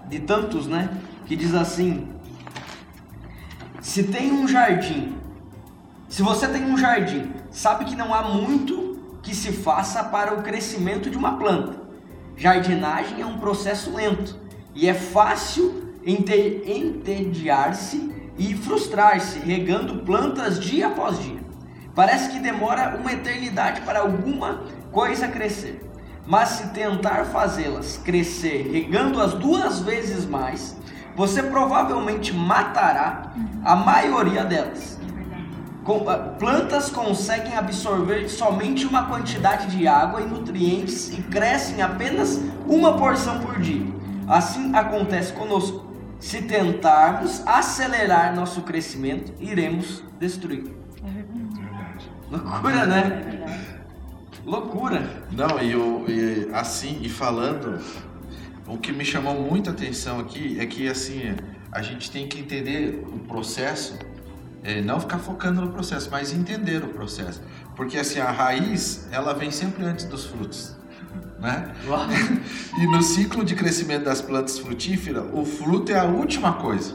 de 0.09 0.21
tantos, 0.21 0.67
né? 0.67 0.89
Que 1.27 1.37
diz 1.37 1.55
assim: 1.55 2.09
Se 3.81 4.05
tem 4.05 4.33
um 4.33 4.47
jardim 4.47 5.23
se 6.13 6.21
você 6.21 6.47
tem 6.47 6.63
um 6.71 6.77
jardim, 6.77 7.33
sabe 7.51 7.87
que 7.87 7.97
não 7.97 8.13
há 8.13 8.23
muito 8.23 9.17
que 9.23 9.35
se 9.35 9.51
faça 9.51 10.05
para 10.05 10.35
o 10.35 10.43
crescimento 10.43 11.09
de 11.09 11.17
uma 11.17 11.39
planta. 11.39 11.81
Jardinagem 12.37 13.23
é 13.23 13.25
um 13.25 13.39
processo 13.39 13.95
lento 13.95 14.39
e 14.75 14.87
é 14.87 14.93
fácil 14.93 15.95
ente- 16.05 16.65
entediar-se 16.67 18.13
e 18.37 18.55
frustrar-se 18.55 19.39
regando 19.39 20.01
plantas 20.01 20.61
dia 20.61 20.89
após 20.89 21.19
dia. 21.19 21.41
Parece 21.95 22.29
que 22.31 22.41
demora 22.41 22.95
uma 23.01 23.11
eternidade 23.11 23.81
para 23.81 24.01
alguma 24.01 24.65
coisa 24.91 25.27
crescer. 25.29 25.81
Mas 26.27 26.51
se 26.51 26.69
tentar 26.69 27.25
fazê-las 27.27 27.99
crescer 28.05 28.71
regando-as 28.73 29.35
duas 29.35 29.81
vezes 29.81 30.25
mais, 30.25 30.77
você 31.17 31.43
provavelmente 31.43 32.33
matará 32.33 33.33
a 33.65 33.75
maioria 33.77 34.45
delas. 34.45 34.99
Com- 35.85 36.09
ah, 36.09 36.17
plantas 36.39 36.91
conseguem 36.91 37.57
absorver 37.57 38.29
somente 38.29 38.87
uma 38.87 39.07
quantidade 39.07 39.67
de 39.77 39.89
água 39.89 40.21
e 40.21 40.25
nutrientes 40.25 41.11
e 41.13 41.21
crescem 41.23 41.83
apenas 41.83 42.41
uma 42.69 42.97
porção 42.97 43.41
por 43.41 43.59
dia. 43.59 43.85
Assim 44.29 44.73
acontece 44.75 45.33
conosco. 45.33 45.85
Se 46.21 46.43
tentarmos 46.43 47.43
acelerar 47.45 48.33
nosso 48.37 48.63
crescimento, 48.63 49.33
iremos 49.41 50.05
destruir. 50.21 50.73
Loucura, 52.31 52.87
né? 52.87 53.23
Loucura. 54.45 55.25
Não, 55.31 55.61
e, 55.61 55.73
eu, 55.73 56.05
e 56.09 56.49
assim, 56.53 56.99
e 57.03 57.09
falando, 57.09 57.81
o 58.67 58.77
que 58.77 58.93
me 58.93 59.05
chamou 59.05 59.41
muita 59.41 59.71
atenção 59.71 60.19
aqui 60.19 60.59
é 60.59 60.67
que 60.67 60.89
assim, 60.89 61.35
a 61.71 61.81
gente 61.81 62.11
tem 62.11 62.27
que 62.27 62.41
entender 62.41 63.05
o 63.07 63.21
processo, 63.21 63.97
é, 64.65 64.81
não 64.81 65.01
ficar 65.01 65.19
focando 65.19 65.61
no 65.61 65.71
processo, 65.71 66.09
mas 66.11 66.33
entender 66.33 66.83
o 66.83 66.89
processo. 66.89 67.41
Porque 67.77 67.97
assim, 67.97 68.19
a 68.19 68.31
raiz, 68.31 69.07
ela 69.13 69.33
vem 69.33 69.51
sempre 69.51 69.85
antes 69.85 70.05
dos 70.07 70.25
frutos. 70.27 70.77
Né? 71.39 71.73
E 72.79 72.87
no 72.87 73.03
ciclo 73.03 73.45
de 73.45 73.55
crescimento 73.55 74.05
das 74.05 74.21
plantas 74.21 74.59
frutíferas, 74.59 75.25
o 75.33 75.45
fruto 75.45 75.93
é 75.93 75.99
a 75.99 76.05
última 76.05 76.55
coisa. 76.55 76.95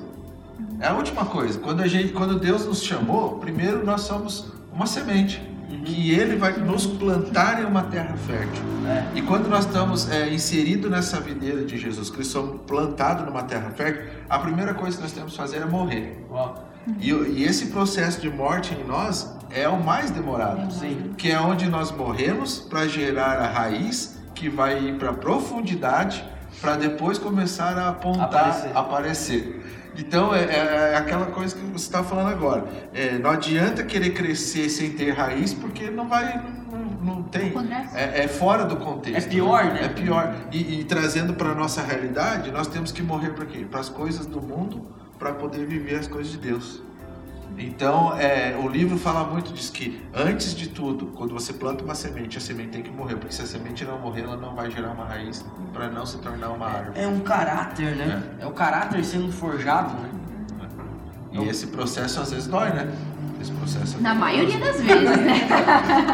É 0.80 0.88
a 0.88 0.96
última 0.96 1.26
coisa. 1.26 1.60
Quando, 1.60 1.82
a 1.82 1.88
gente, 1.88 2.14
quando 2.14 2.40
Deus 2.40 2.66
nos 2.66 2.84
chamou, 2.84 3.40
primeiro 3.40 3.86
nós 3.86 4.02
somos 4.02 4.52
uma 4.74 4.86
semente. 4.86 5.42
Que 5.84 6.12
Ele 6.14 6.38
vai 6.38 6.54
nos 6.58 6.86
plantar 6.86 7.62
em 7.62 7.66
uma 7.66 7.84
terra 7.84 8.16
fértil. 8.16 8.64
É. 8.88 9.18
E 9.18 9.22
quando 9.22 9.50
nós 9.50 9.66
estamos 9.66 10.10
é, 10.10 10.34
inseridos 10.34 10.90
nessa 10.90 11.20
videira 11.20 11.66
de 11.66 11.78
Jesus 11.78 12.10
Cristo, 12.10 12.32
somos 12.34 12.62
plantados 12.66 13.26
numa 13.26 13.44
terra 13.44 13.70
fértil, 13.72 14.04
a 14.30 14.40
primeira 14.40 14.74
coisa 14.74 14.96
que 14.96 15.04
nós 15.04 15.12
temos 15.12 15.32
que 15.32 15.38
fazer 15.38 15.58
é 15.58 15.66
morrer. 15.66 16.26
E, 17.00 17.12
e 17.12 17.44
esse 17.44 17.68
processo 17.68 18.22
de 18.22 18.30
morte 18.30 18.74
em 18.74 18.88
nós 18.88 19.36
é 19.50 19.68
o 19.68 19.82
mais 19.84 20.10
demorado. 20.10 20.72
Sim. 20.74 21.14
Que 21.18 21.32
é 21.32 21.40
onde 21.40 21.68
nós 21.68 21.92
morremos 21.92 22.60
para 22.60 22.88
gerar 22.88 23.38
a 23.40 23.48
raiz 23.48 24.18
que 24.34 24.50
vai 24.50 24.82
ir 24.82 24.96
para 24.98 25.10
a 25.10 25.14
profundidade 25.14 26.24
para 26.62 26.76
depois 26.76 27.18
começar 27.18 27.78
a 27.78 27.90
apontar, 27.90 28.24
Aparecer. 28.26 28.72
aparecer. 28.74 29.67
Então, 29.98 30.34
é, 30.34 30.44
é, 30.44 30.92
é 30.94 30.98
aquela 30.98 31.26
coisa 31.28 31.56
que 31.56 31.62
você 31.66 31.86
está 31.86 32.04
falando 32.04 32.30
agora. 32.30 32.66
É, 32.94 33.18
não 33.18 33.32
adianta 33.32 33.84
querer 33.84 34.12
crescer 34.12 34.70
sem 34.70 34.92
ter 34.92 35.12
raiz, 35.12 35.54
porque 35.54 35.90
não 35.90 36.08
vai. 36.08 36.38
Não, 36.72 37.16
não 37.16 37.24
tem. 37.24 37.54
É, 37.96 38.24
é, 38.24 38.28
fora 38.28 38.66
do 38.66 38.78
contexto. 38.78 39.28
É 39.28 39.30
pior, 39.30 39.66
né? 39.66 39.86
É 39.86 39.90
pior. 39.90 40.36
E, 40.52 40.82
e 40.82 40.84
trazendo 40.84 41.34
para 41.34 41.56
nossa 41.56 41.82
realidade, 41.82 42.52
nós 42.52 42.68
temos 42.68 42.92
que 42.92 43.02
morrer 43.02 43.32
para 43.32 43.46
quê? 43.46 43.66
Para 43.70 43.80
as 43.80 43.90
coisas 43.90 44.26
do 44.26 44.42
mundo, 44.42 44.86
para 45.18 45.34
poder 45.34 45.66
viver 45.66 45.96
as 45.96 46.08
coisas 46.08 46.32
de 46.32 46.38
Deus. 46.38 46.87
Então, 47.58 48.16
é, 48.18 48.56
o 48.56 48.68
livro 48.68 48.98
fala 48.98 49.24
muito 49.24 49.52
disso 49.52 49.72
que, 49.72 50.02
antes 50.14 50.54
de 50.54 50.70
tudo, 50.70 51.08
quando 51.08 51.34
você 51.34 51.54
planta 51.54 51.84
uma 51.84 51.96
semente, 51.96 52.38
a 52.38 52.42
semente 52.42 52.70
tem 52.70 52.84
que 52.84 52.92
morrer, 52.92 53.16
porque 53.16 53.34
se 53.34 53.42
a 53.42 53.46
semente 53.48 53.84
não 53.84 54.00
morrer, 54.00 54.22
ela 54.22 54.38
não 54.38 54.56
vai 54.56 54.70
gerar 54.70 54.92
uma 54.92 55.06
raiz 55.06 55.44
para 55.74 55.90
não 55.90 56.06
se 56.06 56.20
tornar 56.20 56.50
uma 56.50 56.68
árvore. 56.68 57.00
É 57.00 57.08
um 57.08 57.20
caráter, 57.20 57.96
né? 57.96 58.24
É, 58.40 58.44
é 58.44 58.48
o 58.48 58.52
caráter 58.52 59.04
sendo 59.04 59.32
forjado, 59.32 59.94
né? 59.96 60.10
E 61.32 61.38
então, 61.38 61.50
esse 61.50 61.68
processo 61.68 62.22
às 62.22 62.32
vezes 62.32 62.48
dói, 62.48 62.70
né? 62.70 62.92
Esse 63.42 63.52
processo. 63.52 64.02
Na 64.02 64.16
maioria 64.16 64.60
das 64.60 64.82
vezes, 64.82 65.18
né? 65.18 65.48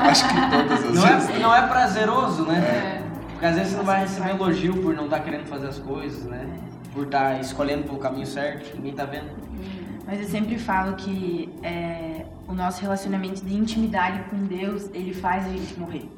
Acho 0.09 0.27
que 0.27 0.33
todas 0.33 0.85
as 0.85 0.95
não 0.95 1.07
vezes. 1.07 1.29
É, 1.29 1.39
não 1.39 1.55
é 1.55 1.67
prazeroso, 1.67 2.43
né? 2.43 2.57
É. 2.57 3.03
Porque 3.31 3.45
às 3.45 3.55
vezes 3.55 3.71
você 3.71 3.77
não 3.77 3.85
vai 3.85 4.01
receber 4.01 4.29
elogio 4.31 4.75
por 4.77 4.93
não 4.93 5.05
estar 5.05 5.17
tá 5.17 5.23
querendo 5.23 5.45
fazer 5.47 5.67
as 5.67 5.79
coisas, 5.79 6.23
né? 6.23 6.47
Por 6.93 7.05
estar 7.05 7.35
tá 7.35 7.39
escolhendo 7.39 7.83
pelo 7.83 7.97
caminho 7.97 8.25
certo, 8.25 8.75
ninguém 8.75 8.93
tá 8.93 9.05
vendo. 9.05 9.29
Mas 10.05 10.19
eu 10.19 10.27
sempre 10.27 10.57
falo 10.57 10.95
que 10.95 11.49
é, 11.63 12.25
o 12.47 12.53
nosso 12.53 12.81
relacionamento 12.81 13.43
de 13.43 13.53
intimidade 13.55 14.23
com 14.29 14.37
Deus, 14.45 14.89
ele 14.93 15.13
faz 15.13 15.45
a 15.45 15.49
gente 15.49 15.79
morrer. 15.79 16.09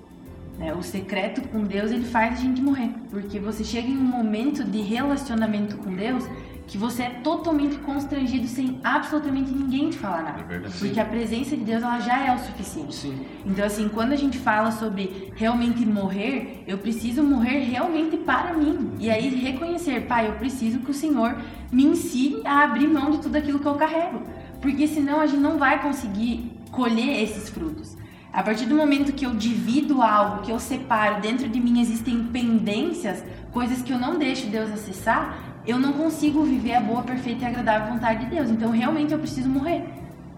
Né? 0.57 0.73
O 0.73 0.81
secreto 0.81 1.41
com 1.49 1.63
Deus, 1.63 1.91
ele 1.91 2.05
faz 2.05 2.39
a 2.39 2.41
gente 2.41 2.61
morrer. 2.61 2.89
Porque 3.09 3.39
você 3.39 3.63
chega 3.63 3.87
em 3.87 3.97
um 3.97 4.03
momento 4.03 4.63
de 4.63 4.81
relacionamento 4.81 5.77
com 5.77 5.93
Deus 5.93 6.23
que 6.67 6.77
você 6.77 7.03
é 7.03 7.09
totalmente 7.09 7.77
constrangido 7.77 8.47
sem 8.47 8.79
absolutamente 8.83 9.51
ninguém 9.51 9.89
te 9.89 9.97
falar 9.97 10.23
nada. 10.23 10.45
É 10.53 10.59
porque 10.79 10.99
a 10.99 11.05
presença 11.05 11.55
de 11.55 11.63
Deus 11.63 11.83
ela 11.83 11.99
já 11.99 12.25
é 12.25 12.35
o 12.35 12.39
suficiente. 12.39 12.95
Sim. 12.95 13.25
Então 13.45 13.65
assim, 13.65 13.87
quando 13.89 14.13
a 14.13 14.15
gente 14.15 14.37
fala 14.37 14.71
sobre 14.71 15.31
realmente 15.35 15.85
morrer, 15.85 16.63
eu 16.67 16.77
preciso 16.77 17.23
morrer 17.23 17.59
realmente 17.59 18.17
para 18.17 18.53
mim. 18.53 18.93
E 18.99 19.09
aí 19.09 19.29
reconhecer, 19.29 20.07
pai, 20.07 20.27
eu 20.27 20.33
preciso 20.33 20.79
que 20.79 20.91
o 20.91 20.93
Senhor 20.93 21.37
me 21.71 21.83
ensine 21.83 22.41
a 22.45 22.63
abrir 22.63 22.87
mão 22.87 23.11
de 23.11 23.19
tudo 23.19 23.35
aquilo 23.37 23.59
que 23.59 23.67
eu 23.67 23.75
carrego. 23.75 24.23
Porque 24.61 24.87
senão 24.87 25.19
a 25.19 25.27
gente 25.27 25.41
não 25.41 25.57
vai 25.57 25.81
conseguir 25.81 26.51
colher 26.71 27.21
esses 27.23 27.49
frutos. 27.49 27.95
A 28.35 28.43
partir 28.43 28.65
do 28.65 28.75
momento 28.75 29.13
que 29.13 29.25
eu 29.25 29.33
divido 29.33 30.01
algo, 30.01 30.41
que 30.41 30.51
eu 30.51 30.59
separo, 30.59 31.21
dentro 31.21 31.47
de 31.47 31.57
mim 31.57 31.79
existem 31.79 32.25
pendências, 32.25 33.23
coisas 33.49 33.81
que 33.81 33.93
eu 33.93 33.97
não 33.97 34.19
deixo 34.19 34.47
Deus 34.47 34.69
acessar, 34.71 35.44
eu 35.67 35.79
não 35.79 35.93
consigo 35.93 36.43
viver 36.43 36.75
a 36.75 36.81
boa, 36.81 37.01
perfeita 37.01 37.43
e 37.43 37.47
agradável 37.47 37.93
vontade 37.93 38.25
de 38.25 38.35
Deus. 38.35 38.49
Então, 38.49 38.71
realmente, 38.71 39.13
eu 39.13 39.19
preciso 39.19 39.49
morrer. 39.49 39.85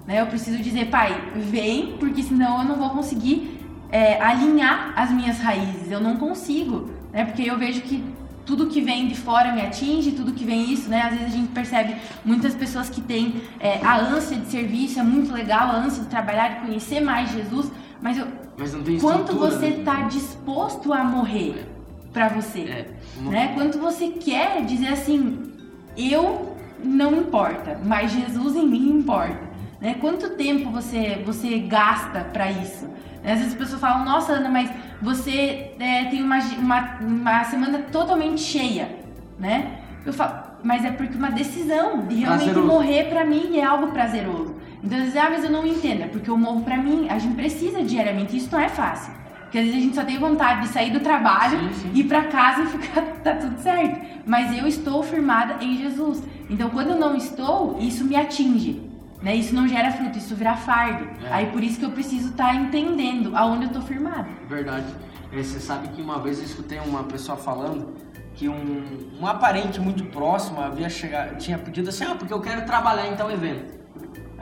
Né? 0.05 0.21
Eu 0.21 0.27
preciso 0.27 0.57
dizer, 0.59 0.89
pai, 0.89 1.31
vem, 1.35 1.97
porque 1.99 2.23
senão 2.23 2.61
eu 2.61 2.67
não 2.67 2.75
vou 2.75 2.89
conseguir 2.91 3.59
é, 3.91 4.21
alinhar 4.21 4.93
as 4.95 5.11
minhas 5.11 5.39
raízes. 5.39 5.91
Eu 5.91 5.99
não 5.99 6.17
consigo. 6.17 6.89
Né? 7.11 7.25
Porque 7.25 7.43
eu 7.43 7.57
vejo 7.57 7.81
que 7.81 8.03
tudo 8.45 8.67
que 8.67 8.79
vem 8.79 9.09
de 9.09 9.15
fora 9.15 9.51
me 9.51 9.61
atinge, 9.61 10.13
tudo 10.13 10.31
que 10.31 10.45
vem 10.45 10.71
isso, 10.71 10.89
né? 10.89 11.01
Às 11.01 11.09
vezes 11.11 11.25
a 11.25 11.37
gente 11.37 11.49
percebe 11.49 11.97
muitas 12.23 12.55
pessoas 12.55 12.89
que 12.89 13.01
têm 13.01 13.41
é, 13.59 13.85
a 13.85 13.97
ânsia 13.97 14.37
de 14.37 14.47
serviço, 14.47 14.97
é 14.97 15.03
muito 15.03 15.33
legal, 15.33 15.69
a 15.69 15.75
ânsia 15.75 16.03
de 16.03 16.09
trabalhar, 16.09 16.47
de 16.47 16.65
conhecer 16.65 17.01
mais 17.01 17.29
Jesus, 17.29 17.69
mas, 18.01 18.17
eu, 18.17 18.25
mas 18.57 19.01
quanto 19.01 19.35
você 19.35 19.67
está 19.67 19.95
né? 19.95 20.07
disposto 20.09 20.93
a 20.93 21.03
morrer? 21.03 21.76
Para 22.17 22.29
você, 22.29 22.61
é, 22.61 22.85
né? 23.29 23.51
Quanto 23.53 23.77
você 23.77 24.07
quer 24.07 24.65
dizer 24.65 24.87
assim, 24.87 25.53
eu 25.95 26.57
não 26.83 27.15
importa, 27.15 27.79
mas 27.85 28.11
Jesus 28.11 28.55
em 28.55 28.67
mim 28.67 28.89
importa, 28.89 29.47
né? 29.79 29.95
Quanto 30.01 30.31
tempo 30.31 30.71
você 30.71 31.21
você 31.23 31.59
gasta 31.59 32.21
para 32.33 32.49
isso? 32.49 32.87
Né? 33.23 33.33
Às 33.33 33.39
vezes 33.39 33.53
as 33.53 33.59
pessoas 33.59 33.79
falam, 33.79 34.03
nossa 34.03 34.33
Ana, 34.33 34.49
mas 34.49 34.67
você 34.99 35.73
é, 35.79 36.05
tem 36.05 36.23
uma, 36.23 36.39
uma, 36.57 36.97
uma 37.01 37.43
semana 37.43 37.83
totalmente 37.91 38.41
cheia, 38.41 38.97
né? 39.37 39.77
Eu 40.03 40.11
falo, 40.11 40.57
mas 40.63 40.83
é 40.83 40.89
porque 40.89 41.15
uma 41.15 41.29
decisão 41.29 42.07
de 42.07 42.15
realmente 42.15 42.45
prazeroso. 42.45 42.67
morrer 42.67 43.09
para 43.09 43.23
mim 43.25 43.59
é 43.59 43.63
algo 43.63 43.91
prazeroso. 43.91 44.55
Então, 44.83 44.97
às 44.97 45.03
vezes, 45.03 45.17
ah, 45.17 45.29
mas 45.29 45.43
eu 45.43 45.51
não 45.51 45.67
entendo, 45.67 46.01
é 46.01 46.07
porque 46.07 46.31
eu 46.31 46.37
morro 46.37 46.61
para 46.61 46.77
mim. 46.77 47.07
A 47.09 47.19
gente 47.19 47.35
precisa 47.35 47.83
diariamente, 47.83 48.35
isso 48.35 48.49
não 48.51 48.59
é 48.59 48.69
fácil. 48.69 49.13
Porque 49.47 49.59
às 49.59 49.65
vezes 49.65 49.79
a 49.79 49.81
gente 49.81 49.95
só 49.95 50.03
tem 50.03 50.19
vontade 50.19 50.63
de 50.63 50.67
sair 50.67 50.91
do 50.91 50.99
trabalho, 50.99 51.73
sim, 51.73 51.73
sim. 51.73 51.91
ir 51.93 52.03
para 52.03 52.23
casa 52.23 52.63
e 52.63 52.67
ficar 52.77 53.01
tá 53.23 53.35
tudo 53.35 53.57
certo. 53.61 54.05
Mas 54.25 54.55
eu 54.57 54.67
estou 54.67 55.01
firmada 55.01 55.63
em 55.63 55.77
Jesus. 55.77 56.21
Então 56.49 56.69
quando 56.69 56.89
eu 56.91 56.99
não 56.99 57.15
estou, 57.15 57.77
isso 57.79 58.03
me 58.03 58.15
atinge. 58.17 58.85
Né? 59.21 59.35
Isso 59.35 59.55
não 59.55 59.67
gera 59.67 59.91
fruto, 59.91 60.17
isso 60.17 60.35
vira 60.35 60.55
fardo. 60.55 61.07
É. 61.25 61.33
Aí 61.33 61.45
por 61.47 61.63
isso 61.63 61.79
que 61.79 61.85
eu 61.85 61.91
preciso 61.91 62.29
estar 62.29 62.47
tá 62.47 62.55
entendendo 62.55 63.35
aonde 63.35 63.63
eu 63.63 63.67
estou 63.67 63.81
firmada. 63.81 64.27
Verdade. 64.49 64.85
É, 65.31 65.41
você 65.41 65.59
sabe 65.59 65.87
que 65.89 66.01
uma 66.01 66.19
vez 66.19 66.39
eu 66.39 66.45
escutei 66.45 66.79
uma 66.79 67.03
pessoa 67.03 67.37
falando 67.37 67.93
que 68.35 68.49
um, 68.49 69.09
um 69.19 69.25
aparente 69.25 69.79
muito 69.79 70.03
próximo 70.05 70.61
havia 70.61 70.89
chegado, 70.89 71.37
tinha 71.37 71.57
pedido 71.57 71.89
assim, 71.89 72.03
ah, 72.03 72.15
porque 72.15 72.31
eu 72.31 72.39
quero 72.39 72.65
trabalhar 72.65 73.07
em 73.07 73.15
tal 73.15 73.31
evento. 73.31 73.77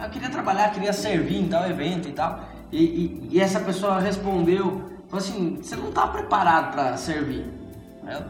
Eu 0.02 0.10
queria 0.10 0.30
trabalhar, 0.30 0.72
queria 0.72 0.92
servir 0.92 1.38
em 1.38 1.48
tal 1.48 1.70
evento 1.70 2.10
e 2.10 2.12
tal. 2.12 2.50
E, 2.72 2.84
e, 2.84 3.30
e 3.32 3.40
essa 3.40 3.60
pessoa 3.60 4.00
respondeu 4.00 4.95
assim, 5.18 5.60
você 5.62 5.76
não 5.76 5.90
está 5.90 6.08
preparado 6.08 6.74
para 6.74 6.98
servir. 6.98 7.46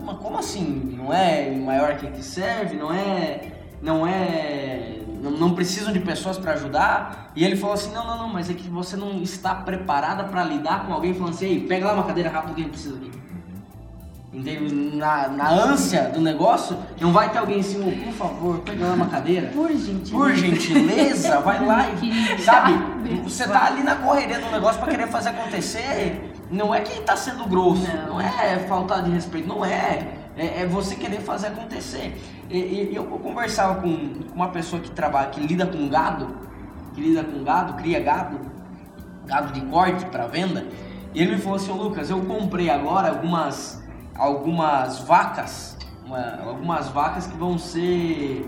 Mas 0.02 0.18
como 0.20 0.38
assim? 0.38 0.96
Não 0.98 1.14
é 1.14 1.52
maior 1.52 1.98
que 1.98 2.08
que 2.08 2.24
serve? 2.24 2.78
Não 2.78 2.94
é. 2.94 3.52
Não 3.82 4.08
é. 4.08 5.00
Não, 5.22 5.32
não 5.32 5.54
precisam 5.54 5.92
de 5.92 6.00
pessoas 6.00 6.38
para 6.38 6.54
ajudar? 6.54 7.32
E 7.36 7.44
ele 7.44 7.56
falou 7.58 7.74
assim: 7.74 7.92
não, 7.94 8.06
não, 8.06 8.18
não, 8.18 8.30
mas 8.30 8.50
é 8.50 8.54
que 8.54 8.70
você 8.70 8.96
não 8.96 9.22
está 9.22 9.54
preparada 9.54 10.24
para 10.24 10.44
lidar 10.44 10.86
com 10.86 10.94
alguém 10.94 11.14
falando 11.14 11.34
assim: 11.34 11.46
ei, 11.46 11.68
pega 11.68 11.88
lá 11.88 11.94
uma 11.94 12.04
cadeira 12.04 12.30
rápida 12.30 12.54
que 12.54 12.62
a 12.62 12.64
gente 12.64 12.74
precisa 12.74 12.96
aqui. 12.96 13.12
Na, 14.96 15.30
na 15.30 15.50
ânsia 15.50 16.10
do 16.10 16.20
negócio, 16.20 16.78
não 17.00 17.14
vai 17.14 17.32
ter 17.32 17.38
alguém 17.38 17.62
assim, 17.62 17.82
oh, 17.82 18.06
por 18.06 18.14
favor, 18.14 18.60
pega 18.60 18.86
lá 18.86 18.94
uma 18.94 19.06
cadeira. 19.06 19.48
Por 19.48 19.70
gentileza. 19.72 20.12
Por 20.12 20.36
gentileza, 20.36 21.40
vai 21.40 21.66
lá 21.66 21.88
e. 22.02 22.40
Sabe? 22.44 22.74
Você 23.24 23.48
tá 23.48 23.66
ali 23.66 23.84
na 23.84 23.96
correria 23.96 24.40
do 24.40 24.52
negócio 24.52 24.80
para 24.80 24.92
querer 24.92 25.08
fazer 25.08 25.30
acontecer 25.30 26.34
não 26.50 26.74
é 26.74 26.82
quem 26.82 27.00
está 27.00 27.16
sendo 27.16 27.46
grosso, 27.46 27.88
não. 27.88 28.16
não. 28.16 28.22
é 28.22 28.60
faltar 28.60 29.04
de 29.04 29.12
respeito, 29.12 29.48
não 29.48 29.66
é. 29.66 30.08
É, 30.38 30.62
é 30.62 30.66
você 30.66 30.96
querer 30.96 31.22
fazer 31.22 31.48
acontecer. 31.48 32.22
E, 32.50 32.58
e, 32.58 32.96
eu 32.96 33.06
conversava 33.06 33.82
com, 33.82 34.26
uma 34.34 34.50
pessoa 34.50 34.82
que 34.82 34.92
trabalha, 34.92 35.30
que 35.30 35.40
lida 35.40 35.66
com 35.66 35.88
gado, 35.88 36.28
que 36.94 37.02
lida 37.02 37.24
com 37.24 37.44
gado, 37.44 37.74
cria 37.74 38.00
gado, 38.00 38.40
gado 39.26 39.54
de 39.54 39.62
corte 39.62 40.06
para 40.06 40.28
venda. 40.28 40.66
E 41.14 41.22
ele 41.22 41.36
me 41.36 41.42
falou 41.42 41.56
assim, 41.56 41.72
Lucas, 41.72 42.10
eu 42.10 42.22
comprei 42.26 42.70
agora 42.70 43.10
algumas, 43.10 43.82
algumas 44.14 45.00
vacas, 45.00 45.78
uma, 46.06 46.42
algumas 46.46 46.90
vacas 46.90 47.26
que 47.26 47.38
vão 47.38 47.58
ser 47.58 48.48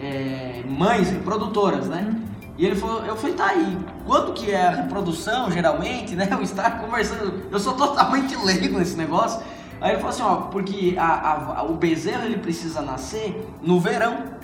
é, 0.00 0.62
mães, 0.68 1.10
produtoras, 1.24 1.88
né? 1.88 2.14
E 2.56 2.64
ele 2.64 2.76
falou, 2.76 3.04
eu 3.04 3.16
falei, 3.16 3.34
tá 3.34 3.46
aí, 3.46 3.78
quando 4.06 4.32
que 4.32 4.50
é 4.50 4.66
a 4.66 4.70
reprodução, 4.70 5.50
geralmente, 5.50 6.14
né? 6.14 6.28
Eu 6.30 6.40
estava 6.40 6.78
conversando, 6.78 7.42
eu 7.50 7.58
sou 7.58 7.74
totalmente 7.74 8.36
leigo 8.36 8.78
nesse 8.78 8.96
negócio. 8.96 9.42
Aí 9.80 9.90
ele 9.90 9.98
falou 9.98 10.10
assim, 10.10 10.22
ó, 10.22 10.36
porque 10.50 10.94
a, 10.96 11.58
a, 11.58 11.62
o 11.64 11.74
bezerro 11.74 12.24
ele 12.24 12.38
precisa 12.38 12.80
nascer 12.80 13.46
no 13.60 13.80
verão 13.80 14.34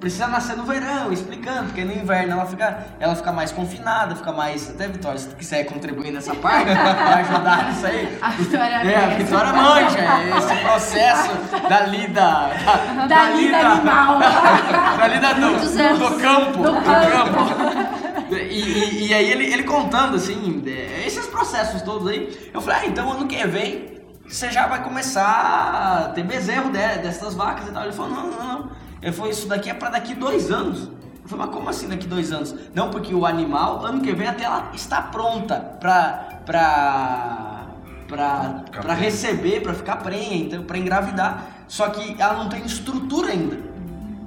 precisa 0.00 0.26
nascer 0.26 0.56
no 0.56 0.64
verão, 0.64 1.12
explicando, 1.12 1.66
porque 1.66 1.84
no 1.84 1.92
inverno 1.92 2.32
ela 2.32 2.46
fica, 2.46 2.86
ela 2.98 3.14
fica 3.14 3.32
mais 3.32 3.52
confinada, 3.52 4.16
fica 4.16 4.32
mais. 4.32 4.70
Até 4.70 4.88
Vitória, 4.88 5.18
se 5.18 5.28
tu 5.28 5.36
quiser 5.36 5.64
contribuir 5.64 6.10
nessa 6.10 6.34
parte, 6.34 6.66
vai 6.66 7.20
ajudar 7.22 7.68
nisso 7.68 7.86
aí. 7.86 8.18
A 8.22 8.30
Vitória 8.30 8.74
é, 8.74 8.96
a 8.96 9.08
Vitória 9.08 9.52
manja 9.52 9.98
esse 10.38 10.56
processo 10.62 11.30
da 11.68 11.80
lida. 11.86 12.14
Da, 12.14 12.94
da, 12.94 13.06
da 13.06 13.30
lida, 13.30 13.40
lida 13.40 13.58
animal. 13.58 14.18
da 14.98 15.08
lida 15.08 15.34
do, 15.34 15.98
do 15.98 16.20
campo. 16.20 16.62
Do, 16.62 16.72
campo. 16.82 18.34
E, 18.34 18.34
e, 18.34 19.08
e, 19.08 19.14
aí 19.14 19.30
ele, 19.30 19.52
ele 19.52 19.62
contando 19.62 20.16
assim, 20.16 20.62
esses 21.06 21.26
processos 21.26 21.82
todos 21.82 22.08
aí, 22.08 22.50
eu 22.52 22.60
falei, 22.60 22.80
ah, 22.80 22.86
então 22.86 23.12
ano 23.12 23.26
que 23.26 23.46
vem 23.46 23.96
você 24.28 24.50
já 24.50 24.66
vai 24.66 24.82
começar 24.82 26.08
a 26.08 26.08
ter 26.08 26.24
bezerro 26.24 26.70
dessas 26.70 27.34
vacas 27.34 27.68
e 27.68 27.70
tal. 27.70 27.84
Ele 27.84 27.92
falou, 27.92 28.10
não, 28.10 28.30
não, 28.30 28.48
não. 28.48 28.70
Ele 29.06 29.14
falou, 29.14 29.30
isso 29.30 29.46
daqui 29.46 29.70
é 29.70 29.74
para 29.74 29.90
daqui 29.90 30.16
dois 30.16 30.50
anos. 30.50 30.90
Eu 31.22 31.28
falei, 31.28 31.46
mas 31.46 31.54
como 31.54 31.68
assim 31.68 31.86
daqui 31.86 32.08
dois 32.08 32.32
anos? 32.32 32.56
Não, 32.74 32.90
porque 32.90 33.14
o 33.14 33.24
animal, 33.24 33.86
ano 33.86 34.00
que 34.00 34.12
vem 34.12 34.26
até 34.26 34.42
ela 34.42 34.72
está 34.74 35.00
pronta 35.00 35.60
para 35.78 36.40
pra, 36.44 37.66
pra, 38.08 38.64
pra 38.82 38.94
receber, 38.94 39.62
para 39.62 39.74
ficar 39.74 39.96
prenha, 39.98 40.34
então, 40.34 40.64
para 40.64 40.76
engravidar. 40.76 41.46
Só 41.68 41.88
que 41.90 42.20
ela 42.20 42.34
não 42.34 42.48
tem 42.48 42.66
estrutura 42.66 43.30
ainda. 43.30 43.56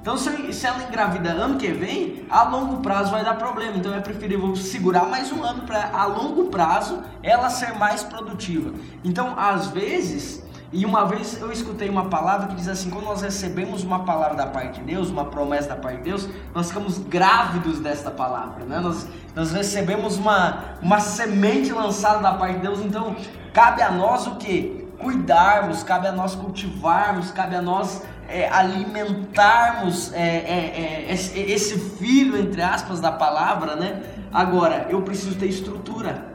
Então, 0.00 0.16
se, 0.16 0.50
se 0.54 0.66
ela 0.66 0.82
engravida 0.82 1.28
ano 1.28 1.58
que 1.58 1.68
vem, 1.68 2.24
a 2.30 2.44
longo 2.44 2.78
prazo 2.78 3.10
vai 3.10 3.22
dar 3.22 3.34
problema. 3.34 3.76
Então, 3.76 3.94
é 3.94 4.00
preferível 4.00 4.56
segurar 4.56 5.04
mais 5.04 5.30
um 5.30 5.44
ano 5.44 5.64
para, 5.64 5.90
a 5.92 6.06
longo 6.06 6.46
prazo, 6.46 7.02
ela 7.22 7.50
ser 7.50 7.74
mais 7.74 8.02
produtiva. 8.02 8.72
Então, 9.04 9.38
às 9.38 9.66
vezes, 9.66 10.42
E 10.72 10.86
uma 10.86 11.04
vez 11.04 11.40
eu 11.40 11.50
escutei 11.50 11.88
uma 11.88 12.04
palavra 12.04 12.48
que 12.48 12.54
diz 12.54 12.68
assim: 12.68 12.90
quando 12.90 13.04
nós 13.04 13.22
recebemos 13.22 13.82
uma 13.82 14.04
palavra 14.04 14.36
da 14.36 14.46
parte 14.46 14.78
de 14.78 14.86
Deus, 14.86 15.10
uma 15.10 15.24
promessa 15.24 15.70
da 15.70 15.76
parte 15.76 15.98
de 15.98 16.04
Deus, 16.04 16.28
nós 16.54 16.68
ficamos 16.68 16.98
grávidos 16.98 17.80
desta 17.80 18.10
palavra, 18.10 18.64
né? 18.64 18.78
Nós, 18.78 19.08
nós 19.34 19.52
recebemos 19.52 20.16
uma, 20.16 20.76
uma 20.80 21.00
semente 21.00 21.72
lançada 21.72 22.20
da 22.20 22.34
parte 22.34 22.56
de 22.56 22.62
Deus, 22.62 22.80
então 22.80 23.16
cabe 23.52 23.82
a 23.82 23.90
nós 23.90 24.28
o 24.28 24.36
que? 24.36 24.88
Cuidarmos, 24.98 25.82
cabe 25.82 26.06
a 26.06 26.12
nós 26.12 26.36
cultivarmos, 26.36 27.32
cabe 27.32 27.56
a 27.56 27.62
nós 27.62 28.02
é, 28.28 28.48
alimentarmos 28.48 30.12
é, 30.12 30.20
é, 30.20 31.06
é 31.08 31.12
esse, 31.12 31.36
esse 31.36 31.78
filho, 31.78 32.38
entre 32.38 32.62
aspas, 32.62 33.00
da 33.00 33.10
palavra, 33.10 33.74
né? 33.74 34.02
Agora, 34.32 34.86
eu 34.88 35.02
preciso 35.02 35.34
ter 35.36 35.46
estrutura. 35.46 36.30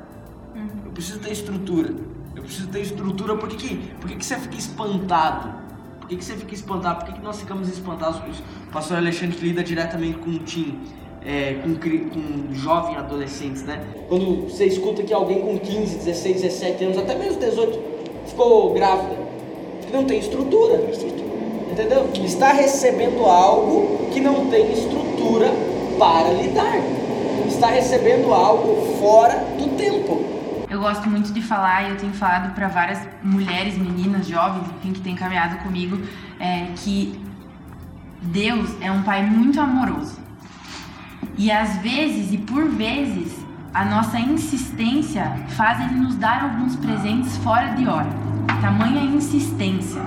Eu 0.86 0.92
preciso 0.92 1.20
ter 1.20 1.32
estrutura. 1.32 1.94
Eu 2.46 2.48
preciso 2.48 2.68
ter 2.68 2.82
estrutura. 2.82 3.36
Por 3.36 3.50
que, 3.50 3.56
que, 3.56 3.76
por 4.00 4.08
que, 4.08 4.18
que 4.18 4.26
você 4.26 4.36
fica 4.36 4.56
espantado? 4.56 5.50
Por 6.00 6.10
que, 6.10 6.16
que 6.16 6.24
você 6.24 6.36
fica 6.36 6.54
espantado? 6.54 6.98
Por 6.98 7.06
que, 7.06 7.20
que 7.20 7.26
nós 7.26 7.40
ficamos 7.40 7.68
espantados? 7.68 8.20
O 8.20 8.72
pastor 8.72 8.98
Alexandre 8.98 9.36
lida 9.42 9.64
diretamente 9.64 10.20
com 10.20 10.30
o 10.30 10.40
Tim. 10.40 10.80
É, 11.26 11.56
com, 11.64 11.74
com 11.74 12.54
jovens 12.54 13.00
adolescentes, 13.00 13.64
né? 13.64 13.84
Quando 14.08 14.44
você 14.48 14.66
escuta 14.66 15.02
que 15.02 15.12
alguém 15.12 15.42
com 15.42 15.58
15, 15.58 15.96
16, 15.96 16.42
17 16.44 16.84
anos, 16.84 16.98
até 17.00 17.16
mesmo 17.16 17.40
18, 17.40 17.80
ficou 18.28 18.76
grávida, 18.76 19.18
não 19.92 20.06
tem 20.06 20.20
estrutura, 20.20 20.76
entendeu? 21.72 22.12
Está 22.24 22.52
recebendo 22.52 23.26
algo 23.26 24.08
que 24.14 24.22
não 24.22 24.46
tem 24.52 24.72
estrutura 24.72 25.52
para 25.98 26.32
lidar, 26.34 26.78
está 27.48 27.70
recebendo 27.70 28.32
algo 28.32 28.96
fora 29.00 29.34
do 29.58 29.76
tempo. 29.76 30.25
Gosto 30.86 31.10
muito 31.10 31.34
de 31.34 31.42
falar 31.42 31.82
e 31.82 31.90
eu 31.90 31.98
tenho 31.98 32.14
falado 32.14 32.54
para 32.54 32.68
várias 32.68 33.00
mulheres, 33.24 33.76
meninas, 33.76 34.28
jovens, 34.28 34.68
enfim, 34.78 34.94
que 34.94 35.02
têm 35.02 35.16
caminhado 35.16 35.58
comigo, 35.64 36.00
é, 36.40 36.68
que 36.76 37.20
Deus 38.22 38.70
é 38.80 38.92
um 38.92 39.02
Pai 39.02 39.26
muito 39.26 39.60
amoroso. 39.60 40.20
E 41.40 41.52
às 41.52 41.78
vezes, 41.78 42.32
e 42.32 42.38
por 42.38 42.70
vezes, 42.70 43.36
a 43.74 43.84
nossa 43.84 44.20
insistência 44.20 45.36
faz 45.58 45.82
Ele 45.82 46.00
nos 46.00 46.14
dar 46.18 46.44
alguns 46.44 46.76
presentes 46.76 47.36
fora 47.38 47.70
de 47.70 47.88
hora. 47.88 48.10
Tamanha 48.62 49.02
insistência. 49.06 50.04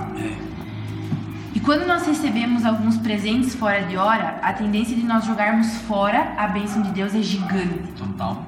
E 1.57 1.59
quando 1.59 1.89
nós 1.89 2.07
recebemos 2.07 2.65
alguns 2.65 2.97
presentes 2.99 3.53
fora 3.53 3.83
de 3.83 3.97
hora, 3.97 4.39
a 4.43 4.53
tendência 4.53 4.95
de 4.95 5.03
nós 5.03 5.25
jogarmos 5.25 5.77
fora 5.89 6.35
a 6.37 6.47
bênção 6.47 6.83
de 6.83 6.93
Deus 6.93 7.17
é 7.17 7.21
gigante. 7.21 7.91
Total. 7.97 8.47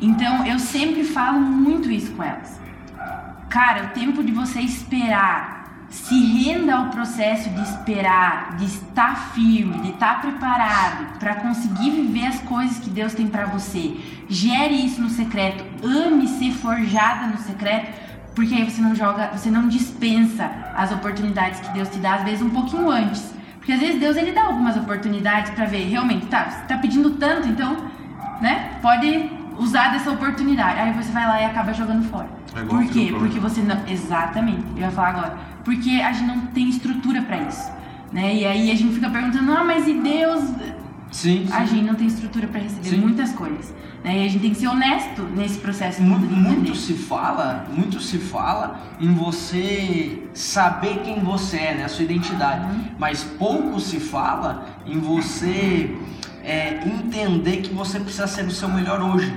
Então 0.00 0.46
eu 0.46 0.58
sempre 0.58 1.04
falo 1.04 1.40
muito 1.40 1.90
isso 1.90 2.12
com 2.12 2.22
elas. 2.22 2.60
Cara, 3.48 3.84
o 3.84 3.88
tempo 3.88 4.22
de 4.22 4.30
você 4.30 4.60
esperar, 4.60 5.86
se 5.88 6.14
renda 6.14 6.74
ao 6.74 6.90
processo 6.90 7.48
de 7.48 7.62
esperar, 7.62 8.56
de 8.56 8.66
estar 8.66 9.32
firme, 9.32 9.78
de 9.80 9.90
estar 9.90 10.20
preparado 10.20 11.18
para 11.18 11.36
conseguir 11.36 11.90
viver 11.90 12.26
as 12.26 12.38
coisas 12.40 12.78
que 12.78 12.90
Deus 12.90 13.14
tem 13.14 13.26
para 13.26 13.46
você. 13.46 13.96
Gere 14.28 14.74
isso 14.84 15.00
no 15.00 15.08
secreto, 15.08 15.64
ame 15.82 16.28
ser 16.28 16.52
forjada 16.52 17.26
no 17.26 17.38
secreto, 17.38 17.90
porque 18.34 18.54
aí 18.54 18.70
você 18.70 18.82
não 18.82 18.94
joga, 18.94 19.30
você 19.32 19.50
não 19.50 19.66
dispensa 19.66 20.50
as 20.76 20.92
oportunidades 20.92 21.60
que 21.60 21.72
Deus 21.72 21.88
te 21.88 21.98
dá 21.98 22.16
às 22.16 22.22
vezes 22.22 22.42
um 22.42 22.50
pouquinho 22.50 22.90
antes. 22.90 23.34
Porque 23.56 23.72
às 23.72 23.80
vezes 23.80 23.98
Deus 23.98 24.16
ele 24.16 24.32
dá 24.32 24.44
algumas 24.44 24.76
oportunidades 24.76 25.50
para 25.52 25.64
ver, 25.64 25.88
realmente, 25.88 26.26
tá, 26.26 26.50
você 26.50 26.64
tá 26.64 26.76
pedindo 26.76 27.10
tanto, 27.12 27.48
então, 27.48 27.76
né? 28.40 28.78
Pode 28.80 29.37
usar 29.58 29.92
dessa 29.92 30.10
oportunidade. 30.10 30.80
Aí 30.80 30.92
você 30.92 31.10
vai 31.10 31.26
lá 31.26 31.40
e 31.42 31.44
acaba 31.44 31.72
jogando 31.72 32.08
fora. 32.08 32.28
É 32.54 32.62
Por 32.62 32.84
quê? 32.86 33.14
Porque 33.18 33.38
você 33.38 33.60
não. 33.60 33.86
Exatamente, 33.86 34.64
eu 34.76 34.82
ia 34.82 34.90
falar 34.90 35.08
agora. 35.08 35.38
Porque 35.64 35.90
a 36.00 36.12
gente 36.12 36.26
não 36.26 36.46
tem 36.46 36.68
estrutura 36.68 37.22
para 37.22 37.36
isso. 37.38 37.70
Né? 38.12 38.36
E 38.36 38.46
aí 38.46 38.70
a 38.70 38.74
gente 38.74 38.94
fica 38.94 39.10
perguntando, 39.10 39.52
ah, 39.52 39.64
mas 39.64 39.86
e 39.86 39.94
Deus? 39.94 40.44
Sim, 41.10 41.46
sim. 41.46 41.52
A 41.52 41.64
gente 41.64 41.84
não 41.84 41.94
tem 41.94 42.06
estrutura 42.06 42.46
para 42.46 42.60
receber 42.60 42.88
sim. 42.88 42.98
muitas 42.98 43.32
coisas. 43.32 43.74
Né? 44.04 44.22
E 44.22 44.26
a 44.26 44.28
gente 44.28 44.40
tem 44.40 44.50
que 44.50 44.56
ser 44.56 44.68
honesto 44.68 45.22
nesse 45.22 45.58
processo. 45.58 46.02
Muito, 46.02 46.34
muito 46.34 46.74
se 46.74 46.94
fala, 46.94 47.66
muito 47.74 48.00
se 48.00 48.18
fala 48.18 48.80
em 49.00 49.12
você 49.12 50.22
saber 50.32 51.00
quem 51.04 51.20
você 51.20 51.58
é, 51.58 51.74
né? 51.74 51.84
A 51.84 51.88
sua 51.88 52.04
identidade. 52.04 52.64
Uhum. 52.64 52.84
Mas 52.98 53.24
pouco 53.24 53.80
se 53.80 53.98
fala 53.98 54.66
em 54.86 54.98
você 54.98 55.96
é, 56.48 56.80
entender 56.82 57.58
que 57.58 57.74
você 57.74 58.00
precisa 58.00 58.26
ser 58.26 58.46
o 58.46 58.50
seu 58.50 58.70
melhor 58.70 59.02
hoje. 59.02 59.30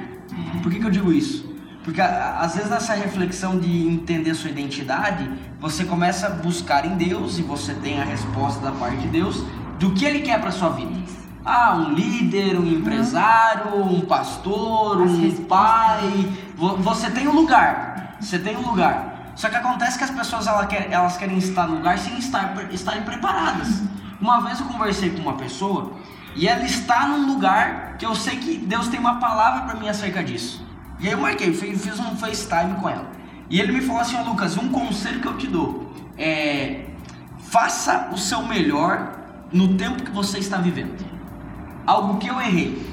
Por 0.63 0.71
que, 0.71 0.80
que 0.80 0.86
eu 0.86 0.89
digo 0.89 1.12
isso? 1.12 1.52
Porque 1.84 2.00
às 2.00 2.56
vezes 2.56 2.69
nessa 2.69 2.93
reflexão 2.93 3.60
de 3.60 3.86
entender 3.86 4.34
sua 4.34 4.50
identidade, 4.50 5.30
você 5.60 5.84
começa 5.84 6.28
a 6.28 6.30
buscar 6.30 6.86
em 6.86 6.95
Deus 6.95 7.38
e 7.38 7.41
você 7.41 7.74
tem 7.74 8.00
a 8.00 8.06
resposta 8.06 8.62
da 8.62 8.71
parte 8.71 8.97
de 8.97 9.08
Deus 9.10 9.43
do 9.78 9.91
que 9.91 10.06
Ele 10.06 10.21
quer 10.21 10.39
para 10.39 10.52
sua 10.52 10.69
vida. 10.69 11.02
Ah, 11.43 11.76
um 11.76 11.93
líder, 11.93 12.58
um 12.58 12.65
empresário, 12.65 13.76
um 13.76 14.02
pastor, 14.02 15.02
um 15.02 15.32
pai. 15.45 16.32
Você 16.56 17.10
tem 17.10 17.28
um 17.28 17.34
lugar. 17.34 18.15
Você 18.21 18.39
tem 18.39 18.56
um 18.56 18.62
lugar. 18.62 19.34
Só 19.36 19.50
que 19.50 19.56
acontece 19.56 19.97
que 19.97 20.04
as 20.04 20.12
pessoas 20.12 20.45
elas 20.47 20.67
querem, 20.67 20.93
elas 20.93 21.17
querem 21.17 21.38
estar 21.38 21.67
no 21.67 21.78
lugar 21.78 21.97
sem 21.97 22.17
estar, 22.19 22.56
estarem 22.71 23.02
preparadas. 23.02 23.82
Uma 24.21 24.39
vez 24.41 24.60
eu 24.60 24.67
conversei 24.67 25.10
com 25.10 25.21
uma 25.21 25.34
pessoa 25.34 25.93
e 26.35 26.47
ela 26.47 26.63
está 26.63 27.07
num 27.07 27.27
lugar 27.27 27.95
que 27.97 28.05
eu 28.05 28.15
sei 28.15 28.37
que 28.37 28.57
Deus 28.57 28.87
tem 28.87 28.99
uma 28.99 29.19
palavra 29.19 29.61
para 29.61 29.79
mim 29.79 29.89
acerca 29.89 30.23
disso. 30.23 30.65
E 30.99 31.07
aí 31.07 31.13
eu 31.13 31.19
marquei, 31.19 31.53
fiz 31.53 31.99
um 31.99 32.15
FaceTime 32.15 32.75
com 32.79 32.87
ela. 32.87 33.09
E 33.49 33.59
ele 33.59 33.71
me 33.71 33.81
falou 33.81 34.01
assim, 34.01 34.15
ó 34.15 34.23
Lucas, 34.23 34.57
um 34.57 34.69
conselho 34.69 35.19
que 35.19 35.27
eu 35.27 35.37
te 35.37 35.47
dou 35.47 35.91
é 36.17 36.85
faça 37.51 38.09
o 38.13 38.17
seu 38.17 38.43
melhor 38.43 39.11
no 39.51 39.75
tempo 39.75 40.03
que 40.03 40.11
você 40.11 40.39
está 40.39 40.57
vivendo. 40.57 41.05
Algo 41.85 42.17
que 42.17 42.27
eu 42.27 42.39
errei. 42.39 42.89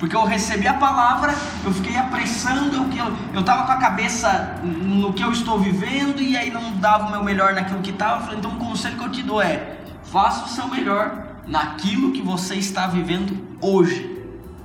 Porque 0.00 0.16
eu 0.16 0.24
recebi 0.24 0.66
a 0.66 0.74
palavra, 0.74 1.32
eu 1.64 1.72
fiquei 1.72 1.96
apressando, 1.96 2.74
eu, 2.74 3.16
eu 3.34 3.44
tava 3.44 3.66
com 3.66 3.72
a 3.72 3.76
cabeça 3.76 4.58
no 4.64 5.12
que 5.12 5.22
eu 5.22 5.30
estou 5.30 5.60
vivendo 5.60 6.20
e 6.20 6.36
aí 6.36 6.50
não 6.50 6.72
dava 6.72 7.06
o 7.06 7.10
meu 7.10 7.22
melhor 7.22 7.54
naquilo 7.54 7.80
que 7.80 7.90
estava. 7.90 8.34
Então 8.34 8.52
o 8.52 8.56
conselho 8.56 8.96
que 8.96 9.04
eu 9.04 9.10
te 9.10 9.22
dou 9.22 9.40
é, 9.40 9.76
faça 10.02 10.46
o 10.46 10.48
seu 10.48 10.66
melhor 10.66 11.29
naquilo 11.50 12.12
que 12.12 12.22
você 12.22 12.54
está 12.54 12.86
vivendo 12.86 13.36
hoje. 13.60 14.18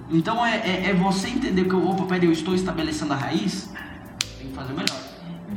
Então 0.10 0.46
é, 0.46 0.58
é, 0.58 0.90
é 0.92 0.94
você 0.94 1.28
entender 1.28 1.66
que, 1.66 1.76
opa, 1.76 2.06
peraí, 2.06 2.26
eu 2.26 2.32
estou 2.32 2.54
estabelecendo 2.54 3.14
a 3.14 3.16
raiz, 3.16 3.72
tem 4.38 4.50
que 4.50 4.56
fazer 4.56 4.72
o 4.72 4.76
melhor. 4.76 5.00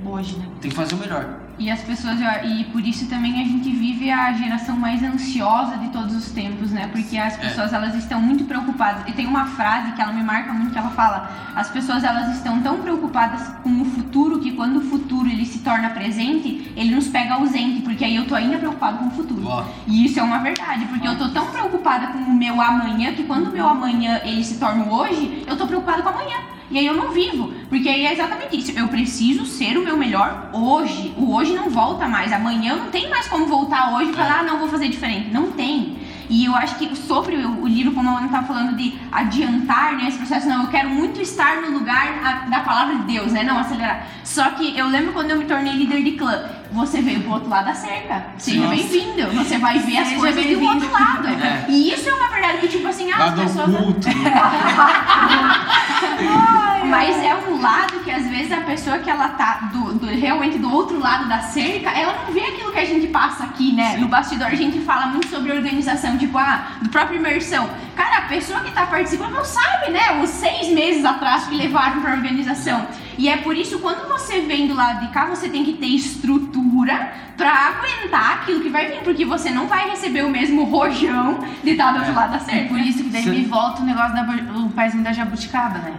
Hoje, 0.05 0.39
né? 0.39 0.49
Tem 0.61 0.71
que 0.71 0.77
fazer 0.77 0.95
o 0.95 0.99
melhor. 0.99 1.48
E 1.59 1.71
as 1.71 1.81
pessoas, 1.81 2.19
e 2.45 2.65
por 2.65 2.81
isso 2.87 3.07
também 3.09 3.41
a 3.41 3.45
gente 3.45 3.69
vive 3.71 4.11
a 4.11 4.33
geração 4.33 4.77
mais 4.77 5.03
ansiosa 5.03 5.77
de 5.79 5.89
todos 5.89 6.15
os 6.15 6.31
tempos, 6.31 6.71
né? 6.71 6.89
Porque 6.93 7.17
as 7.19 7.35
é. 7.35 7.37
pessoas, 7.37 7.73
é. 7.73 7.77
elas 7.77 7.95
estão 7.97 8.21
muito 8.21 8.45
preocupadas. 8.45 9.03
E 9.09 9.13
tem 9.13 9.27
uma 9.27 9.45
frase 9.47 9.93
que 9.93 10.01
ela 10.01 10.13
me 10.13 10.23
marca 10.23 10.53
muito, 10.53 10.73
que 10.73 10.79
ela 10.79 10.91
fala, 10.91 11.29
as 11.57 11.69
pessoas, 11.69 12.05
elas 12.05 12.37
estão 12.37 12.63
tão 12.63 12.79
preocupadas 12.79 13.49
com 13.63 13.83
o 13.83 13.85
futuro, 13.85 14.39
que 14.39 14.53
quando 14.53 14.77
o 14.77 14.81
futuro, 14.83 15.29
ele 15.29 15.45
se 15.45 15.59
torna 15.59 15.91
presente, 15.91 16.73
ele 16.77 16.95
nos 16.95 17.09
pega 17.09 17.35
ausente, 17.35 17.83
porque 17.83 18.05
aí 18.05 18.15
eu 18.15 18.27
tô 18.27 18.37
ainda 18.37 18.57
preocupado 18.57 18.99
com 18.99 19.07
o 19.07 19.11
futuro. 19.11 19.43
E 19.87 20.05
isso 20.05 20.21
é 20.21 20.23
uma 20.23 20.39
verdade, 20.39 20.87
porque 20.87 21.09
eu 21.09 21.19
tô 21.19 21.29
tão 21.31 21.47
preocupada 21.47 22.09
com 22.09 22.19
o 22.19 22.35
meu 22.35 22.61
amanhã, 22.61 23.13
que 23.15 23.25
quando 23.25 23.49
o 23.49 23.53
meu 23.53 23.69
amanhã, 23.69 24.21
ele 24.23 24.45
se 24.45 24.59
torna 24.59 24.85
hoje, 24.85 25.43
eu 25.47 25.57
tô 25.57 25.67
preocupada 25.67 26.03
com 26.03 26.09
amanhã. 26.11 26.58
E 26.71 26.79
aí 26.79 26.87
eu 26.87 26.95
não 26.95 27.11
vivo. 27.11 27.53
Porque 27.69 27.89
aí 27.89 28.07
é 28.07 28.13
exatamente 28.13 28.57
isso. 28.57 28.73
Eu 28.79 28.89
preciso 28.89 29.47
ser 29.47 29.77
o 29.77 29.85
meu 29.85 29.97
melhor 29.97 30.51
hoje. 30.53 31.15
O 31.17 31.35
hoje 31.35 31.55
não 31.55 31.71
volta 31.71 32.07
mais. 32.07 32.33
Amanhã 32.33 32.77
não 32.77 32.91
tem 32.91 33.09
mais 33.09 33.27
como 33.29 33.47
voltar 33.47 33.95
hoje 33.95 34.11
e 34.11 34.15
falar, 34.15 34.41
ah, 34.41 34.43
não, 34.43 34.59
vou 34.59 34.69
fazer 34.69 34.89
diferente. 34.89 35.31
Não 35.31 35.53
tem. 35.53 35.98
E 36.29 36.45
eu 36.45 36.55
acho 36.55 36.77
que 36.77 36.95
sobre 36.95 37.37
o, 37.37 37.67
livro, 37.67 37.93
como 37.93 38.11
a 38.11 38.19
Ana 38.19 38.29
tá 38.29 38.43
falando 38.43 38.77
de 38.77 38.99
adiantar 39.11 39.97
né, 39.97 40.09
esse 40.09 40.19
processo, 40.19 40.49
não, 40.49 40.65
eu 40.65 40.69
quero 40.69 40.91
muito 40.91 41.23
estar 41.23 41.63
no 41.63 41.71
lugar 41.71 42.47
da 42.49 42.61
palavra 42.61 42.97
de 42.97 43.05
Deus, 43.05 43.33
né? 43.33 43.43
Não 43.43 43.59
acelerar. 43.59 44.07
Só 44.25 44.51
que 44.51 44.79
eu 44.79 44.87
lembro 44.89 45.13
quando 45.13 45.31
eu 45.31 45.39
me 45.39 45.47
tornei 45.47 45.73
líder 45.73 46.03
de 46.03 46.13
clã, 46.13 46.45
você 46.71 47.01
veio 47.01 47.23
pro 47.23 47.33
outro 47.33 47.49
lado 47.49 47.65
da 47.67 47.75
cerca. 47.75 48.27
Seja 48.37 48.69
bem-vindo. 48.69 49.27
Você 49.33 49.59
vai 49.59 49.79
ver 49.79 49.99
as 49.99 50.13
coisas 50.13 50.45
do 50.45 50.63
outro 50.63 50.93
lado. 50.93 51.29
É. 51.29 51.65
E 51.69 51.93
isso 51.93 52.09
é 52.09 52.15
uma 52.15 52.29
verdade 52.29 52.59
que, 52.59 52.69
tipo 52.69 52.87
assim, 52.87 53.11
ah, 53.11 53.25
as 53.25 53.35
pessoas. 53.35 53.71
Mas 56.89 57.17
é 57.23 57.35
um 57.35 57.61
lado 57.61 58.01
que 58.01 58.11
às 58.11 58.27
vezes 58.27 58.53
a 58.53 58.61
pessoa 58.61 58.99
que 58.99 59.11
ela 59.11 59.29
tá 59.31 59.71
do, 59.73 59.95
do, 59.95 60.07
realmente 60.07 60.59
do 60.59 60.73
outro 60.73 60.99
lado 60.99 61.29
da 61.29 61.41
cerca, 61.41 61.91
ela 61.91 62.25
não 62.25 62.33
vê 62.33 62.41
aquilo 62.41 62.73
que 62.73 62.79
a 62.79 62.85
gente 62.85 63.07
passa 63.09 63.45
aqui, 63.45 63.73
né? 63.73 63.93
Sim. 63.93 64.01
No 64.01 64.09
bastidor 64.09 64.49
a 64.49 64.55
gente 64.55 64.81
fala 64.81 65.07
muito 65.07 65.29
sobre 65.29 65.53
organização, 65.53 66.17
tipo, 66.17 66.37
ah, 66.39 66.79
do 66.83 66.89
próprio 66.89 67.19
imersão. 67.19 67.69
Cara, 67.95 68.19
a 68.19 68.23
pessoa 68.23 68.61
que 68.61 68.71
tá 68.73 68.87
participando 68.87 69.33
não 69.33 69.45
sabe, 69.45 69.91
né? 69.91 70.21
Os 70.23 70.31
seis 70.31 70.69
meses 70.69 71.05
atrás 71.05 71.47
que 71.47 71.57
levaram 71.57 72.01
pra 72.01 72.13
organização. 72.13 72.87
E 73.19 73.29
é 73.29 73.37
por 73.37 73.57
isso, 73.57 73.81
quando 73.81 74.09
você 74.09 74.41
vem 74.41 74.69
do 74.69 74.75
lado 74.75 75.07
de 75.07 75.13
cá, 75.13 75.27
você 75.27 75.49
tem 75.49 75.65
que 75.65 75.73
ter 75.73 75.87
estrutura 75.87 77.13
para 77.37 77.51
aguentar 77.51 78.35
aquilo 78.35 78.61
que 78.61 78.69
vai 78.69 78.87
vir, 78.89 79.01
porque 79.03 79.25
você 79.25 79.51
não 79.51 79.67
vai 79.67 79.91
receber 79.91 80.25
o 80.25 80.31
mesmo 80.31 80.65
rojão 80.65 81.39
de 81.63 81.71
estar 81.71 81.93
do 81.93 81.99
outro 81.99 82.13
é. 82.13 82.15
lado 82.15 82.33
da 82.33 82.41
cerca. 82.41 82.69
Por 82.69 82.79
isso 82.79 83.03
que 83.03 83.11
daí 83.11 83.25
Sim. 83.25 83.31
me 83.31 83.45
volta 83.45 83.83
o 83.83 83.85
negócio 83.85 84.15
da 84.15 84.59
o 84.59 84.71
paizinho 84.71 85.03
da 85.03 85.13
jabuticaba, 85.13 85.79
né? 85.79 85.95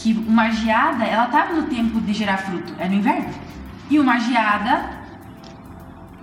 Que 0.00 0.12
uma 0.26 0.50
geada, 0.50 1.04
ela 1.04 1.26
estava 1.26 1.52
no 1.52 1.64
tempo 1.64 2.00
de 2.00 2.12
gerar 2.14 2.38
fruto, 2.38 2.74
é 2.78 2.88
no 2.88 2.94
inverno. 2.94 3.28
E 3.90 3.98
uma 3.98 4.18
geada 4.18 4.88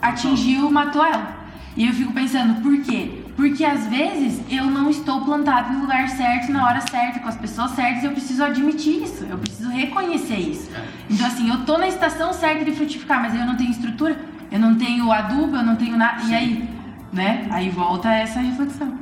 atingiu, 0.01 0.69
matou 0.71 1.05
ela. 1.05 1.37
E 1.75 1.85
eu 1.85 1.93
fico 1.93 2.11
pensando, 2.11 2.59
por 2.61 2.81
quê? 2.81 3.23
Porque 3.35 3.63
às 3.63 3.85
vezes 3.85 4.41
eu 4.49 4.65
não 4.65 4.89
estou 4.89 5.23
plantado 5.23 5.73
no 5.73 5.81
lugar 5.81 6.09
certo, 6.09 6.51
na 6.51 6.65
hora 6.65 6.81
certa, 6.81 7.19
com 7.19 7.29
as 7.29 7.37
pessoas 7.37 7.71
certas, 7.71 8.01
e 8.01 8.07
eu 8.07 8.13
preciso 8.13 8.43
admitir 8.43 9.03
isso, 9.03 9.23
eu 9.25 9.37
preciso 9.37 9.69
reconhecer 9.69 10.39
isso. 10.39 10.71
Então 11.07 11.27
assim, 11.27 11.47
eu 11.47 11.63
tô 11.63 11.77
na 11.77 11.87
estação 11.87 12.33
certa 12.33 12.65
de 12.65 12.71
frutificar, 12.71 13.21
mas 13.21 13.35
eu 13.35 13.45
não 13.45 13.55
tenho 13.55 13.69
estrutura, 13.69 14.17
eu 14.51 14.59
não 14.59 14.73
tenho 14.75 15.11
adubo, 15.11 15.55
eu 15.55 15.63
não 15.63 15.75
tenho 15.75 15.95
nada. 15.95 16.23
E 16.23 16.33
aí, 16.33 16.69
né? 17.13 17.45
Aí 17.51 17.69
volta 17.69 18.11
essa 18.11 18.39
reflexão. 18.39 18.97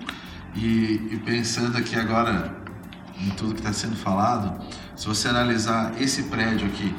E, 0.53 1.01
e 1.11 1.21
pensando 1.23 1.77
aqui 1.77 1.95
agora 1.95 2.64
em 3.21 3.29
tudo 3.31 3.53
que 3.53 3.59
está 3.59 3.73
sendo 3.73 3.95
falado, 3.95 4.53
se 4.95 5.07
você 5.07 5.27
analisar 5.27 5.93
esse 5.99 6.23
prédio 6.23 6.67
aqui, 6.67 6.93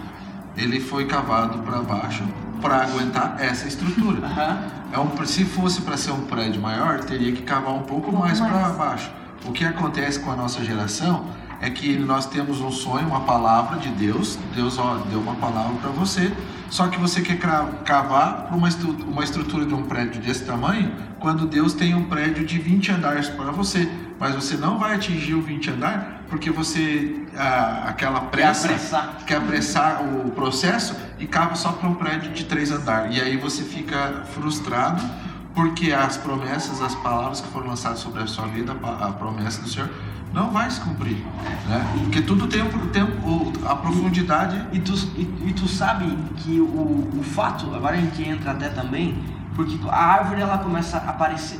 ele 0.57 0.81
foi 0.81 1.07
cavado 1.07 1.59
para 1.59 1.83
baixo 1.83 2.25
para 2.61 2.83
aguentar 2.83 3.37
essa 3.39 3.69
estrutura. 3.69 4.25
Aham. 4.27 4.59
É 4.93 4.99
um, 4.99 5.27
se 5.27 5.45
fosse 5.45 5.83
para 5.83 5.97
ser 5.97 6.13
um 6.13 6.23
prédio 6.23 6.61
maior, 6.61 7.01
teria 7.01 7.33
que 7.33 7.43
cavar 7.43 7.75
um 7.75 7.83
pouco 7.83 8.11
pouco 8.11 8.19
mais 8.19 8.39
para 8.39 8.49
mais. 8.49 8.77
baixo. 8.77 9.11
O 9.45 9.53
que 9.53 9.65
acontece 9.65 10.21
com 10.21 10.31
a 10.31 10.37
nossa 10.37 10.65
geração 10.65 11.27
é 11.61 11.71
que 11.71 11.97
nós 11.99 12.27
temos 12.27 12.61
um 12.61 12.71
sonho, 12.71 13.07
uma 13.07 13.21
palavra 13.21 13.79
de 13.79 13.89
Deus. 13.91 14.39
Deus 14.55 14.79
ó, 14.79 14.99
deu 15.11 15.21
uma 15.21 15.35
palavra 15.35 15.75
para 15.81 15.91
você, 15.91 16.33
só 16.71 16.89
que 16.89 16.99
você 16.99 17.21
quer 17.21 17.39
cavar 17.39 18.47
para 18.47 18.57
uma, 18.57 18.69
uma 19.07 19.25
estrutura 19.25 19.65
de 19.65 19.75
um 19.75 19.85
prédio 19.85 20.21
desse 20.21 20.45
tamanho, 20.45 20.93
quando 21.19 21.47
Deus 21.47 21.75
tem 21.75 21.95
um 21.95 22.05
prédio 22.05 22.45
de 22.45 22.59
20 22.59 22.93
andares 22.93 23.29
para 23.29 23.51
você. 23.51 23.89
Mas 24.19 24.35
você 24.35 24.57
não 24.57 24.79
vai 24.79 24.95
atingir 24.95 25.35
o 25.35 25.43
20 25.43 25.71
andar 25.71 26.23
porque 26.29 26.51
você, 26.51 27.15
aquela 27.85 28.21
pressa, 28.23 28.67
apressar. 28.67 29.17
quer 29.27 29.37
apressar 29.37 30.03
o 30.03 30.31
processo 30.31 30.97
e 31.19 31.27
cava 31.27 31.55
só 31.55 31.73
para 31.73 31.89
um 31.89 31.95
prédio 31.95 32.33
de 32.33 32.45
três 32.45 32.71
andares. 32.71 33.17
E 33.17 33.21
aí 33.21 33.37
você 33.37 33.63
fica 33.63 34.25
frustrado 34.35 35.03
porque 35.55 35.93
as 35.93 36.17
promessas, 36.17 36.83
as 36.83 36.95
palavras 36.97 37.41
que 37.41 37.49
foram 37.49 37.69
lançadas 37.69 38.01
sobre 38.01 38.23
a 38.23 38.27
sua 38.27 38.47
vida, 38.47 38.77
a 39.01 39.13
promessa 39.13 39.63
do 39.63 39.69
Senhor, 39.69 39.89
não 40.33 40.51
vai 40.51 40.71
se 40.71 40.81
cumprir. 40.81 41.25
Né? 41.69 41.87
Porque 42.05 42.21
tudo 42.21 42.47
tem, 42.47 42.63
o 42.63 42.87
tempo, 42.89 43.53
a 43.67 43.75
profundidade. 43.75 44.67
E 44.73 44.81
tu, 44.81 44.93
e, 45.17 45.49
e 45.49 45.53
tu 45.55 45.67
sabe 45.67 46.07
que 46.37 46.61
o, 46.61 47.11
o 47.19 47.23
fato, 47.23 47.75
agora 47.75 47.97
a 47.97 48.01
gente 48.01 48.23
entra 48.23 48.51
até 48.51 48.69
também, 48.69 49.17
porque 49.55 49.79
a 49.89 49.97
árvore 49.97 50.43
ela 50.43 50.59
começa 50.59 50.99
a 50.99 51.11
aparecer. 51.11 51.59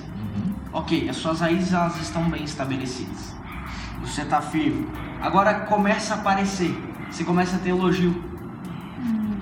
Ok, 0.77 1.09
as 1.09 1.17
suas 1.17 1.41
raízes 1.41 1.73
elas 1.73 1.99
estão 2.03 2.29
bem 2.29 2.45
estabelecidas. 2.45 3.35
Você 4.03 4.21
está 4.21 4.43
firme. 4.43 4.87
Agora 5.23 5.55
começa 5.61 6.13
a 6.13 6.19
aparecer. 6.19 6.71
Você 7.11 7.25
começa 7.25 7.57
a 7.57 7.59
ter 7.59 7.71
elogio. 7.71 8.23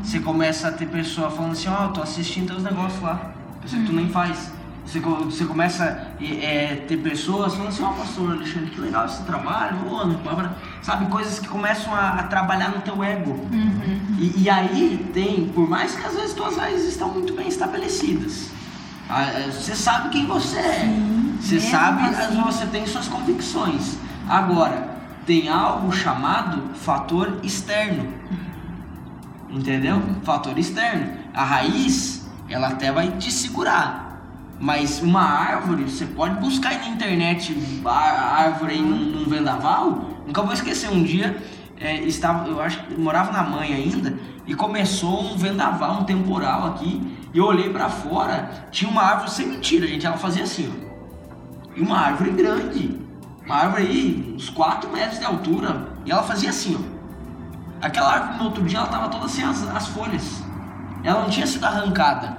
Você 0.00 0.20
começa 0.20 0.68
a 0.68 0.70
ter 0.70 0.86
pessoa 0.86 1.28
falando 1.28 1.50
assim, 1.50 1.68
ó, 1.68 1.88
tô 1.88 2.00
assistindo 2.02 2.52
teus 2.52 2.62
negócios 2.62 3.02
lá. 3.02 3.32
Coisa 3.60 3.76
que 3.76 3.84
tu 3.84 3.92
nem 3.92 4.08
faz. 4.10 4.52
Você, 4.86 5.00
você 5.00 5.44
começa 5.44 6.14
a 6.20 6.24
é, 6.24 6.84
ter 6.86 6.98
pessoas 6.98 7.54
falando 7.54 7.70
assim, 7.70 7.82
ó, 7.82 7.88
pastor 7.88 8.30
Alexandre, 8.30 8.70
que 8.70 8.80
legal 8.80 9.06
esse 9.06 9.24
trabalho, 9.24 9.78
não 10.06 10.14
pode-" 10.18 10.54
sabe, 10.82 11.06
coisas 11.06 11.40
que 11.40 11.48
começam 11.48 11.92
a, 11.92 12.10
a 12.10 12.22
trabalhar 12.24 12.68
no 12.68 12.80
teu 12.82 13.02
ego. 13.02 13.44
E, 14.20 14.42
e 14.44 14.48
aí 14.48 15.10
tem, 15.12 15.46
por 15.48 15.68
mais 15.68 15.96
que 15.96 16.06
às 16.06 16.14
vezes 16.14 16.32
tuas 16.32 16.56
raízes 16.56 16.90
estão 16.90 17.08
muito 17.08 17.34
bem 17.34 17.48
estabelecidas, 17.48 18.52
você 19.50 19.74
sabe 19.74 20.08
quem 20.10 20.26
você 20.26 20.58
é, 20.58 20.98
você 21.40 21.54
mesmo 21.56 21.70
sabe, 21.70 22.02
assim. 22.08 22.40
você 22.40 22.66
tem 22.66 22.86
suas 22.86 23.08
convicções. 23.08 23.98
Agora, 24.28 24.94
tem 25.26 25.48
algo 25.48 25.92
chamado 25.92 26.74
fator 26.74 27.40
externo. 27.42 28.12
Entendeu? 29.50 30.02
Fator 30.22 30.58
externo. 30.58 31.18
A 31.32 31.44
raiz, 31.44 32.26
ela 32.48 32.68
até 32.68 32.90
vai 32.90 33.08
te 33.12 33.30
segurar. 33.30 34.04
Mas 34.58 35.02
uma 35.02 35.22
árvore, 35.22 35.84
você 35.84 36.06
pode 36.06 36.40
buscar 36.40 36.70
aí 36.70 36.78
na 36.78 36.88
internet 36.88 37.56
a 37.84 38.36
árvore 38.36 38.74
aí 38.74 38.82
num, 38.82 39.20
num 39.20 39.24
vendaval. 39.28 40.10
Nunca 40.26 40.42
vou 40.42 40.52
esquecer 40.52 40.90
um 40.90 41.02
dia, 41.02 41.42
é, 41.78 42.00
estava, 42.04 42.48
eu 42.48 42.60
acho 42.62 42.82
que 42.84 42.94
morava 42.98 43.32
na 43.32 43.42
mãe 43.42 43.74
ainda, 43.74 44.18
e 44.46 44.54
começou 44.54 45.22
um 45.22 45.36
vendaval, 45.36 46.00
um 46.00 46.04
temporal 46.04 46.68
aqui. 46.68 47.02
E 47.34 47.38
eu 47.38 47.46
olhei 47.46 47.68
pra 47.68 47.88
fora, 47.88 48.48
tinha 48.70 48.88
uma 48.90 49.02
árvore, 49.02 49.30
sem 49.32 49.48
mentira, 49.48 49.86
gente, 49.88 50.06
ela 50.06 50.16
fazia 50.16 50.44
assim, 50.44 50.72
ó. 50.72 51.74
E 51.76 51.82
uma 51.82 51.98
árvore 51.98 52.30
grande. 52.30 53.00
Uma 53.44 53.56
árvore 53.56 53.82
aí, 53.82 54.32
uns 54.36 54.48
4 54.50 54.88
metros 54.90 55.18
de 55.18 55.24
altura. 55.26 55.88
E 56.06 56.12
ela 56.12 56.22
fazia 56.22 56.50
assim, 56.50 56.78
ó. 56.80 56.94
Aquela 57.84 58.12
árvore 58.12 58.38
no 58.38 58.44
outro 58.44 58.62
dia 58.62 58.78
ela 58.78 58.86
tava 58.86 59.08
toda 59.08 59.28
sem 59.28 59.44
as, 59.44 59.66
as 59.68 59.88
folhas. 59.88 60.42
Ela 61.02 61.22
não 61.22 61.28
tinha 61.28 61.46
sido 61.46 61.64
arrancada. 61.64 62.36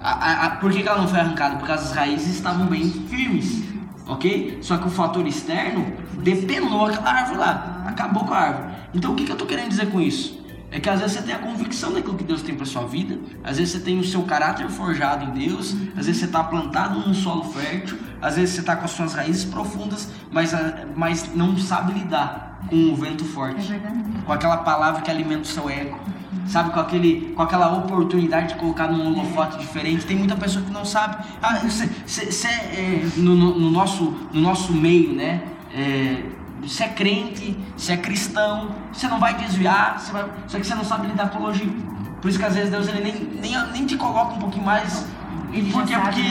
A- 0.00 0.12
a- 0.12 0.46
a- 0.46 0.50
por 0.56 0.70
que, 0.70 0.82
que 0.82 0.88
ela 0.88 0.98
não 1.02 1.08
foi 1.08 1.20
arrancada? 1.20 1.56
Porque 1.56 1.72
as 1.72 1.92
raízes 1.92 2.28
estavam 2.36 2.66
bem 2.66 2.84
firmes. 2.88 3.64
Ok? 4.06 4.58
Só 4.62 4.78
que 4.78 4.86
o 4.86 4.90
fator 4.90 5.26
externo 5.26 5.92
depenou 6.22 6.86
aquela 6.86 7.10
árvore 7.10 7.38
lá. 7.38 7.82
Acabou 7.86 8.24
com 8.24 8.32
a 8.32 8.38
árvore. 8.38 8.68
Então 8.94 9.12
o 9.12 9.16
que, 9.16 9.24
que 9.24 9.32
eu 9.32 9.36
tô 9.36 9.44
querendo 9.44 9.68
dizer 9.68 9.90
com 9.90 10.00
isso? 10.00 10.39
É 10.72 10.78
que 10.78 10.88
às 10.88 11.00
vezes 11.00 11.16
você 11.16 11.22
tem 11.22 11.34
a 11.34 11.38
convicção 11.38 11.92
daquilo 11.92 12.16
que 12.16 12.22
Deus 12.22 12.42
tem 12.42 12.54
para 12.54 12.64
sua 12.64 12.86
vida, 12.86 13.18
às 13.42 13.58
vezes 13.58 13.72
você 13.72 13.80
tem 13.80 13.98
o 13.98 14.04
seu 14.04 14.22
caráter 14.22 14.68
forjado 14.68 15.24
em 15.24 15.46
Deus, 15.48 15.74
às 15.96 16.06
vezes 16.06 16.18
você 16.20 16.26
está 16.26 16.44
plantado 16.44 17.00
num 17.00 17.12
solo 17.12 17.42
fértil, 17.44 17.98
às 18.22 18.36
vezes 18.36 18.54
você 18.54 18.60
está 18.60 18.76
com 18.76 18.84
as 18.84 18.92
suas 18.92 19.14
raízes 19.14 19.44
profundas, 19.44 20.08
mas, 20.30 20.54
ah, 20.54 20.86
mas 20.94 21.34
não 21.34 21.56
sabe 21.58 21.94
lidar 21.94 22.60
com 22.68 22.76
o 22.92 22.94
vento 22.94 23.24
forte, 23.24 23.72
É 23.72 24.22
com 24.24 24.32
aquela 24.32 24.58
palavra 24.58 25.02
que 25.02 25.10
alimenta 25.10 25.42
o 25.42 25.46
seu 25.46 25.68
ego, 25.68 25.98
sabe, 26.46 26.70
com, 26.70 26.78
aquele, 26.78 27.32
com 27.34 27.42
aquela 27.42 27.72
oportunidade 27.76 28.48
de 28.48 28.54
colocar 28.60 28.86
num 28.86 29.08
holofote 29.08 29.58
diferente. 29.58 30.06
Tem 30.06 30.16
muita 30.16 30.36
pessoa 30.36 30.64
que 30.64 30.70
não 30.70 30.84
sabe. 30.84 31.16
Ah, 31.42 31.56
você, 31.58 31.88
você, 32.06 32.30
você 32.30 32.46
é, 32.48 33.08
no, 33.16 33.34
no- 33.34 33.58
no 33.58 33.70
nosso, 33.72 34.04
no 34.32 34.40
nosso 34.40 34.72
meio, 34.72 35.14
né? 35.14 35.42
É, 35.74 36.22
você 36.62 36.84
é 36.84 36.88
crente, 36.88 37.56
você 37.76 37.92
é 37.92 37.96
cristão, 37.96 38.74
você 38.92 39.08
não 39.08 39.18
vai 39.18 39.34
desviar, 39.34 39.98
você 39.98 40.12
vai, 40.12 40.24
só 40.46 40.58
que 40.58 40.66
você 40.66 40.74
não 40.74 40.84
sabe 40.84 41.06
lidar 41.06 41.30
com 41.30 41.38
o 41.38 41.42
elogio. 41.42 41.72
Por 42.20 42.28
isso 42.28 42.38
que 42.38 42.44
às 42.44 42.54
vezes 42.54 42.70
Deus 42.70 42.86
ele 42.88 43.00
nem, 43.02 43.40
nem, 43.40 43.72
nem 43.72 43.86
te 43.86 43.96
coloca 43.96 44.34
um 44.34 44.38
pouquinho 44.38 44.64
mais. 44.64 45.06
Ele 45.52 45.70
já 45.70 45.78
Por 45.78 45.86
quê? 45.86 45.94
sabe, 45.94 46.04
Porque 46.04 46.22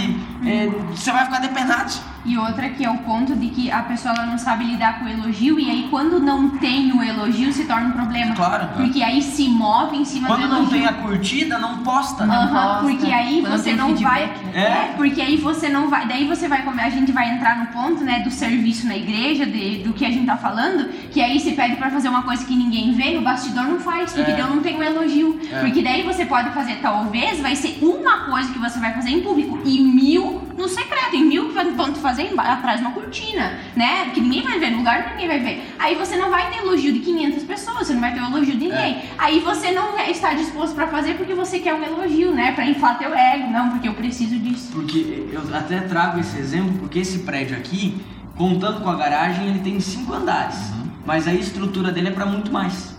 né? 0.45 0.65
é, 0.65 0.69
você 0.95 1.11
vai 1.11 1.25
ficar 1.25 1.39
depenado. 1.39 1.91
E 2.25 2.38
outra 2.38 2.69
que 2.69 2.84
é 2.84 2.89
o 2.89 2.97
ponto 2.99 3.36
de 3.36 3.47
que 3.47 3.71
a 3.71 3.82
pessoa 3.84 4.13
ela 4.13 4.25
não 4.25 4.38
sabe 4.38 4.65
lidar 4.65 4.99
com 4.99 5.05
o 5.05 5.10
elogio 5.10 5.60
e 5.60 5.69
aí 5.69 5.88
quando 5.89 6.19
não 6.19 6.49
tem 6.49 6.91
o 6.91 7.01
elogio 7.01 7.51
se 7.53 7.65
torna 7.65 7.88
um 7.88 7.91
problema. 7.91 8.36
Claro. 8.36 8.67
Porque 8.75 9.01
aí 9.01 9.21
se 9.21 9.47
move 9.47 9.97
em 9.97 10.05
cima 10.05 10.27
Quando 10.27 10.41
do 10.41 10.47
não 10.49 10.58
elogio. 10.58 10.77
tem 10.77 10.86
a 10.88 10.93
curtida, 10.93 11.58
não 11.58 11.77
posta. 11.77 12.25
Não 12.25 12.36
Aham, 12.36 12.49
posta. 12.51 12.82
porque 12.84 13.12
aí 13.12 13.41
Quando 13.41 13.58
você 13.58 13.73
não 13.73 13.95
vai. 13.95 14.25
né? 14.27 14.34
É. 14.53 14.60
É, 14.60 14.93
porque 14.97 15.21
aí 15.21 15.38
você 15.38 15.69
não 15.69 15.89
vai. 15.89 16.08
Daí 16.08 16.25
você 16.27 16.47
vai 16.47 16.62
comer. 16.63 16.84
A 16.84 16.89
gente 16.89 17.12
vai 17.12 17.34
entrar 17.34 17.58
no 17.58 17.67
ponto, 17.67 18.03
né, 18.03 18.19
do 18.19 18.29
serviço 18.32 18.86
na 18.88 18.97
igreja, 18.97 19.45
de- 19.45 19.79
do 19.84 19.93
que 19.93 20.05
a 20.05 20.10
gente 20.12 20.25
tá 20.25 20.36
falando, 20.38 20.89
que 21.12 21.21
aí 21.21 21.39
se 21.39 21.51
pede 21.53 21.75
pra 21.77 21.89
fazer 21.89 22.10
uma 22.10 22.23
coisa 22.23 22.43
que 22.45 22.55
ninguém 22.55 22.91
vê, 22.91 23.15
no 23.15 23.21
bastidor 23.21 23.63
não 23.63 23.79
faz, 23.79 24.12
porque 24.13 24.32
É. 24.32 24.39
Não 24.49 24.62
tem 24.62 24.75
um 24.77 24.84
elogio. 24.84 25.39
É. 25.51 25.60
Porque 25.62 25.82
daí 25.82 26.01
você 26.03 26.25
pode 26.25 26.49
fazer, 26.51 26.77
talvez, 26.82 27.39
vai 27.39 27.55
ser 27.55 27.77
uma 27.82 28.25
coisa 28.25 28.51
que 28.51 28.58
você 28.60 28.79
vai 28.79 28.93
fazer 28.93 29.12
em 29.12 29.21
público 29.21 29.60
e 29.65 29.79
mil 29.79 30.41
no 30.59 30.67
secreto, 30.67 31.15
e 31.15 31.23
mil 31.23 31.49
que 31.49 31.53
vão 31.71 31.91
te 31.93 31.99
fazer 31.99 32.31
atrás 32.37 32.79
de 32.79 32.85
uma 32.85 32.93
cortina, 32.93 33.57
né? 33.75 34.11
Que 34.13 34.21
ninguém 34.21 34.43
vai 34.43 34.59
ver, 34.59 34.71
no 34.71 34.77
lugar 34.79 35.03
que 35.05 35.11
ninguém 35.11 35.27
vai 35.27 35.39
ver. 35.39 35.73
Aí 35.79 35.95
você 35.95 36.15
não 36.17 36.29
vai 36.29 36.49
ter 36.51 36.57
elogio 36.59 36.93
de 36.93 36.99
500 36.99 37.43
pessoas, 37.43 37.87
você 37.87 37.93
não 37.93 38.01
vai 38.01 38.13
ter 38.13 38.21
o 38.21 38.25
elogio 38.25 38.55
de 38.57 38.67
ninguém. 38.67 39.01
Aí 39.17 39.39
você 39.39 39.71
não 39.71 39.97
estar 39.99 40.35
disposto 40.35 40.75
pra 40.75 40.87
fazer 40.87 41.15
porque 41.15 41.33
você 41.33 41.59
quer 41.59 41.73
um 41.73 41.83
elogio, 41.83 42.31
né? 42.33 42.51
Pra 42.51 42.65
inflar 42.65 42.99
teu 42.99 43.13
ego, 43.15 43.49
não, 43.49 43.69
porque 43.71 43.87
eu 43.87 43.93
preciso 43.95 44.37
disso. 44.37 44.69
Porque 44.73 45.27
eu 45.31 45.41
até 45.55 45.79
trago 45.81 46.19
esse 46.19 46.37
exemplo, 46.37 46.73
porque 46.79 46.99
esse 46.99 47.19
prédio 47.19 47.55
aqui, 47.57 47.99
contando 48.37 48.81
com 48.81 48.89
a 48.89 48.95
garagem, 48.95 49.47
ele 49.47 49.59
tem 49.59 49.79
cinco 49.79 50.13
andares. 50.13 50.57
Mas 51.05 51.27
a 51.27 51.33
estrutura 51.33 51.91
dele 51.91 52.10
é 52.10 52.12
para 52.12 52.25
muito 52.25 52.51
mais. 52.51 52.97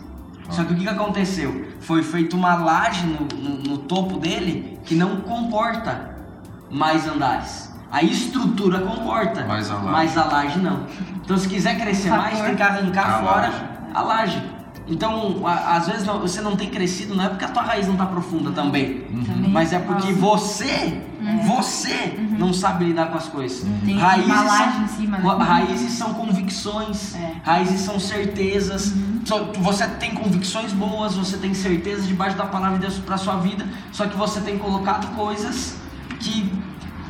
Só 0.49 0.65
que 0.65 0.73
o 0.73 0.77
que, 0.77 0.83
que 0.83 0.89
aconteceu? 0.89 1.69
Foi 1.81 2.03
feita 2.03 2.35
uma 2.35 2.57
laje 2.57 3.07
no, 3.07 3.27
no- 3.39 3.63
no 3.63 3.79
topo 3.79 4.19
dele 4.19 4.79
que 4.85 4.97
não 4.97 5.19
comporta 5.21 6.10
mais 6.71 7.07
andares. 7.09 7.71
A 7.91 8.03
estrutura 8.03 8.79
comporta, 8.81 9.45
Mas 9.49 9.71
a 9.71 9.75
laje. 9.75 9.89
mas 9.91 10.19
a 10.19 10.25
laje 10.25 10.59
não. 10.61 10.87
Então 11.25 11.37
se 11.37 11.49
quiser 11.49 11.79
crescer 11.81 12.11
mais, 12.11 12.41
tem 12.41 12.55
que 12.55 12.63
arrancar 12.63 13.07
A 13.17 13.19
fora 13.21 13.41
laje. 13.49 13.65
a 13.95 14.03
laje. 14.03 14.43
Então, 14.87 15.47
a- 15.47 15.77
às 15.77 15.87
vezes 15.87 16.05
não- 16.05 16.19
você 16.19 16.41
não 16.41 16.57
tem 16.57 16.69
crescido, 16.69 17.15
não 17.15 17.25
é 17.25 17.29
porque 17.29 17.45
a 17.45 17.49
tua 17.49 17.63
raiz 17.63 17.87
não 17.87 17.93
está 17.95 18.07
profunda 18.07 18.51
também. 18.51 19.03
Também 19.25 19.51
Mas 19.51 19.73
é 19.73 19.79
porque 19.79 20.13
você, 20.13 21.01
você 21.47 22.17
não 22.39 22.53
sabe 22.53 22.87
lidar 22.87 23.07
com 23.09 23.17
as 23.19 23.29
coisas. 23.29 23.65
Tem 23.85 23.97
raízes 23.99 24.27
uma 24.33 24.43
laje 24.43 24.73
são, 24.73 24.83
em 24.83 24.87
cima, 24.89 25.19
né? 25.19 25.29
ra- 25.29 25.45
raízes 25.45 25.93
são 25.93 26.15
convicções, 26.15 27.15
É. 27.15 27.35
raízes 27.45 27.81
são 27.83 28.01
certezas. 28.01 28.93
Só- 29.25 29.53
Você 29.59 29.87
tem 29.87 30.13
convicções 30.13 30.73
boas, 30.73 31.15
você 31.15 31.37
tem 31.37 31.55
certezas 31.55 32.09
debaixo 32.09 32.37
da 32.37 32.47
palavra 32.47 32.79
de 32.79 32.87
Deus 32.87 32.99
para 32.99 33.17
sua 33.17 33.37
vida, 33.37 33.67
só 33.93 34.07
que 34.07 34.17
você 34.17 34.41
tem 34.41 34.59
colocado 34.59 35.15
coisas 35.15 35.77
que 36.21 36.53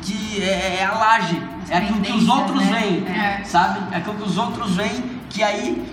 que 0.01 0.41
é, 0.41 0.77
é 0.79 0.85
a 0.85 0.93
laje, 0.93 1.39
é 1.69 1.77
aquilo 1.77 2.01
que 2.01 2.11
os 2.11 2.27
outros 2.27 2.65
né? 2.65 2.79
veem, 2.79 3.07
É. 3.07 3.43
sabe? 3.43 3.93
É 3.93 3.97
aquilo 3.97 4.15
que 4.15 4.23
os 4.23 4.37
outros 4.37 4.75
veem 4.75 5.03
que 5.29 5.43
aí 5.43 5.85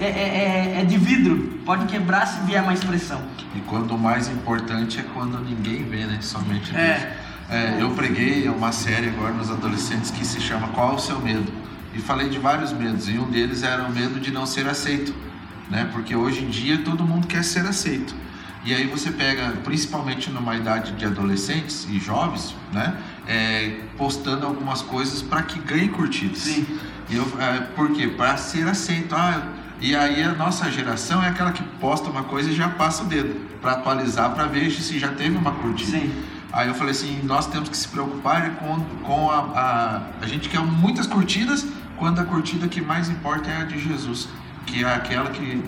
é, 0.00 0.04
é, 0.04 0.76
é, 0.76 0.80
é 0.80 0.84
de 0.84 0.96
vidro, 0.96 1.60
pode 1.66 1.86
quebrar 1.86 2.24
se 2.26 2.40
vier 2.42 2.64
mais 2.64 2.82
pressão. 2.84 3.20
E 3.54 3.60
quando 3.60 3.96
o 3.96 3.98
mais 3.98 4.28
importante 4.28 5.00
é 5.00 5.02
quando 5.12 5.40
ninguém 5.40 5.82
vê, 5.82 6.06
né? 6.06 6.18
Somente 6.20 6.72
Deus. 6.72 6.76
É. 6.76 7.16
É, 7.50 7.76
eu 7.80 7.90
preguei 7.90 8.46
uma 8.48 8.72
série 8.72 9.08
agora 9.08 9.32
nos 9.32 9.50
adolescentes 9.50 10.10
que 10.10 10.24
se 10.24 10.38
chama 10.40 10.68
Qual 10.68 10.94
o 10.94 10.98
seu 10.98 11.18
medo? 11.18 11.50
E 11.94 11.98
falei 11.98 12.28
de 12.28 12.38
vários 12.38 12.72
medos, 12.72 13.08
e 13.08 13.18
um 13.18 13.28
deles 13.28 13.62
era 13.62 13.84
o 13.84 13.90
medo 13.90 14.20
de 14.20 14.30
não 14.30 14.44
ser 14.46 14.68
aceito, 14.68 15.14
né? 15.70 15.88
Porque 15.90 16.14
hoje 16.14 16.44
em 16.44 16.48
dia 16.48 16.78
todo 16.84 17.02
mundo 17.04 17.26
quer 17.26 17.42
ser 17.42 17.66
aceito. 17.66 18.14
E 18.64 18.74
aí 18.74 18.86
você 18.86 19.10
pega, 19.10 19.52
principalmente 19.64 20.30
numa 20.30 20.56
idade 20.56 20.92
de 20.92 21.04
adolescentes 21.04 21.86
e 21.88 21.98
jovens, 21.98 22.54
né? 22.72 22.96
É, 23.26 23.80
postando 23.96 24.46
algumas 24.46 24.82
coisas 24.82 25.22
para 25.22 25.42
que 25.42 25.58
ganhe 25.60 25.88
curtidas. 25.88 26.38
Sim. 26.38 26.66
E 27.08 27.16
eu, 27.16 27.26
é, 27.40 27.60
por 27.74 27.92
quê? 27.92 28.08
Para 28.08 28.36
ser 28.36 28.66
aceito. 28.66 29.14
Ah, 29.14 29.42
e 29.80 29.94
aí 29.94 30.22
a 30.22 30.32
nossa 30.32 30.70
geração 30.70 31.22
é 31.22 31.28
aquela 31.28 31.52
que 31.52 31.62
posta 31.80 32.10
uma 32.10 32.24
coisa 32.24 32.50
e 32.50 32.54
já 32.54 32.68
passa 32.68 33.04
o 33.04 33.06
dedo 33.06 33.48
para 33.60 33.72
atualizar, 33.72 34.30
para 34.34 34.46
ver 34.46 34.70
se 34.70 34.98
já 34.98 35.08
teve 35.08 35.36
uma 35.36 35.52
curtida. 35.52 35.98
Sim. 35.98 36.24
Aí 36.52 36.68
eu 36.68 36.74
falei 36.74 36.92
assim, 36.92 37.20
nós 37.24 37.46
temos 37.46 37.68
que 37.68 37.76
se 37.76 37.86
preocupar 37.88 38.56
com, 38.56 38.80
com 39.04 39.30
a, 39.30 39.38
a, 39.38 40.02
a 40.22 40.26
gente 40.26 40.48
quer 40.48 40.60
muitas 40.60 41.06
curtidas, 41.06 41.66
quando 41.96 42.20
a 42.20 42.24
curtida 42.24 42.66
que 42.66 42.80
mais 42.80 43.08
importa 43.08 43.50
é 43.50 43.62
a 43.62 43.64
de 43.64 43.78
Jesus, 43.78 44.28
que 44.64 44.84
é 44.84 44.94
aquela 44.94 45.30
que 45.30 45.62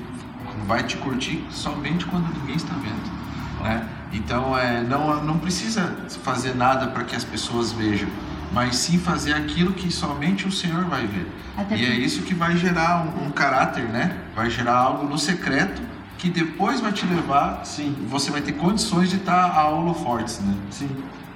vai 0.67 0.83
te 0.83 0.97
curtir 0.97 1.45
somente 1.51 2.05
quando 2.07 2.33
ninguém 2.39 2.57
está 2.57 2.75
vendo, 2.75 3.63
né? 3.63 3.87
Então 4.13 4.57
é, 4.57 4.83
não, 4.83 5.23
não 5.23 5.39
precisa 5.39 5.97
fazer 6.23 6.55
nada 6.55 6.89
para 6.89 7.05
que 7.05 7.15
as 7.15 7.25
pessoas 7.25 7.73
vejam, 7.73 8.09
mas 8.53 8.77
sim 8.77 8.99
fazer 8.99 9.35
aquilo 9.35 9.73
que 9.73 9.91
somente 9.93 10.47
o 10.47 10.53
Senhor 10.53 10.85
vai 10.85 11.07
ver. 11.07 11.31
Até 11.57 11.77
e 11.77 11.85
é 11.85 11.95
isso 11.95 12.23
que 12.23 12.35
vai 12.35 12.57
gerar 12.57 13.05
um, 13.05 13.27
um 13.27 13.31
caráter, 13.31 13.85
né? 13.85 14.17
Vai 14.35 14.51
gerar 14.51 14.77
algo 14.77 15.07
no 15.07 15.19
secreto 15.19 15.81
que 16.19 16.29
depois 16.29 16.81
vai 16.81 16.93
te 16.93 17.07
levar, 17.07 17.65
sim, 17.65 17.97
você 18.09 18.31
vai 18.31 18.43
ter 18.43 18.53
condições 18.53 19.09
de 19.09 19.17
estar 19.17 19.53
a 19.57 19.69
holofortes, 19.69 20.39
né? 20.41 20.55
Sim. 20.71 20.91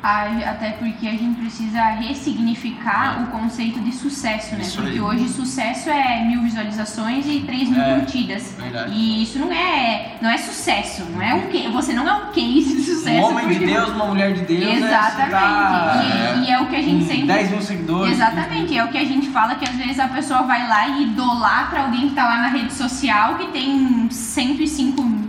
Até 0.04 0.70
porque 0.72 1.08
a 1.08 1.12
gente 1.12 1.40
precisa 1.40 1.82
ressignificar 1.82 3.22
o 3.22 3.26
conceito 3.28 3.80
de 3.80 3.90
sucesso, 3.90 4.54
né? 4.54 4.60
Isso 4.60 4.76
porque 4.76 4.98
aí. 4.98 5.00
hoje 5.00 5.28
sucesso 5.30 5.88
é 5.88 6.22
mil 6.26 6.42
visualizações 6.42 7.24
e 7.26 7.40
três 7.40 7.70
mil 7.70 7.80
é, 7.80 7.94
curtidas. 7.94 8.54
Verdade. 8.58 8.92
E 8.92 9.22
isso 9.22 9.38
não 9.38 9.50
é, 9.50 10.16
não 10.20 10.28
é 10.28 10.36
sucesso, 10.36 11.06
não 11.10 11.22
é 11.22 11.34
um 11.34 11.72
você 11.72 11.94
não 11.94 12.06
é 12.06 12.12
um 12.12 12.32
case 12.32 12.76
de 12.76 12.82
sucesso. 12.82 13.18
Um 13.18 13.30
homem 13.30 13.48
de 13.48 13.64
Deus, 13.64 13.88
uma 13.90 14.06
mulher 14.06 14.34
de 14.34 14.42
Deus. 14.42 14.80
Né? 14.80 14.86
Exatamente. 14.86 15.30
Tá, 15.30 16.02
e, 16.04 16.10
é, 16.10 16.44
e, 16.44 16.50
é 16.52 16.60
o 16.60 16.66
que 16.66 16.76
a 16.76 16.82
gente 16.82 17.04
sempre. 17.06 17.26
10 17.26 17.50
mil 17.50 17.62
seguidores. 17.62 18.12
Exatamente. 18.12 18.76
É 18.76 18.84
o 18.84 18.88
que 18.88 18.98
a 18.98 19.04
gente 19.04 19.28
fala 19.28 19.54
que 19.54 19.64
às 19.64 19.74
vezes 19.74 19.98
a 19.98 20.08
pessoa 20.08 20.42
vai 20.42 20.68
lá 20.68 20.88
e 20.88 21.04
idolatra 21.04 21.80
alguém 21.80 22.10
que 22.10 22.14
tá 22.14 22.24
lá 22.24 22.42
na 22.42 22.48
rede 22.48 22.74
social 22.74 23.36
que 23.36 23.46
tem 23.48 24.08
105 24.10 25.02
mil 25.02 25.23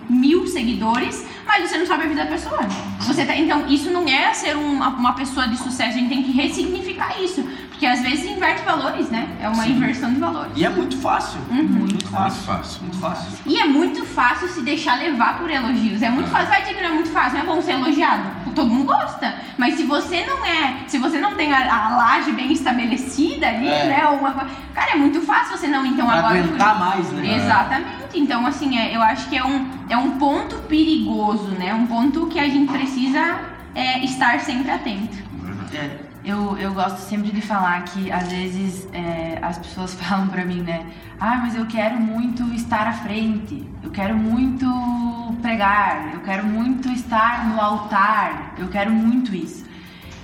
seguidores 0.48 1.26
mas 1.46 1.70
você 1.70 1.78
não 1.78 1.86
sabe 1.86 2.04
a 2.04 2.08
vida 2.08 2.24
da 2.24 2.32
pessoa. 2.32 2.60
Você 3.00 3.24
tá, 3.24 3.36
então, 3.36 3.68
isso 3.68 3.92
não 3.92 4.08
é 4.08 4.34
ser 4.34 4.58
uma, 4.58 4.90
uma 4.90 5.14
pessoa 5.14 5.48
de 5.48 5.56
sucesso, 5.58 5.96
a 5.96 6.00
gente 6.00 6.10
tem 6.10 6.24
que 6.24 6.32
ressignificar 6.32 7.22
isso. 7.22 7.44
Porque 7.70 7.86
às 7.86 8.02
vezes 8.02 8.26
inverte 8.26 8.64
valores, 8.64 9.10
né? 9.10 9.30
É 9.40 9.50
uma 9.50 9.64
Sim. 9.64 9.72
inversão 9.74 10.14
de 10.14 10.20
valores. 10.20 10.54
E 10.56 10.66
é 10.66 10.70
muito 10.70 10.98
fácil. 10.98 11.40
Uhum. 11.52 11.64
Muito 11.64 12.08
fácil. 12.08 12.42
Muito 12.42 12.46
fácil. 12.46 12.82
Muito 12.82 12.98
fácil. 12.98 13.38
E 13.46 13.58
é 13.58 13.66
muito 13.66 14.06
fácil 14.06 14.48
se 14.48 14.62
deixar 14.62 14.98
levar 14.98 15.38
por 15.38 15.50
elogios. 15.50 16.02
É 16.02 16.10
muito 16.10 16.30
fácil. 16.30 16.48
Vai 16.48 16.62
dizer 16.62 16.74
que 16.76 16.82
não 16.82 16.90
é 16.90 16.94
muito 16.94 17.10
fácil, 17.10 17.34
não 17.34 17.42
é 17.42 17.46
bom 17.46 17.62
ser 17.62 17.74
elogiado. 17.74 18.24
Todo 18.56 18.70
mundo 18.70 18.86
gosta. 18.86 19.36
Mas 19.58 19.76
se 19.76 19.84
você 19.84 20.26
não 20.26 20.46
é, 20.46 20.78
se 20.88 20.98
você 20.98 21.20
não 21.20 21.36
tem 21.36 21.54
a, 21.54 21.88
a 21.88 21.96
laje 21.98 22.32
bem 22.32 22.52
estabelecida 22.52 23.48
ali, 23.48 23.68
é. 23.68 23.86
né? 23.86 24.08
Uma, 24.08 24.32
cara, 24.74 24.92
é 24.94 24.96
muito 24.96 25.22
fácil 25.22 25.58
você 25.58 25.68
não, 25.68 25.86
então 25.86 26.08
pra 26.08 26.20
agora. 26.20 26.40
aguentar 26.40 26.80
mais, 26.80 27.12
né? 27.12 27.36
Exatamente. 27.36 28.06
Então, 28.16 28.48
assim, 28.48 28.78
é, 28.78 28.96
eu 28.96 29.02
acho 29.02 29.28
que 29.28 29.38
é 29.38 29.46
um, 29.46 29.70
é 29.90 29.98
um 29.98 30.12
ponto 30.12 30.56
perigoso, 30.68 31.50
né? 31.50 31.74
Um 31.74 31.86
ponto 31.86 32.28
que 32.28 32.40
a 32.40 32.48
gente 32.48 32.72
precisa 32.72 33.40
é, 33.76 34.04
estar 34.04 34.40
sempre 34.40 34.72
atento. 34.72 35.18
É. 35.74 36.05
Eu, 36.26 36.58
eu 36.58 36.74
gosto 36.74 36.98
sempre 36.98 37.32
de 37.32 37.40
falar 37.40 37.84
que 37.84 38.12
às 38.12 38.28
vezes 38.30 38.88
é, 38.92 39.38
as 39.42 39.60
pessoas 39.60 39.94
falam 40.02 40.28
pra 40.28 40.44
mim, 40.44 40.62
né? 40.62 40.86
Ah, 41.20 41.38
mas 41.38 41.56
eu 41.56 41.66
quero 41.68 42.00
muito 42.00 42.44
estar 42.54 42.88
à 42.88 42.94
frente, 42.94 43.64
eu 43.84 43.92
quero 43.92 44.18
muito 44.18 44.66
pregar, 45.42 46.14
eu 46.14 46.22
quero 46.22 46.46
muito 46.46 46.90
estar 46.90 47.48
no 47.48 47.62
altar, 47.62 48.56
eu 48.58 48.68
quero 48.68 48.92
muito 48.92 49.36
isso. 49.36 49.64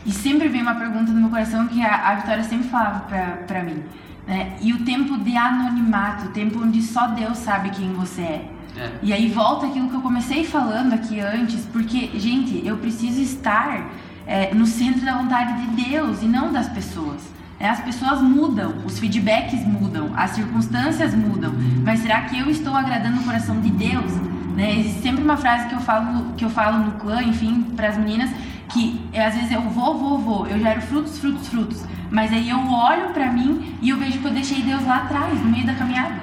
E 0.03 0.11
sempre 0.11 0.47
vem 0.49 0.63
uma 0.63 0.73
pergunta 0.73 1.11
no 1.11 1.21
meu 1.21 1.29
coração 1.29 1.67
que 1.67 1.83
a, 1.83 2.09
a 2.09 2.15
Vitória 2.15 2.43
sempre 2.43 2.67
falava 2.67 3.01
pra, 3.01 3.25
pra 3.45 3.63
mim. 3.63 3.83
Né? 4.27 4.57
E 4.59 4.73
o 4.73 4.83
tempo 4.83 5.17
de 5.17 5.37
anonimato, 5.37 6.27
o 6.27 6.29
tempo 6.29 6.63
onde 6.63 6.81
só 6.81 7.07
Deus 7.07 7.37
sabe 7.37 7.69
quem 7.69 7.93
você 7.93 8.21
é. 8.21 8.51
É. 8.75 8.91
E 9.03 9.13
aí 9.13 9.27
volta 9.29 9.67
aquilo 9.67 9.89
que 9.89 9.95
eu 9.95 10.01
comecei 10.01 10.43
falando 10.45 10.93
aqui 10.93 11.19
antes, 11.19 11.65
porque, 11.65 12.09
gente, 12.15 12.65
eu 12.65 12.77
preciso 12.77 13.21
estar 13.21 13.89
é, 14.25 14.53
no 14.53 14.65
centro 14.65 15.05
da 15.05 15.17
vontade 15.17 15.65
de 15.65 15.83
Deus 15.89 16.21
e 16.21 16.25
não 16.25 16.51
das 16.51 16.69
pessoas. 16.69 17.21
É, 17.59 17.69
as 17.69 17.79
pessoas 17.79 18.21
mudam, 18.21 18.73
os 18.85 18.97
feedbacks 18.97 19.63
mudam, 19.65 20.11
as 20.15 20.31
circunstâncias 20.31 21.13
mudam, 21.13 21.53
mas 21.83 21.99
será 21.99 22.21
que 22.21 22.39
eu 22.39 22.49
estou 22.49 22.75
agradando 22.75 23.21
o 23.21 23.23
coração 23.23 23.61
de 23.61 23.69
Deus? 23.69 24.11
Né? 24.55 24.79
Existe 24.79 25.01
sempre 25.01 25.23
uma 25.23 25.37
frase 25.37 25.67
que 25.67 25.75
eu 25.75 25.79
falo, 25.79 26.33
que 26.35 26.43
eu 26.43 26.49
falo 26.49 26.79
no 26.79 26.91
clã, 26.93 27.21
enfim, 27.21 27.61
para 27.75 27.89
as 27.89 27.97
meninas, 27.97 28.31
que 28.69 28.99
é, 29.13 29.25
às 29.25 29.35
vezes 29.35 29.51
eu 29.51 29.61
vou, 29.61 29.97
vou, 29.97 30.17
vou, 30.17 30.47
eu 30.47 30.59
gero 30.59 30.81
frutos, 30.81 31.19
frutos, 31.19 31.47
frutos, 31.47 31.85
mas 32.09 32.33
aí 32.33 32.49
eu 32.49 32.59
olho 32.59 33.09
para 33.09 33.31
mim 33.31 33.75
e 33.81 33.89
eu 33.89 33.97
vejo 33.97 34.19
que 34.19 34.25
eu 34.25 34.31
deixei 34.31 34.61
Deus 34.61 34.83
lá 34.85 34.97
atrás, 34.97 35.39
no 35.39 35.49
meio 35.49 35.65
da 35.65 35.75
caminhada. 35.75 36.15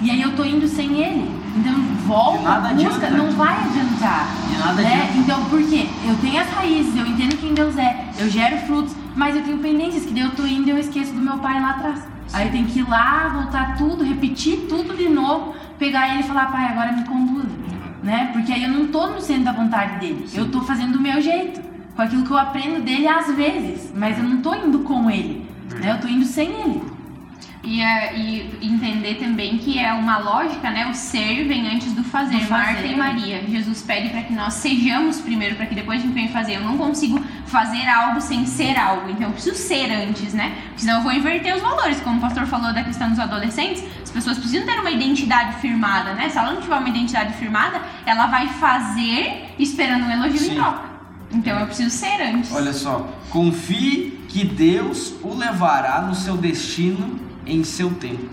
E 0.00 0.10
aí 0.10 0.20
eu 0.20 0.34
tô 0.34 0.44
indo 0.44 0.66
sem 0.66 1.00
ele. 1.00 1.41
Então 1.54 1.74
volta, 2.06 2.74
busca, 2.74 3.10
não 3.10 3.30
vai 3.32 3.54
adiantar. 3.54 4.26
De 4.48 4.58
nada 4.58 4.82
né? 4.82 4.94
Adianta. 4.94 5.18
Então 5.18 5.44
por 5.46 5.62
quê? 5.68 5.86
Eu 6.06 6.16
tenho 6.16 6.40
as 6.40 6.48
raízes, 6.48 6.96
eu 6.96 7.06
entendo 7.06 7.36
quem 7.36 7.54
Deus 7.54 7.76
é, 7.76 8.08
eu 8.18 8.28
gero 8.30 8.56
frutos, 8.66 8.94
mas 9.14 9.36
eu 9.36 9.42
tenho 9.42 9.58
pendências 9.58 10.04
que 10.04 10.12
daí 10.12 10.22
eu 10.22 10.30
tô 10.30 10.46
indo 10.46 10.68
e 10.68 10.70
eu 10.70 10.78
esqueço 10.78 11.12
do 11.12 11.20
meu 11.20 11.38
pai 11.38 11.60
lá 11.60 11.70
atrás. 11.70 11.98
Sim. 11.98 12.06
Aí 12.32 12.46
eu 12.46 12.52
tenho 12.52 12.66
que 12.66 12.78
ir 12.80 12.88
lá, 12.88 13.28
voltar 13.28 13.76
tudo, 13.76 14.02
repetir 14.02 14.66
tudo 14.68 14.96
de 14.96 15.08
novo, 15.08 15.54
pegar 15.78 16.08
ele 16.08 16.20
e 16.20 16.22
falar, 16.22 16.50
pai, 16.50 16.66
agora 16.66 16.92
me 16.92 17.04
conduza. 17.04 17.50
Né? 18.02 18.30
Porque 18.32 18.52
aí 18.52 18.64
eu 18.64 18.70
não 18.70 18.86
tô 18.88 19.06
no 19.06 19.20
centro 19.20 19.44
da 19.44 19.52
vontade 19.52 20.00
dele. 20.00 20.26
Sim. 20.26 20.38
Eu 20.38 20.50
tô 20.50 20.62
fazendo 20.62 20.92
do 20.92 21.00
meu 21.00 21.20
jeito, 21.20 21.60
com 21.94 22.02
aquilo 22.02 22.24
que 22.24 22.30
eu 22.30 22.38
aprendo 22.38 22.82
dele 22.82 23.06
às 23.06 23.32
vezes, 23.34 23.92
mas 23.94 24.18
eu 24.18 24.24
não 24.24 24.38
tô 24.38 24.54
indo 24.54 24.80
com 24.80 25.10
ele. 25.10 25.46
Né? 25.80 25.92
Eu 25.92 26.00
tô 26.00 26.08
indo 26.08 26.24
sem 26.24 26.48
ele. 26.48 26.91
E, 27.64 27.80
é, 27.80 28.16
e, 28.16 28.58
entender 28.60 29.16
também 29.16 29.56
que 29.56 29.78
é 29.78 29.92
uma 29.92 30.18
lógica, 30.18 30.68
né? 30.68 30.88
O 30.88 30.94
ser 30.94 31.44
vem 31.46 31.68
antes 31.72 31.92
do 31.92 32.02
fazer. 32.02 32.38
Do 32.38 32.50
Marta 32.50 32.74
fazer. 32.74 32.88
e 32.88 32.96
Maria. 32.96 33.44
Jesus 33.48 33.82
pede 33.82 34.08
para 34.08 34.22
que 34.22 34.32
nós 34.32 34.54
sejamos 34.54 35.20
primeiro, 35.20 35.54
para 35.54 35.66
que 35.66 35.74
depois 35.74 36.00
a 36.00 36.02
gente 36.02 36.12
venha 36.12 36.28
fazer. 36.30 36.56
Eu 36.56 36.62
não 36.62 36.76
consigo 36.76 37.20
fazer 37.46 37.88
algo 37.88 38.20
sem 38.20 38.46
ser 38.46 38.76
algo. 38.76 39.08
Então 39.10 39.28
eu 39.28 39.32
preciso 39.32 39.56
ser 39.56 39.92
antes, 39.92 40.34
né? 40.34 40.56
Senão 40.76 40.96
eu 40.96 41.02
vou 41.02 41.12
inverter 41.12 41.54
os 41.54 41.62
valores. 41.62 42.00
Como 42.00 42.18
o 42.18 42.20
pastor 42.20 42.46
falou 42.46 42.72
da 42.72 42.82
questão 42.82 43.08
dos 43.10 43.20
adolescentes, 43.20 43.84
as 44.02 44.10
pessoas 44.10 44.38
precisam 44.38 44.66
ter 44.66 44.80
uma 44.80 44.90
identidade 44.90 45.60
firmada, 45.60 46.14
né? 46.14 46.28
Se 46.28 46.38
ela 46.38 46.52
não 46.52 46.60
tiver 46.60 46.76
uma 46.76 46.88
identidade 46.88 47.32
firmada, 47.34 47.80
ela 48.04 48.26
vai 48.26 48.48
fazer 48.48 49.54
esperando 49.56 50.04
um 50.04 50.10
elogio 50.10 50.38
Sim. 50.38 50.52
em 50.52 50.54
troca. 50.56 50.92
Então 51.30 51.60
eu 51.60 51.66
preciso 51.66 51.90
ser 51.90 52.20
antes. 52.20 52.52
Olha 52.52 52.72
só, 52.72 53.08
confie 53.30 54.20
que 54.28 54.44
Deus 54.44 55.14
o 55.22 55.34
levará 55.34 56.00
no 56.02 56.14
seu 56.14 56.36
destino 56.36 57.31
em 57.46 57.64
seu 57.64 57.90
tempo. 57.90 58.30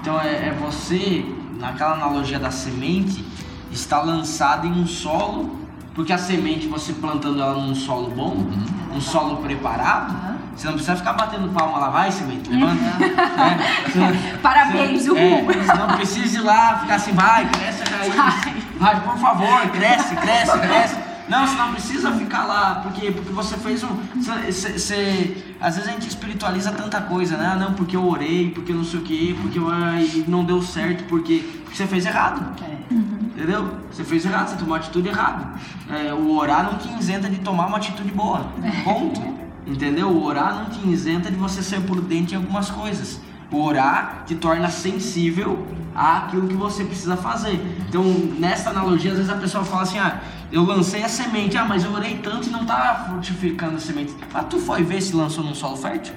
Então 0.00 0.20
é, 0.20 0.48
é 0.48 0.56
você, 0.60 1.24
naquela 1.58 1.94
analogia 1.94 2.38
da 2.38 2.50
semente, 2.50 3.24
está 3.70 4.00
lançada 4.00 4.66
em 4.66 4.72
um 4.72 4.86
solo, 4.86 5.60
porque 5.94 6.12
a 6.12 6.18
semente 6.18 6.66
você 6.66 6.92
plantando 6.92 7.40
ela 7.40 7.54
num 7.54 7.74
solo 7.74 8.10
bom, 8.10 8.34
uhum. 8.34 8.96
um 8.96 9.00
solo 9.00 9.36
preparado, 9.38 10.12
uhum. 10.12 10.36
você 10.56 10.66
não 10.66 10.74
precisa 10.74 10.96
ficar 10.96 11.12
batendo 11.12 11.48
palma 11.50 11.78
lá, 11.78 11.90
vai 11.90 12.10
semente, 12.10 12.50
levanta. 12.50 12.82
Uhum. 12.82 14.04
é, 14.04 14.38
Parabéns, 14.42 15.06
o 15.06 15.16
é, 15.16 15.42
Você 15.42 15.74
não 15.74 15.88
precisa 15.88 16.38
ir 16.38 16.42
lá 16.42 16.78
ficar 16.80 16.94
assim, 16.96 17.12
vai, 17.12 17.48
cresce, 17.48 17.84
vai, 17.90 18.54
vai, 18.78 19.00
por 19.02 19.18
favor, 19.18 19.60
cresce, 19.70 20.16
cresce, 20.16 20.58
cresce. 20.58 21.11
Não, 21.32 21.46
você 21.46 21.56
não 21.56 21.72
precisa 21.72 22.12
ficar 22.12 22.44
lá, 22.44 22.80
porque, 22.82 23.10
porque 23.10 23.32
você 23.32 23.56
fez 23.56 23.82
um. 23.82 23.88
Você, 24.16 24.78
você, 24.78 25.54
às 25.58 25.76
vezes 25.76 25.88
a 25.88 25.92
gente 25.94 26.06
espiritualiza 26.06 26.70
tanta 26.72 27.00
coisa, 27.00 27.38
né? 27.38 27.52
Ah, 27.54 27.56
não, 27.56 27.72
porque 27.72 27.96
eu 27.96 28.06
orei, 28.06 28.50
porque 28.50 28.70
não 28.70 28.84
sei 28.84 29.00
o 29.00 29.02
que, 29.02 29.34
porque 29.40 29.58
ai, 29.70 30.24
não 30.28 30.44
deu 30.44 30.60
certo, 30.60 31.04
porque, 31.04 31.42
porque 31.64 31.74
você 31.74 31.86
fez 31.86 32.04
errado. 32.04 32.62
É. 32.62 32.94
Entendeu? 32.94 33.66
Você 33.90 34.04
fez 34.04 34.26
errado, 34.26 34.48
você 34.48 34.56
tomou 34.56 34.72
uma 34.72 34.76
atitude 34.76 35.08
errada. 35.08 35.54
É, 35.88 36.12
o 36.12 36.36
orar 36.36 36.64
não 36.64 36.76
te 36.76 36.92
isenta 37.00 37.30
de 37.30 37.38
tomar 37.38 37.66
uma 37.66 37.78
atitude 37.78 38.12
boa. 38.12 38.46
Ponto. 38.84 39.22
Entendeu? 39.66 40.08
O 40.08 40.22
orar 40.22 40.54
não 40.54 40.66
te 40.66 40.86
isenta 40.86 41.30
de 41.30 41.36
você 41.36 41.62
ser 41.62 41.80
prudente 41.80 42.34
em 42.34 42.36
algumas 42.36 42.68
coisas. 42.68 43.18
O 43.50 43.62
orar 43.62 44.24
te 44.26 44.34
torna 44.34 44.68
sensível 44.68 45.66
àquilo 45.94 46.46
que 46.46 46.54
você 46.54 46.84
precisa 46.84 47.16
fazer. 47.16 47.60
Então, 47.88 48.02
nessa 48.38 48.70
analogia, 48.70 49.12
às 49.12 49.18
vezes 49.18 49.32
a 49.32 49.36
pessoa 49.36 49.64
fala 49.64 49.82
assim: 49.82 49.98
ah, 49.98 50.20
eu 50.52 50.62
lancei 50.64 51.02
a 51.02 51.08
semente, 51.08 51.56
ah, 51.56 51.64
mas 51.64 51.84
eu 51.84 51.92
orei 51.92 52.18
tanto 52.18 52.48
e 52.48 52.52
não 52.52 52.62
está 52.62 53.06
frutificando 53.08 53.76
a 53.76 53.80
semente. 53.80 54.14
Ah, 54.34 54.44
tu 54.44 54.58
foi 54.58 54.82
ver 54.82 55.00
se 55.00 55.16
lançou 55.16 55.42
num 55.42 55.54
solo 55.54 55.76
fértil? 55.76 56.14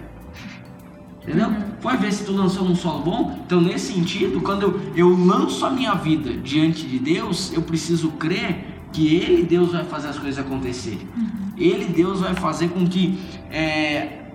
Entendeu? 1.23 1.47
Uhum. 1.47 1.63
Foi 1.79 1.97
ver 1.97 2.13
se 2.13 2.23
tu 2.23 2.33
lançou 2.33 2.63
num 2.65 2.75
solo 2.75 3.03
bom. 3.03 3.39
Então, 3.45 3.59
nesse 3.59 3.93
sentido, 3.93 4.41
quando 4.41 4.63
eu, 4.63 5.09
eu 5.09 5.25
lanço 5.25 5.65
a 5.65 5.71
minha 5.71 5.95
vida 5.95 6.33
diante 6.33 6.85
de 6.85 6.99
Deus, 6.99 7.51
eu 7.53 7.63
preciso 7.63 8.11
crer 8.11 8.67
que 8.91 9.15
Ele, 9.15 9.43
Deus, 9.43 9.71
vai 9.71 9.83
fazer 9.83 10.09
as 10.09 10.19
coisas 10.19 10.37
acontecerem. 10.45 11.07
Uhum. 11.17 11.53
Ele, 11.57 11.85
Deus, 11.85 12.19
vai 12.19 12.35
fazer 12.35 12.69
com 12.69 12.85
que 12.85 13.19
é, 13.49 14.25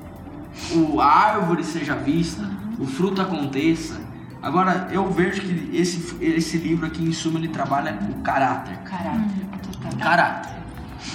o, 0.72 1.00
a 1.00 1.06
árvore 1.06 1.62
seja 1.62 1.94
vista, 1.94 2.42
Uhum. 2.42 2.84
o 2.84 2.86
fruto 2.86 3.20
aconteça. 3.22 4.00
Agora, 4.42 4.88
eu 4.90 5.10
vejo 5.10 5.42
que 5.42 5.76
esse, 5.76 6.16
esse 6.24 6.56
livro 6.56 6.86
aqui, 6.86 7.04
em 7.04 7.12
suma, 7.12 7.38
ele 7.38 7.48
trabalha 7.48 7.98
o 8.10 8.22
caráter. 8.22 8.76
Caráter, 8.78 9.46
total. 9.52 9.59
Caráter. 9.98 10.52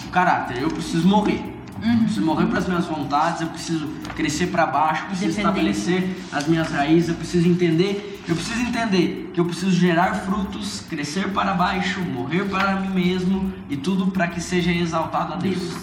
O 0.06 0.10
caráter. 0.10 0.62
Eu 0.62 0.70
preciso 0.70 1.08
morrer. 1.08 1.56
Uhum. 1.84 1.92
Eu 1.92 1.98
preciso 2.00 2.26
morrer 2.26 2.46
para 2.46 2.60
as 2.60 2.68
minhas 2.68 2.86
vontades, 2.86 3.42
eu 3.42 3.48
preciso 3.48 3.88
crescer 4.16 4.48
para 4.48 4.66
baixo, 4.66 5.04
eu 5.04 5.08
preciso 5.10 5.38
estabelecer 5.38 6.18
as 6.32 6.48
minhas 6.48 6.72
raízes, 6.72 7.10
eu 7.10 7.16
preciso 7.16 7.48
entender, 7.48 8.24
eu 8.28 8.36
preciso 8.36 8.62
entender 8.62 9.32
que 9.34 9.40
eu 9.40 9.46
preciso 9.46 9.72
gerar 9.72 10.14
frutos, 10.16 10.84
crescer 10.90 11.32
para 11.34 11.54
baixo, 11.54 12.00
morrer 12.00 12.46
para 12.46 12.80
mim 12.80 12.90
mesmo 12.90 13.54
e 13.70 13.76
tudo 13.76 14.08
para 14.08 14.28
que 14.28 14.40
seja 14.40 14.72
exaltado 14.72 15.34
a 15.34 15.36
Deus. 15.36 15.74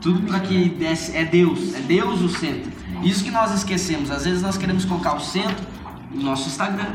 Tudo 0.00 0.22
para 0.22 0.40
que 0.40 0.76
é 1.12 1.24
Deus, 1.24 1.74
é 1.74 1.80
Deus 1.80 2.22
o 2.22 2.28
centro. 2.28 2.72
Isso 3.02 3.22
que 3.22 3.30
nós 3.30 3.54
esquecemos, 3.54 4.10
às 4.10 4.24
vezes 4.24 4.42
nós 4.42 4.56
queremos 4.56 4.84
colocar 4.84 5.14
o 5.14 5.20
centro 5.20 5.66
no 6.10 6.22
nosso 6.22 6.48
Instagram, 6.48 6.90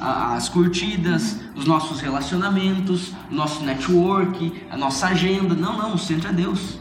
as 0.00 0.48
curtidas, 0.48 1.38
os 1.54 1.64
nossos 1.66 2.00
relacionamentos, 2.00 3.12
o 3.30 3.34
nosso 3.34 3.64
network, 3.64 4.52
a 4.70 4.76
nossa 4.76 5.08
agenda. 5.08 5.54
Não, 5.54 5.76
não, 5.76 5.94
o 5.94 5.98
centro 5.98 6.28
é 6.28 6.32
Deus. 6.32 6.78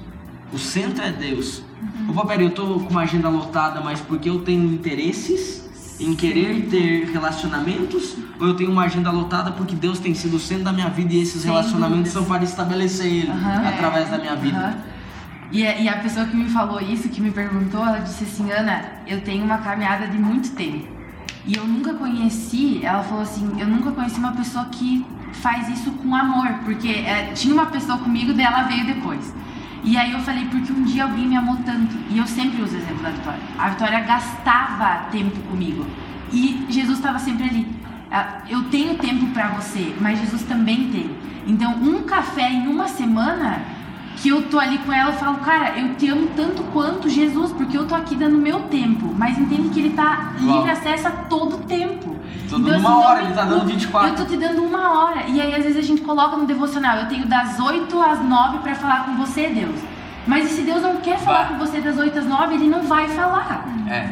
O 0.53 0.57
centro 0.57 1.03
é 1.03 1.11
Deus. 1.11 1.61
Opa, 2.07 2.25
peraí, 2.25 2.45
eu 2.45 2.51
tô 2.51 2.79
com 2.79 2.89
uma 2.89 3.01
agenda 3.01 3.29
lotada, 3.29 3.81
mas 3.81 3.99
porque 3.99 4.29
eu 4.29 4.39
tenho 4.41 4.63
interesses 4.73 5.63
em 5.99 6.13
querer 6.13 6.67
ter 6.69 7.05
relacionamentos, 7.11 8.15
ou 8.39 8.47
eu 8.47 8.53
tenho 8.55 8.69
uma 8.71 8.83
agenda 8.83 9.09
lotada 9.11 9.51
porque 9.51 9.73
Deus 9.75 9.97
tem 9.99 10.13
sido 10.13 10.35
o 10.35 10.39
centro 10.39 10.65
da 10.65 10.73
minha 10.73 10.89
vida 10.89 11.13
e 11.13 11.21
esses 11.21 11.41
Sem 11.41 11.49
relacionamentos 11.51 12.13
dúvidas. 12.13 12.13
são 12.13 12.25
para 12.25 12.43
estabelecer 12.43 13.05
Ele 13.07 13.31
Aham. 13.31 13.67
através 13.69 14.09
da 14.09 14.17
minha 14.17 14.35
vida. 14.35 14.57
A- 14.59 14.95
e 15.53 15.87
a 15.87 15.97
pessoa 15.99 16.25
que 16.25 16.35
me 16.35 16.49
falou 16.49 16.81
isso, 16.81 17.07
que 17.07 17.21
me 17.21 17.31
perguntou, 17.31 17.79
ela 17.85 17.99
disse 17.99 18.25
assim, 18.25 18.51
Ana, 18.51 18.83
eu 19.07 19.21
tenho 19.21 19.45
uma 19.45 19.59
caminhada 19.59 20.07
de 20.07 20.17
muito 20.17 20.51
tempo. 20.51 20.85
E 21.47 21.55
eu 21.55 21.65
nunca 21.67 21.93
conheci, 21.93 22.79
ela 22.83 23.03
falou 23.03 23.21
assim, 23.21 23.59
eu 23.59 23.67
nunca 23.67 23.91
conheci 23.91 24.19
uma 24.19 24.31
pessoa 24.31 24.65
que 24.65 25.05
faz 25.33 25.69
isso 25.69 25.91
com 25.91 26.15
amor. 26.15 26.47
Porque 26.63 26.89
é, 26.89 27.31
tinha 27.33 27.53
uma 27.53 27.67
pessoa 27.67 27.97
comigo, 27.99 28.33
dela 28.33 28.63
veio 28.63 28.85
depois. 28.85 29.33
E 29.83 29.95
aí 29.97 30.13
eu 30.13 30.19
falei, 30.19 30.45
porque 30.45 30.73
um 30.73 30.83
dia 30.83 31.03
alguém 31.03 31.27
me 31.27 31.37
amou 31.37 31.57
tanto. 31.57 31.95
E 32.09 32.17
eu 32.17 32.25
sempre 32.25 32.61
uso 32.61 32.73
o 32.73 32.77
exemplo 32.77 33.03
da 33.03 33.11
Vitória. 33.11 33.39
A 33.57 33.69
Vitória 33.69 33.99
gastava 34.01 35.09
tempo 35.11 35.39
comigo. 35.43 35.85
E 36.33 36.65
Jesus 36.69 36.97
estava 36.97 37.19
sempre 37.19 37.47
ali. 37.47 37.67
Ah, 38.11 38.39
Eu 38.49 38.63
tenho 38.65 38.95
tempo 38.95 39.27
pra 39.27 39.49
você, 39.49 39.95
mas 40.01 40.19
Jesus 40.19 40.41
também 40.43 40.89
tem. 40.89 41.11
Então, 41.45 41.75
um 41.75 42.01
café 42.03 42.49
em 42.49 42.67
uma 42.67 42.87
semana 42.87 43.61
que 44.17 44.29
eu 44.29 44.43
tô 44.43 44.59
ali 44.59 44.77
com 44.79 44.91
ela, 44.91 45.11
eu 45.11 45.17
falo, 45.17 45.37
cara, 45.37 45.77
eu 45.77 45.95
te 45.95 46.07
amo 46.09 46.27
tanto 46.35 46.63
quanto 46.73 47.09
Jesus, 47.09 47.51
porque 47.51 47.77
eu 47.77 47.85
tô 47.85 47.95
aqui 47.95 48.15
dando 48.15 48.37
meu 48.37 48.61
tempo. 48.61 49.13
Mas 49.17 49.37
entende 49.37 49.69
que 49.69 49.79
ele 49.79 49.89
tá 49.91 50.33
Uau. 50.41 50.57
livre 50.57 50.71
acesso 50.71 51.07
a 51.07 51.11
todo 51.11 51.57
tempo. 51.65 52.15
Tô 52.49 52.57
dando 52.57 52.79
uma 52.79 52.89
não 52.89 53.01
hora, 53.01 53.21
ele 53.21 53.33
tá 53.33 53.43
dando 53.43 53.59
culpa. 53.61 53.73
24. 53.73 54.09
Eu 54.09 54.15
tô 54.15 54.25
te 54.25 54.37
dando 54.37 54.63
uma 54.63 54.99
hora. 54.99 55.23
E 55.27 55.41
aí, 55.41 55.53
às 55.55 55.63
vezes, 55.63 55.77
a 55.77 55.81
gente 55.81 56.01
coloca 56.01 56.37
no 56.37 56.45
devocional, 56.45 56.97
eu 56.97 57.07
tenho 57.07 57.25
das 57.27 57.59
8 57.59 58.01
às 58.01 58.23
9 58.23 58.59
pra 58.59 58.75
falar 58.75 59.05
com 59.05 59.15
você, 59.15 59.47
Deus. 59.47 59.79
Mas 60.27 60.51
e 60.51 60.55
se 60.55 60.61
Deus 60.61 60.81
não 60.81 60.97
quer 60.97 61.19
falar 61.19 61.43
Vai. 61.43 61.47
com 61.49 61.65
você 61.65 61.79
das 61.81 61.97
8 61.97 62.17
às 62.17 62.25
9, 62.25 62.55
ele 62.55 62.67
não 62.67 62.83
vai 62.83 63.07
falar. 63.09 63.65
É, 63.87 64.09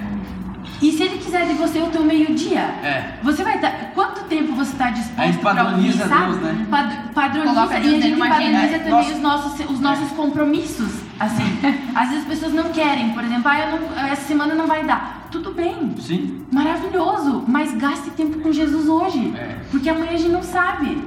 E 0.81 0.91
se 0.91 1.03
ele 1.03 1.17
quiser 1.17 1.47
de 1.47 1.53
você 1.53 1.79
o 1.79 1.87
teu 1.87 2.03
meio-dia? 2.03 2.59
é. 2.83 3.13
Você 3.23 3.43
vai 3.43 3.55
estar. 3.55 3.71
Quanto 3.93 4.23
tempo 4.25 4.53
você 4.53 4.71
está 4.73 4.87
A 4.87 4.91
disposto 4.91 5.19
ouvir, 5.27 5.37
padroniza 5.39 6.07
sabe? 6.07 6.25
Deus, 6.31 6.41
né? 6.41 6.67
Pad- 6.69 6.99
padroniza 7.13 7.53
Coloca 7.53 7.79
e 7.79 7.81
Deus 7.83 7.93
a 7.95 8.01
gente 8.07 8.17
padroniza 8.19 8.57
É, 8.57 8.79
também 8.79 8.91
nossa- 8.91 9.13
os 9.13 9.19
nossos, 9.21 9.69
os 9.69 9.79
nossos 9.79 10.11
compromissos. 10.11 10.91
Assim, 11.19 11.43
às 11.95 12.09
vezes 12.09 12.23
as 12.23 12.27
pessoas 12.29 12.53
não 12.53 12.65
querem, 12.69 13.09
por 13.11 13.23
exemplo, 13.23 13.43
ah, 13.49 13.59
eu 13.59 13.79
não, 13.79 13.97
essa 14.07 14.27
semana 14.27 14.53
não 14.55 14.67
vai 14.67 14.83
dar. 14.83 15.27
Tudo 15.31 15.51
bem, 15.51 15.95
Sim. 15.99 16.43
maravilhoso, 16.51 17.43
mas 17.47 17.73
gaste 17.75 18.09
tempo 18.11 18.39
com 18.39 18.51
Jesus 18.51 18.87
hoje, 18.87 19.33
É. 19.35 19.57
porque 19.71 19.89
amanhã 19.89 20.11
a 20.11 20.17
gente 20.17 20.29
não 20.31 20.43
sabe. 20.43 20.97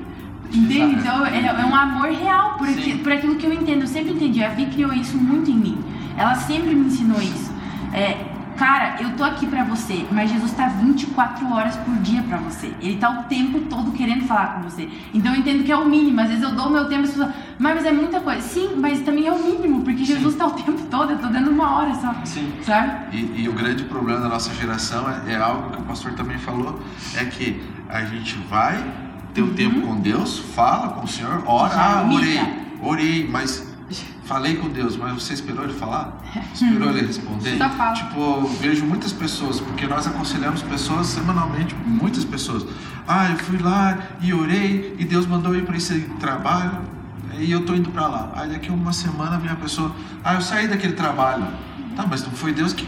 Entende? 0.52 0.94
Então 0.96 1.26
é, 1.26 1.40
é 1.44 1.64
um 1.66 1.74
amor 1.74 2.08
real 2.12 2.54
por, 2.56 2.68
aqui- 2.68 2.98
por 2.98 3.12
aquilo 3.12 3.34
que 3.34 3.44
eu 3.44 3.52
entendo. 3.52 3.80
Eu 3.82 3.86
sempre 3.88 4.12
entendi. 4.12 4.42
A 4.44 4.48
Vi 4.50 4.66
criou 4.66 4.92
isso 4.92 5.16
muito 5.16 5.50
em 5.50 5.54
mim. 5.54 5.78
Ela 6.16 6.34
sempre 6.36 6.72
me 6.74 6.86
ensinou 6.86 7.20
isso. 7.20 7.52
É, 7.92 8.16
cara, 8.56 8.96
eu 9.00 9.16
tô 9.16 9.24
aqui 9.24 9.46
pra 9.46 9.64
você, 9.64 10.06
mas 10.10 10.30
Jesus 10.30 10.52
tá 10.52 10.68
24 10.68 11.52
horas 11.52 11.76
por 11.76 11.94
dia 11.96 12.22
pra 12.22 12.38
você. 12.38 12.72
Ele 12.80 12.96
tá 12.96 13.10
o 13.10 13.24
tempo 13.24 13.60
todo 13.60 13.92
querendo 13.92 14.24
falar 14.26 14.54
com 14.54 14.62
você. 14.62 14.88
Então 15.14 15.32
eu 15.32 15.40
entendo 15.40 15.64
que 15.64 15.72
é 15.72 15.76
o 15.76 15.88
mínimo. 15.88 16.20
Às 16.20 16.28
vezes 16.28 16.42
eu 16.42 16.52
dou 16.52 16.66
o 16.66 16.70
meu 16.70 16.88
tempo 16.88 17.02
e 17.02 17.04
as 17.04 17.10
pessoas, 17.10 17.34
mas, 17.58 17.74
mas 17.74 17.84
é 17.84 17.92
muita 17.92 18.20
coisa. 18.20 18.40
Sim, 18.40 18.70
mas 18.76 19.00
também 19.00 19.26
é 19.26 19.32
o 19.32 19.38
mínimo, 19.38 19.82
porque 19.82 20.04
Jesus 20.04 20.34
tá 20.34 20.46
o 20.46 20.52
tempo 20.52 20.80
todo. 20.90 21.12
Eu 21.12 21.18
tô 21.18 21.28
dando 21.28 21.50
uma 21.50 21.76
hora 21.76 21.94
só. 21.94 22.14
Sim. 22.24 22.52
Sabe? 22.62 23.16
E, 23.16 23.42
e 23.42 23.48
o 23.48 23.52
grande 23.52 23.84
problema 23.84 24.20
da 24.20 24.28
nossa 24.28 24.52
geração 24.54 25.06
é, 25.08 25.32
é 25.32 25.36
algo 25.36 25.70
que 25.70 25.80
o 25.80 25.84
pastor 25.84 26.12
também 26.12 26.38
falou, 26.38 26.80
é 27.14 27.24
que 27.24 27.62
a 27.88 28.02
gente 28.04 28.36
vai 28.48 28.84
ter 29.32 29.42
o 29.42 29.52
tempo 29.52 29.82
com 29.82 30.00
Deus, 30.00 30.38
fala 30.38 30.88
com 30.88 31.04
o 31.04 31.08
Senhor, 31.08 31.42
ora, 31.46 31.74
Já 31.74 32.00
ah, 32.00 32.10
orei, 32.10 32.40
orei, 32.80 33.28
mas 33.30 33.75
falei 34.26 34.56
com 34.56 34.68
Deus, 34.68 34.96
mas 34.96 35.12
você 35.14 35.32
esperou 35.32 35.64
ele 35.64 35.72
falar? 35.74 36.16
Esperou 36.52 36.90
ele 36.90 37.06
responder? 37.06 37.56
Só 37.58 37.68
fala. 37.70 37.92
Tipo, 37.94 38.20
eu 38.20 38.46
vejo 38.60 38.84
muitas 38.84 39.12
pessoas, 39.12 39.60
porque 39.60 39.86
nós 39.86 40.06
aconselhamos 40.06 40.62
pessoas 40.62 41.06
semanalmente, 41.06 41.74
muitas 41.86 42.24
pessoas. 42.24 42.66
Ah, 43.06 43.30
eu 43.30 43.38
fui 43.38 43.58
lá 43.58 43.98
e 44.20 44.34
orei, 44.34 44.94
e 44.98 45.04
Deus 45.04 45.26
mandou 45.26 45.54
eu 45.54 45.60
ir 45.60 45.64
para 45.64 45.76
esse 45.76 46.00
trabalho, 46.20 46.80
e 47.38 47.50
eu 47.52 47.64
tô 47.64 47.74
indo 47.74 47.90
para 47.90 48.06
lá. 48.08 48.32
Aí 48.34 48.48
daqui 48.50 48.70
uma 48.70 48.92
semana 48.92 49.38
vem 49.38 49.50
a 49.50 49.56
pessoa, 49.56 49.94
ah, 50.24 50.34
eu 50.34 50.40
saí 50.40 50.66
daquele 50.66 50.94
trabalho. 50.94 51.46
Tá, 51.94 52.04
mas 52.08 52.22
não 52.24 52.30
foi 52.32 52.52
Deus 52.52 52.72
que 52.72 52.86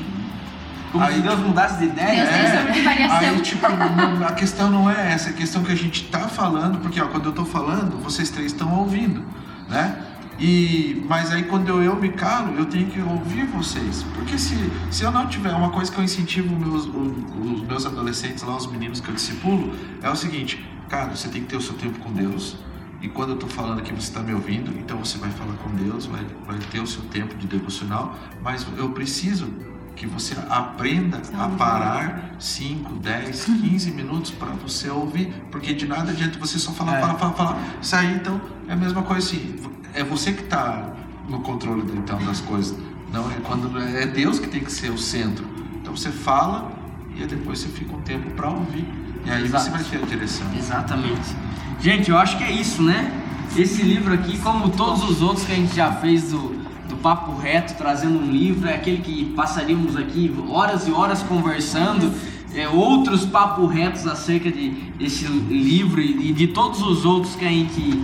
Como 0.90 1.04
Aí- 1.04 1.16
se 1.16 1.20
Deus 1.20 1.38
mudasse 1.40 1.78
de 1.80 1.84
ideia. 1.84 2.24
Deus 2.24 2.28
tem 2.30 2.40
É. 2.46 2.60
sobre 2.66 2.80
variação. 2.82 3.18
Aí, 3.28 3.40
tipo, 3.42 3.66
não- 3.68 4.26
a 4.26 4.32
questão 4.32 4.70
não 4.70 4.90
é 4.90 5.12
essa, 5.12 5.28
a 5.28 5.32
questão 5.34 5.62
que 5.62 5.70
a 5.70 5.74
gente 5.74 6.04
tá 6.04 6.20
falando, 6.20 6.78
porque 6.78 6.98
ó, 6.98 7.06
quando 7.08 7.26
eu 7.26 7.32
tô 7.32 7.44
falando, 7.44 8.02
vocês 8.02 8.30
três 8.30 8.52
estão 8.52 8.72
ouvindo, 8.72 9.22
né? 9.68 9.96
E, 10.38 11.04
mas 11.08 11.32
aí 11.32 11.42
quando 11.44 11.68
eu, 11.68 11.82
eu 11.82 11.96
me 11.96 12.10
calo, 12.10 12.54
eu 12.56 12.66
tenho 12.66 12.86
que 12.86 13.00
ouvir 13.00 13.44
vocês. 13.46 14.04
Porque 14.14 14.38
se, 14.38 14.56
se 14.90 15.02
eu 15.02 15.10
não 15.10 15.26
tiver, 15.26 15.52
uma 15.52 15.70
coisa 15.70 15.90
que 15.90 15.98
eu 15.98 16.04
incentivo 16.04 16.54
meus, 16.54 16.86
os, 16.86 17.52
os 17.52 17.62
meus 17.62 17.84
adolescentes 17.84 18.42
lá, 18.44 18.56
os 18.56 18.66
meninos 18.66 19.00
que 19.00 19.08
eu 19.08 19.14
discipulo, 19.14 19.72
é 20.02 20.08
o 20.08 20.16
seguinte, 20.16 20.64
cara, 20.88 21.14
você 21.14 21.28
tem 21.28 21.42
que 21.42 21.48
ter 21.48 21.56
o 21.56 21.60
seu 21.60 21.74
tempo 21.74 21.98
com 21.98 22.12
Deus. 22.12 22.56
E 23.00 23.08
quando 23.08 23.30
eu 23.30 23.36
tô 23.36 23.46
falando 23.46 23.78
aqui, 23.78 23.92
você 23.92 24.08
está 24.08 24.20
me 24.20 24.32
ouvindo, 24.34 24.76
então 24.78 24.98
você 24.98 25.18
vai 25.18 25.30
falar 25.30 25.54
com 25.54 25.70
Deus, 25.70 26.06
vai, 26.06 26.24
vai 26.46 26.58
ter 26.70 26.80
o 26.80 26.86
seu 26.86 27.02
tempo 27.02 27.34
de 27.36 27.46
devocional, 27.46 28.16
mas 28.42 28.66
eu 28.76 28.90
preciso 28.90 29.48
que 29.94 30.06
você 30.06 30.36
aprenda 30.48 31.20
a 31.34 31.48
parar 31.48 32.34
5, 32.38 32.94
10, 32.94 33.44
15 33.44 33.90
minutos 33.92 34.30
para 34.30 34.50
você 34.50 34.88
ouvir, 34.88 35.32
porque 35.50 35.74
de 35.74 35.86
nada 35.86 36.10
adianta 36.12 36.38
você 36.38 36.58
só 36.58 36.72
falar, 36.72 36.98
É. 36.98 37.00
falar, 37.00 37.14
falar, 37.14 37.32
falar. 37.34 37.58
Sair, 37.82 38.14
então, 38.14 38.40
é 38.68 38.72
a 38.72 38.76
mesma 38.76 39.02
coisa 39.02 39.26
assim, 39.26 39.56
é 39.98 40.04
você 40.04 40.32
que 40.32 40.44
está 40.44 40.92
no 41.28 41.40
controle 41.40 41.82
então 41.96 42.22
das 42.24 42.40
coisas, 42.40 42.76
não 43.12 43.28
é 43.30 43.34
quando 43.42 43.76
é 43.78 44.06
Deus 44.06 44.38
que 44.38 44.46
tem 44.46 44.60
que 44.60 44.70
ser 44.70 44.90
o 44.90 44.98
centro. 44.98 45.44
Então 45.80 45.96
você 45.96 46.10
fala 46.10 46.70
e 47.16 47.26
depois 47.26 47.58
você 47.58 47.68
fica 47.68 47.96
um 47.96 48.00
tempo 48.00 48.30
para 48.30 48.48
ouvir. 48.48 48.86
E 49.24 49.30
aí 49.30 49.44
Exato. 49.44 49.64
você 49.64 49.70
vai 49.70 49.82
ter 49.82 49.96
a 50.02 50.06
direção. 50.06 50.46
Exatamente. 50.56 51.36
Gente, 51.80 52.10
eu 52.10 52.16
acho 52.16 52.38
que 52.38 52.44
é 52.44 52.52
isso, 52.52 52.80
né? 52.80 53.12
Esse 53.56 53.82
livro 53.82 54.14
aqui, 54.14 54.38
como 54.38 54.68
todos 54.70 55.02
os 55.02 55.20
outros 55.20 55.44
que 55.44 55.52
a 55.52 55.56
gente 55.56 55.74
já 55.74 55.90
fez 55.92 56.30
do, 56.30 56.54
do 56.88 56.96
Papo 56.96 57.36
Reto, 57.36 57.74
trazendo 57.76 58.18
um 58.20 58.30
livro, 58.30 58.68
é 58.68 58.74
aquele 58.74 58.98
que 58.98 59.24
passaríamos 59.34 59.96
aqui 59.96 60.32
horas 60.48 60.86
e 60.86 60.92
horas 60.92 61.22
conversando. 61.22 62.12
É, 62.54 62.66
outros 62.66 63.26
papo 63.26 63.66
retos 63.66 64.06
acerca 64.06 64.50
de 64.50 64.70
desse 64.98 65.26
livro 65.26 66.00
e 66.00 66.32
de 66.32 66.46
todos 66.46 66.80
os 66.80 67.04
outros 67.04 67.36
que 67.36 67.44
a 67.44 67.50
gente 67.50 68.02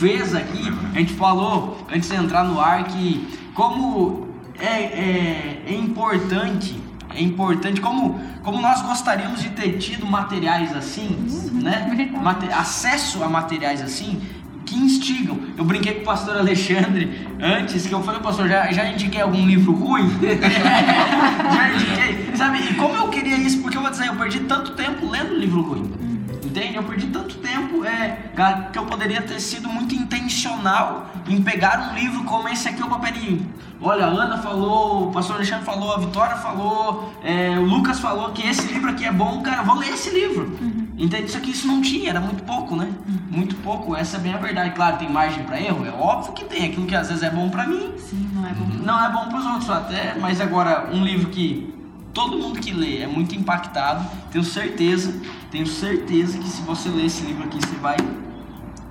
fez 0.00 0.34
aqui. 0.34 0.72
A 0.94 0.98
gente 0.98 1.12
falou 1.12 1.76
antes 1.92 2.08
de 2.08 2.16
entrar 2.16 2.44
no 2.44 2.58
ar 2.58 2.84
que 2.84 3.28
como 3.54 4.28
é, 4.58 4.64
é, 4.66 5.62
é 5.68 5.74
importante 5.74 6.80
é 7.12 7.20
importante 7.20 7.80
como, 7.80 8.20
como 8.44 8.60
nós 8.60 8.82
gostaríamos 8.82 9.42
de 9.42 9.50
ter 9.50 9.78
tido 9.78 10.06
materiais 10.06 10.74
assim, 10.76 11.08
né? 11.60 12.08
Mate- 12.22 12.52
acesso 12.52 13.24
a 13.24 13.28
materiais 13.28 13.82
assim 13.82 14.20
que 14.64 14.76
instigam. 14.78 15.36
Eu 15.56 15.64
brinquei 15.64 15.94
com 15.94 16.02
o 16.02 16.04
pastor 16.04 16.36
Alexandre 16.36 17.26
antes 17.40 17.84
que 17.84 17.92
eu 17.92 18.00
falei, 18.04 18.20
pastor, 18.20 18.48
já, 18.48 18.70
já 18.70 18.88
indiquei 18.88 19.20
algum 19.20 19.44
livro 19.44 19.72
ruim? 19.72 20.08
já 20.22 21.74
indiquei. 21.74 22.36
Sabe, 22.36 22.60
e 22.70 22.74
como 22.74 22.94
eu 22.94 23.08
queria 23.08 23.36
isso, 23.36 23.60
porque 23.60 23.76
eu 23.76 23.82
vou 23.82 23.90
dizer, 23.90 24.06
eu 24.06 24.14
perdi 24.14 24.40
tanto 24.40 24.72
tempo 24.76 25.10
lendo 25.10 25.34
livro 25.34 25.62
ruim. 25.62 25.90
Entende? 26.50 26.74
Eu 26.74 26.82
perdi 26.82 27.06
tanto 27.06 27.36
tempo 27.36 27.84
é, 27.84 28.30
que 28.72 28.78
eu 28.78 28.84
poderia 28.84 29.22
ter 29.22 29.38
sido 29.38 29.68
muito 29.68 29.94
intencional 29.94 31.06
em 31.28 31.40
pegar 31.40 31.90
um 31.90 31.94
livro 31.94 32.24
como 32.24 32.48
esse 32.48 32.68
aqui, 32.68 32.82
o 32.82 32.88
papelinho. 32.88 33.48
Olha, 33.80 34.06
a 34.06 34.08
Ana 34.08 34.36
falou, 34.38 35.08
o 35.08 35.12
pastor 35.12 35.36
Alexandre 35.36 35.64
falou, 35.64 35.94
a 35.94 35.98
Vitória 35.98 36.36
falou, 36.36 37.14
é, 37.22 37.56
o 37.56 37.64
Lucas 37.64 38.00
falou 38.00 38.30
que 38.32 38.46
esse 38.46 38.66
livro 38.66 38.90
aqui 38.90 39.04
é 39.04 39.12
bom, 39.12 39.40
cara, 39.42 39.62
vou 39.62 39.76
ler 39.76 39.90
esse 39.90 40.10
livro. 40.10 40.58
Uhum. 40.60 40.88
Entende? 40.98 41.26
Isso 41.26 41.38
aqui 41.38 41.52
isso 41.52 41.68
não 41.68 41.80
tinha, 41.80 42.10
era 42.10 42.20
muito 42.20 42.42
pouco, 42.42 42.74
né? 42.74 42.92
Uhum. 43.08 43.18
Muito 43.30 43.54
pouco, 43.56 43.96
essa 43.96 44.16
é 44.16 44.20
bem 44.20 44.34
a 44.34 44.38
verdade. 44.38 44.74
Claro, 44.74 44.98
tem 44.98 45.08
margem 45.08 45.44
para 45.44 45.58
erro, 45.60 45.86
é 45.86 45.90
óbvio 45.90 46.32
que 46.32 46.44
tem. 46.44 46.66
Aquilo 46.66 46.84
que 46.84 46.96
às 46.96 47.08
vezes 47.08 47.22
é 47.22 47.30
bom 47.30 47.48
para 47.48 47.66
mim, 47.66 47.92
Sim, 47.96 48.28
não 48.34 48.46
é 48.46 48.52
bom. 48.52 48.66
Não 48.84 49.04
é 49.04 49.08
bom 49.08 49.28
para 49.28 49.38
os 49.38 49.46
outros 49.46 49.70
até, 49.70 50.16
mas 50.20 50.40
agora 50.40 50.90
um 50.92 51.04
livro 51.04 51.30
que 51.30 51.72
todo 52.12 52.36
mundo 52.36 52.58
que 52.60 52.72
lê 52.72 52.98
é 52.98 53.06
muito 53.06 53.34
impactado, 53.34 54.04
tenho 54.30 54.44
certeza, 54.44 55.14
tenho 55.50 55.66
certeza 55.66 56.38
que 56.38 56.48
se 56.48 56.62
você 56.62 56.88
ler 56.88 57.06
esse 57.06 57.24
livro 57.24 57.44
aqui, 57.44 57.58
você 57.58 57.76
vai 57.76 57.96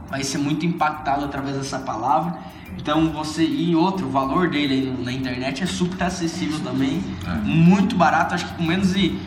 vai 0.10 0.24
ser 0.24 0.40
muito 0.40 0.66
impactado 0.66 1.24
através 1.24 1.56
dessa 1.56 1.80
palavra. 1.80 2.38
Então 2.78 3.10
você 3.12 3.44
e 3.46 3.76
outro, 3.76 4.08
o 4.08 4.10
valor 4.10 4.50
dele 4.50 4.96
na 5.04 5.12
internet 5.12 5.64
é 5.64 5.66
super 5.66 6.04
acessível 6.04 6.60
também, 6.62 7.04
é. 7.28 7.36
muito 7.46 7.96
barato, 7.96 8.34
acho 8.34 8.48
que 8.48 8.54
com 8.54 8.64
menos 8.64 8.94
de, 8.94 9.20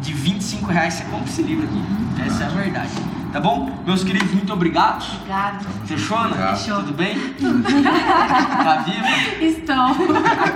de 0.00 0.12
25 0.12 0.66
reais 0.70 0.94
você 0.94 1.04
compra 1.04 1.28
esse 1.28 1.42
livro 1.42 1.64
aqui. 1.64 2.26
Essa 2.26 2.44
é 2.44 2.46
a 2.46 2.50
verdade. 2.50 2.92
Tá 3.32 3.40
bom? 3.40 3.82
Meus 3.84 4.02
queridos, 4.02 4.32
muito 4.32 4.50
obrigado. 4.52 5.04
Obrigado. 5.16 5.66
Fechou, 5.84 6.16
Ana? 6.16 6.56
Fechou. 6.56 6.76
Tudo 6.76 6.94
bem? 6.94 7.14
tá 7.38 8.84
viva? 8.86 9.44
Estou. 9.44 9.90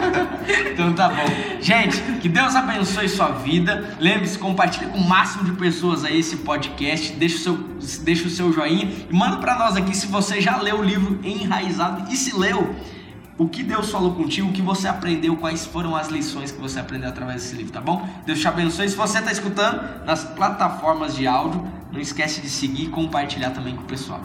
então 0.73 0.93
tá 0.95 1.09
bom. 1.11 1.61
Gente, 1.61 2.01
que 2.21 2.31
Deus 2.31 2.57
abençoe 2.57 3.09
sua 3.11 3.29
vida. 3.29 3.95
Lembre-se, 4.01 4.39
compartilhe 4.39 4.87
com 4.87 4.99
o 4.99 5.07
máximo 5.07 5.45
de 5.45 5.53
pessoas 5.53 6.03
aí 6.03 6.19
esse 6.19 6.39
podcast. 6.39 7.13
Deixa 7.13 7.37
o 7.37 7.41
seu, 7.41 7.57
deixa 8.03 8.27
o 8.27 8.31
seu 8.31 8.51
joinha 8.53 8.91
e 9.11 9.15
manda 9.15 9.37
para 9.37 9.55
nós 9.59 9.77
aqui 9.77 9.95
se 9.95 10.07
você 10.07 10.41
já 10.41 10.57
leu 10.57 10.81
o 10.81 10.83
livro 10.83 11.21
Enraizado 11.23 12.11
e 12.11 12.17
se 12.17 12.35
leu 12.35 12.75
o 13.39 13.49
que 13.49 13.63
Deus 13.63 13.91
falou 13.91 14.15
contigo, 14.15 14.49
o 14.49 14.53
que 14.53 14.63
você 14.63 14.87
aprendeu, 14.87 15.37
quais 15.37 15.65
foram 15.67 15.97
as 15.97 16.09
lições 16.09 16.51
que 16.51 16.61
você 16.61 16.79
aprendeu 16.79 17.09
através 17.09 17.43
desse 17.43 17.57
livro, 17.57 17.73
tá 17.73 17.81
bom? 17.81 18.07
Deus 18.27 18.39
te 18.39 18.49
abençoe. 18.49 18.89
Se 18.89 18.97
você 18.97 19.19
está 19.19 19.33
escutando 19.33 20.05
nas 20.05 20.25
plataformas 20.25 21.15
de 21.15 21.27
áudio, 21.27 21.67
não 21.91 22.01
esquece 22.01 22.41
de 22.41 22.49
seguir 22.49 22.85
e 22.85 22.89
compartilhar 22.89 23.51
também 23.51 23.75
com 23.75 23.83
o 23.83 23.87
pessoal. 23.87 24.21